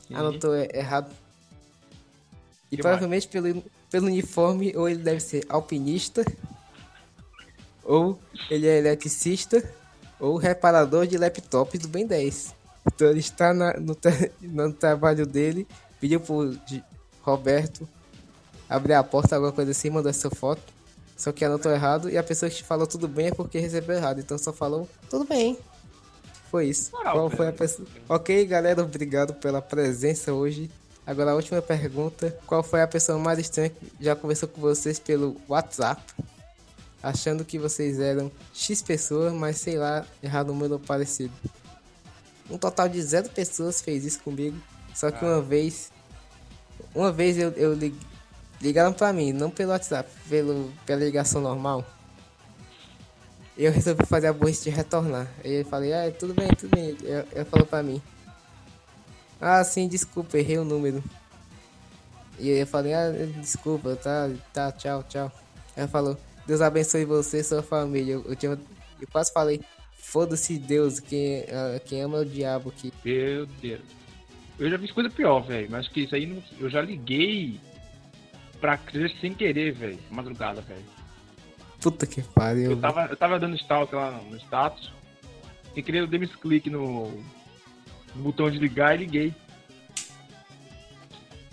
Sim. 0.07 0.15
Anotou 0.15 0.55
errado. 0.55 1.11
E 2.71 2.77
que 2.77 2.81
provavelmente 2.81 3.27
pelo, 3.27 3.61
pelo 3.89 4.07
uniforme, 4.07 4.75
ou 4.75 4.87
ele 4.87 5.01
deve 5.01 5.19
ser 5.19 5.45
alpinista, 5.49 6.23
ou 7.83 8.19
ele 8.49 8.67
é 8.67 8.77
eletricista, 8.77 9.61
ou 10.25 10.37
reparador 10.37 11.05
de 11.05 11.17
laptops 11.17 11.79
do 11.81 11.87
Ben 11.87 12.05
10. 12.05 12.53
Então 12.87 13.07
ele 13.07 13.19
está 13.19 13.53
na, 13.53 13.73
no, 13.73 13.97
no 14.41 14.73
trabalho 14.73 15.25
dele, 15.25 15.67
pediu 15.99 16.19
pro 16.19 16.57
Roberto 17.21 17.87
abrir 18.69 18.93
a 18.93 19.03
porta, 19.03 19.35
alguma 19.35 19.51
coisa 19.51 19.71
assim, 19.71 19.89
mandou 19.89 20.09
essa 20.09 20.29
foto. 20.29 20.73
Só 21.15 21.31
que 21.31 21.45
anotou 21.45 21.71
errado 21.71 22.09
e 22.09 22.17
a 22.17 22.23
pessoa 22.23 22.49
que 22.49 22.61
falou 22.61 22.85
tudo 22.85 23.07
bem 23.07 23.27
é 23.27 23.31
porque 23.31 23.57
recebeu 23.57 23.95
errado. 23.95 24.19
Então 24.19 24.37
só 24.37 24.51
falou 24.51 24.87
tudo 25.09 25.23
bem. 25.23 25.57
Foi 26.51 26.67
isso. 26.67 26.91
Qual 26.91 27.29
foi 27.29 27.47
a 27.47 27.53
pessoa? 27.53 27.87
Ok, 28.09 28.45
galera, 28.45 28.81
obrigado 28.81 29.33
pela 29.35 29.61
presença 29.61 30.33
hoje. 30.33 30.69
Agora 31.07 31.31
a 31.31 31.35
última 31.35 31.61
pergunta: 31.61 32.37
Qual 32.45 32.61
foi 32.61 32.81
a 32.81 32.87
pessoa 32.87 33.17
mais 33.17 33.39
estranha 33.39 33.69
que 33.69 34.03
já 34.03 34.15
conversou 34.15 34.49
com 34.49 34.59
vocês 34.59 34.99
pelo 34.99 35.37
WhatsApp? 35.47 36.01
Achando 37.05 37.45
que 37.45 37.59
vocês 37.59 37.99
eram 37.99 38.31
X 38.51 38.81
pessoas, 38.81 39.31
mas 39.31 39.57
sei 39.57 39.77
lá, 39.77 40.03
errado 40.23 40.49
o 40.49 40.53
número 40.53 40.79
parecido. 40.79 41.31
Um 42.49 42.57
total 42.57 42.89
de 42.89 42.99
zero 42.99 43.29
pessoas 43.29 43.79
fez 43.79 44.03
isso 44.03 44.19
comigo. 44.21 44.57
Só 44.95 45.11
que 45.11 45.23
uma 45.23 45.39
vez. 45.39 45.91
Uma 46.95 47.11
vez 47.11 47.37
eu, 47.37 47.51
eu, 47.51 47.77
Ligaram 48.59 48.91
pra 48.91 49.13
mim, 49.13 49.31
não 49.31 49.51
pelo 49.51 49.69
WhatsApp, 49.69 50.09
pelo, 50.27 50.73
pela 50.83 51.05
ligação 51.05 51.41
normal. 51.41 51.85
Eu 53.55 53.71
resolvi 53.71 54.03
fazer 54.07 54.25
a 54.25 54.33
burrice 54.33 54.63
de 54.63 54.71
retornar. 54.71 55.27
Aí 55.43 55.59
eu 55.59 55.65
falei, 55.65 55.93
ah, 55.93 56.11
tudo 56.11 56.33
bem, 56.33 56.47
tudo 56.57 56.75
bem. 56.75 56.97
Ele, 57.03 57.27
ele 57.31 57.45
falou 57.45 57.67
pra 57.67 57.83
mim. 57.83 58.01
Ah, 59.39 59.63
sim, 59.63 59.87
desculpa, 59.87 60.39
errei 60.39 60.57
o 60.57 60.65
número. 60.65 61.03
E 62.39 62.49
eu 62.49 62.65
falei, 62.65 62.95
ah, 62.95 63.11
desculpa, 63.39 63.95
tá, 63.95 64.27
tá, 64.51 64.71
tchau, 64.71 65.03
tchau. 65.03 65.31
Ela 65.75 65.87
falou, 65.87 66.17
Deus 66.45 66.61
abençoe 66.61 67.05
você 67.05 67.39
e 67.39 67.43
sua 67.43 67.63
família. 67.63 68.13
Eu, 68.13 68.25
eu, 68.25 68.35
tinha, 68.35 68.51
eu 68.51 69.07
quase 69.11 69.33
falei, 69.33 69.61
foda-se 69.97 70.57
Deus, 70.57 70.99
quem, 70.99 71.41
uh, 71.41 71.79
quem 71.85 72.01
ama 72.01 72.17
é 72.17 72.21
o 72.21 72.25
diabo 72.25 72.69
aqui. 72.69 72.93
Meu 73.03 73.45
Deus. 73.45 73.81
Eu 74.57 74.69
já 74.69 74.79
fiz 74.79 74.91
coisa 74.91 75.09
pior, 75.09 75.41
velho, 75.41 75.69
mas 75.69 75.87
que 75.87 76.01
isso 76.01 76.15
aí 76.15 76.25
não, 76.25 76.41
eu 76.59 76.69
já 76.69 76.81
liguei 76.81 77.59
pra 78.61 78.77
crer 78.77 79.11
sem 79.19 79.33
querer, 79.33 79.73
velho. 79.73 79.99
Madrugada, 80.09 80.61
velho. 80.61 80.85
Puta 81.81 82.07
que 82.07 82.21
pariu. 82.21 82.71
Eu 82.71 82.77
tava, 82.79 83.05
eu 83.05 83.17
tava 83.17 83.39
dando 83.39 83.55
stalk 83.55 83.93
lá 83.93 84.11
no 84.11 84.37
status. 84.37 84.91
Sem 85.73 85.83
querer, 85.83 85.99
eu 85.99 86.07
dei 86.07 86.19
um 86.19 86.27
clique 86.27 86.69
no, 86.69 87.11
no 88.15 88.23
botão 88.23 88.49
de 88.49 88.57
ligar 88.57 88.95
e 88.95 88.99
liguei. 88.99 89.33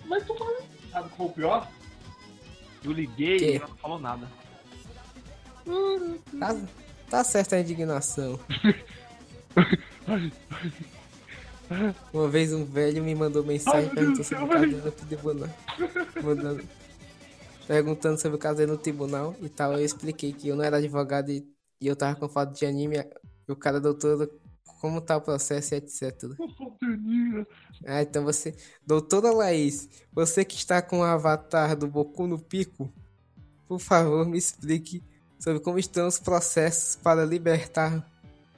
Mas 0.07 0.25
tu 0.27 0.35
falando. 0.35 0.63
Sabe 0.91 1.07
o 1.07 1.11
que 1.11 1.17
foi 1.17 1.27
o 1.27 1.31
pior? 1.31 1.69
Eu 2.85 2.93
liguei 2.93 3.39
que? 3.39 3.45
e 3.45 3.57
ela 3.57 3.69
não 3.69 3.77
falou 3.77 3.99
nada. 3.99 4.29
Tá, 6.39 6.57
tá 7.11 7.25
certa 7.25 7.57
a 7.57 7.61
indignação. 7.61 8.39
Uma 12.13 12.29
vez 12.29 12.53
um 12.53 12.65
velho 12.65 13.03
me 13.03 13.15
mandou 13.15 13.43
mensagem 13.45 13.89
perguntando 13.91 14.25
sobre 14.25 14.45
o 14.45 14.49
cadeira 14.49 14.81
do 14.81 14.93
tribunal. 14.93 15.49
Mandando, 16.23 16.65
perguntando 17.67 18.21
sobre 18.21 18.37
o 18.37 18.39
caso 18.39 18.67
no 18.67 18.77
tribunal 18.77 19.35
e 19.41 19.49
tal. 19.49 19.73
Eu 19.73 19.85
expliquei 19.85 20.33
que 20.33 20.49
eu 20.49 20.57
não 20.57 20.65
era 20.65 20.77
advogado 20.77 21.31
e, 21.31 21.47
e 21.81 21.87
eu 21.87 21.97
tava 21.97 22.17
com 22.17 22.29
foto 22.29 22.53
de 22.53 22.67
anime. 22.67 22.99
E 23.49 23.53
o 23.53 23.57
cara 23.57 23.81
deu 23.81 23.95
todo 23.95 24.31
como 24.81 25.01
tá 25.01 25.17
o 25.17 25.21
processo 25.21 25.75
e 25.75 25.79
etc. 25.79 26.25
Ah, 27.87 28.03
então 28.03 28.25
você. 28.25 28.55
Doutora 28.87 29.31
Laís, 29.31 29.89
você 30.13 30.45
que 30.45 30.57
está 30.57 30.83
com 30.83 30.99
o 30.99 31.05
avatar 31.05 31.77
do 31.77 31.87
Boku 31.87 32.27
no 32.27 32.39
Pico, 32.39 32.93
por 33.67 33.79
favor, 33.79 34.27
me 34.27 34.37
explique 34.37 35.03
sobre 35.43 35.59
como 35.59 35.77
estão 35.77 36.07
os 36.07 36.21
processos 36.21 36.95
para 36.95 37.25
libertar 37.25 38.01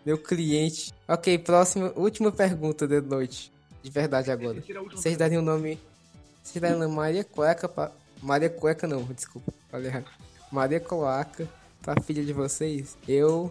meu 0.05 0.19
cliente. 0.19 0.93
Ok, 1.09 1.39
próxima, 1.39 1.91
última 1.97 2.31
pergunta 2.31 2.87
de 2.87 3.01
noite. 3.01 3.51
De 3.83 3.91
verdade 3.91 4.31
agora. 4.31 4.63
Vocês 4.91 5.17
dariam 5.17 5.41
o 5.41 5.45
nome. 5.45 5.81
Vocês 6.43 6.61
dariam 6.61 6.79
o 6.79 6.83
nome 6.83 6.95
Maria 6.95 7.25
Cueca 7.25 7.67
pra. 7.67 7.91
Maria 8.23 8.51
Cueca 8.51 8.87
não, 8.87 9.03
desculpa, 9.05 9.51
falei 9.71 9.87
errado. 9.87 10.07
Maria 10.53 10.79
Cloaca 10.79 11.49
pra 11.81 12.01
filha 12.03 12.23
de 12.23 12.35
vocês? 12.35 12.99
Eu 13.09 13.51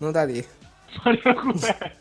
não 0.00 0.10
daria. 0.10 0.46
Maria 1.04 1.34
Cueca. 1.34 1.92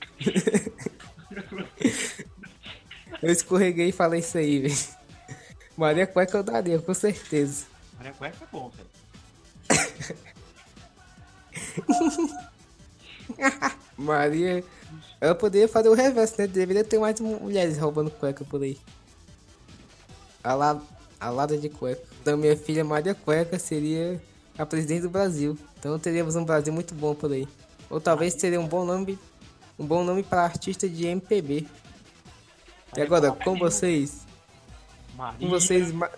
Eu 3.21 3.31
escorreguei 3.31 3.89
e 3.89 3.91
falei 3.91 4.21
isso 4.21 4.37
aí, 4.37 4.59
velho. 4.61 4.75
Maria 5.75 6.07
Cueca 6.07 6.37
eu 6.37 6.43
daria, 6.43 6.79
com 6.79 6.93
certeza. 6.93 7.65
Maria 7.97 8.13
Cueca 8.13 8.37
é 8.41 8.47
bom, 8.49 8.69
velho. 8.69 10.19
Maria. 13.97 14.63
Ela 15.21 15.35
poderia 15.35 15.67
fazer 15.67 15.89
o 15.89 15.93
reverso, 15.93 16.35
né? 16.37 16.47
Deveria 16.47 16.83
ter 16.83 16.97
mais 16.97 17.19
mulheres 17.19 17.77
roubando 17.77 18.09
cueca 18.09 18.45
por 18.45 18.63
aí. 18.63 18.77
A, 20.43 20.53
la... 20.53 20.81
a 21.19 21.29
lada 21.29 21.57
de 21.57 21.69
cueca. 21.69 22.01
Então, 22.21 22.37
minha 22.37 22.55
filha 22.55 22.83
Maria 22.83 23.13
Cueca 23.13 23.59
seria 23.59 24.21
a 24.57 24.65
presidente 24.65 25.01
do 25.01 25.09
Brasil. 25.09 25.57
Então, 25.77 25.99
teríamos 25.99 26.35
um 26.35 26.45
Brasil 26.45 26.71
muito 26.71 26.93
bom 26.93 27.13
por 27.13 27.31
aí. 27.31 27.47
Ou 27.89 27.99
talvez 27.99 28.35
seria 28.35 28.59
um 28.59 28.67
bom 28.67 28.85
nome. 28.85 29.19
Um 29.77 29.85
bom 29.85 30.03
nome 30.03 30.23
para 30.23 30.43
artista 30.43 30.87
de 30.87 31.07
MPB. 31.07 31.67
E 32.95 33.01
agora, 33.01 33.31
com 33.31 33.57
vocês, 33.57 34.25
Maria 35.15 35.39
com 35.39 35.47
vocês, 35.47 35.91
Ma-. 35.91 36.09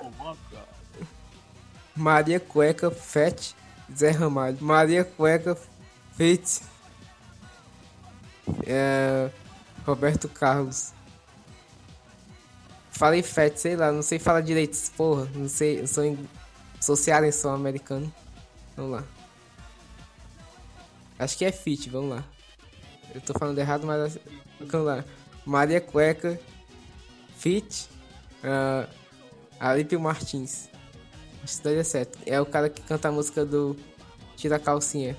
Maria 1.95 2.39
Cueca 2.39 2.89
Fete 2.89 3.55
Zé 3.95 4.11
Ramalho. 4.11 4.57
Maria 4.61 5.03
Cueca 5.03 5.57
Fete 6.13 6.61
é, 8.65 9.29
Roberto 9.85 10.27
Carlos. 10.29 10.93
Falei 12.91 13.23
Fete, 13.23 13.59
sei 13.59 13.75
lá, 13.75 13.91
não 13.91 14.01
sei 14.01 14.19
falar 14.19 14.41
direito, 14.41 14.77
porra. 14.95 15.27
Não 15.33 15.47
sei, 15.47 15.81
eu 15.81 15.87
sou, 15.87 16.03
em, 16.03 16.17
sou 16.79 16.95
cearense, 16.95 17.39
sou 17.39 17.51
americano. 17.51 18.13
Vamos 18.75 18.91
lá. 18.91 19.03
Acho 21.17 21.37
que 21.37 21.45
é 21.45 21.51
Fit, 21.51 21.89
vamos 21.89 22.15
lá. 22.15 22.23
Eu 23.13 23.21
tô 23.21 23.33
falando 23.37 23.57
errado, 23.57 23.85
mas 23.85 24.17
vamos 24.59 24.87
lá. 24.87 25.05
Maria 25.45 25.81
Cueca 25.81 26.39
Fit 27.37 27.89
uh, 28.43 28.87
Alípio 29.59 29.99
Martins. 29.99 30.70
Que 31.45 31.63
daria 31.63 31.83
certo. 31.83 32.19
É 32.25 32.39
o 32.39 32.45
cara 32.45 32.69
que 32.69 32.81
canta 32.81 33.09
a 33.09 33.11
música 33.11 33.45
do 33.45 33.75
Tira 34.35 34.57
a 34.57 34.59
Calcinha. 34.59 35.17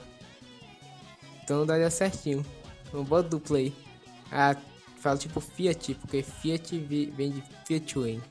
Então 1.42 1.66
daria 1.66 1.90
certinho. 1.90 2.44
Um 2.94 3.02
bom 3.02 3.22
dupla 3.22 3.58
aí. 3.58 3.74
Ah, 4.30 4.56
fala 5.00 5.18
tipo 5.18 5.40
Fiat, 5.40 5.94
porque 5.94 6.22
Fiat 6.22 6.78
vem 6.78 7.32
de 7.32 7.42
Fiat 7.66 7.98
Wayne. 7.98 8.22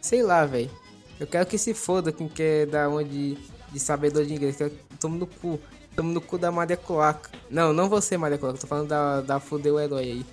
Sei 0.00 0.22
lá, 0.22 0.44
velho. 0.44 0.70
Eu 1.18 1.26
quero 1.26 1.46
que 1.46 1.56
se 1.56 1.72
foda 1.72 2.12
quem 2.12 2.28
quer 2.28 2.66
dar 2.66 2.88
uma 2.88 3.04
de, 3.04 3.38
de 3.70 3.80
sabedor 3.80 4.24
de 4.24 4.34
inglês. 4.34 4.56
Que 4.56 4.64
eu 4.64 4.72
tomo 5.00 5.16
no 5.16 5.26
cu. 5.26 5.58
Tomo 5.94 6.12
no 6.12 6.20
cu 6.20 6.36
da 6.38 6.50
Maria 6.50 6.76
Cloaca. 6.76 7.30
Não, 7.50 7.72
não 7.72 7.88
você, 7.88 8.16
Maria 8.16 8.38
Cloaca. 8.38 8.58
Tô 8.58 8.66
falando 8.66 8.88
da, 8.88 9.20
da 9.20 9.40
Fudeu 9.40 9.78
Herói 9.78 10.04
aí. 10.04 10.26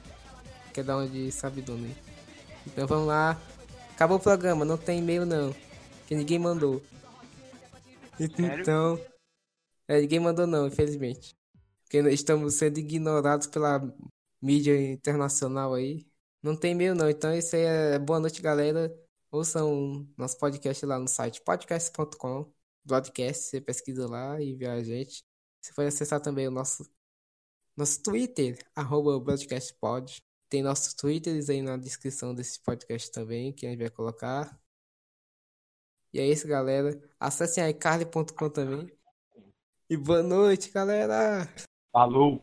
Quer 0.74 0.84
dar 0.84 0.98
uma 0.98 1.08
de 1.08 1.32
sabedor 1.32 1.78
aí. 1.78 1.96
Então 2.66 2.88
vamos 2.88 3.08
lá. 3.08 3.38
Acabou 3.92 4.18
o 4.18 4.20
programa, 4.20 4.64
não 4.64 4.78
tem 4.78 5.00
e-mail 5.00 5.26
não. 5.26 5.54
Que 6.10 6.16
ninguém 6.16 6.40
mandou. 6.40 6.82
Sério? 8.18 8.62
Então. 8.62 9.00
É, 9.88 10.02
ninguém 10.02 10.20
mandou 10.20 10.48
não, 10.48 10.66
infelizmente. 10.66 11.36
Porque 11.84 12.00
estamos 12.10 12.56
sendo 12.56 12.80
ignorados 12.80 13.46
pela 13.46 13.80
mídia 14.42 14.76
internacional 14.92 15.76
aí. 15.76 16.08
Não 16.42 16.56
tem 16.56 16.72
e-mail 16.72 16.96
não. 16.96 17.08
Então 17.08 17.32
isso 17.32 17.56
aí 17.56 17.62
é 17.62 18.00
boa 18.00 18.20
noite, 18.20 18.42
galera. 18.42 18.92
Ouçam 19.32 20.10
nosso 20.18 20.36
podcast 20.40 20.84
lá 20.84 20.98
no 20.98 21.08
site 21.08 21.44
podcast.com. 21.44 22.52
Broadcast, 22.84 23.44
você 23.44 23.62
pesquisa 23.62 24.10
lá 24.10 24.42
e 24.42 24.56
vê 24.56 24.66
a 24.66 24.82
gente. 24.82 25.24
Você 25.62 25.72
pode 25.76 25.90
acessar 25.90 26.20
também 26.20 26.48
o 26.48 26.52
nosso, 26.52 26.90
nosso 27.78 28.02
Twitter, 28.02 28.58
arroba 28.76 29.20
broadcastpod. 29.20 30.24
Tem 30.50 30.64
nossos 30.64 30.96
Twitters 30.96 31.52
aí 31.52 31.62
na 31.62 31.78
descrição 31.78 32.34
desse 32.34 32.60
podcast 32.62 33.12
também, 33.12 33.54
que 33.54 33.68
a 33.68 33.70
gente 33.70 33.78
vai 33.78 33.92
colocar. 33.92 34.60
E 36.14 36.20
é 36.20 36.28
isso, 36.28 36.48
galera. 36.48 37.00
Acessem 37.20 37.64
aí 37.64 37.74
carly.com 37.74 38.50
também. 38.50 38.92
E 39.90 39.98
boa 39.98 40.24
noite, 40.24 40.72
galera! 40.72 41.48
Falou. 41.92 42.42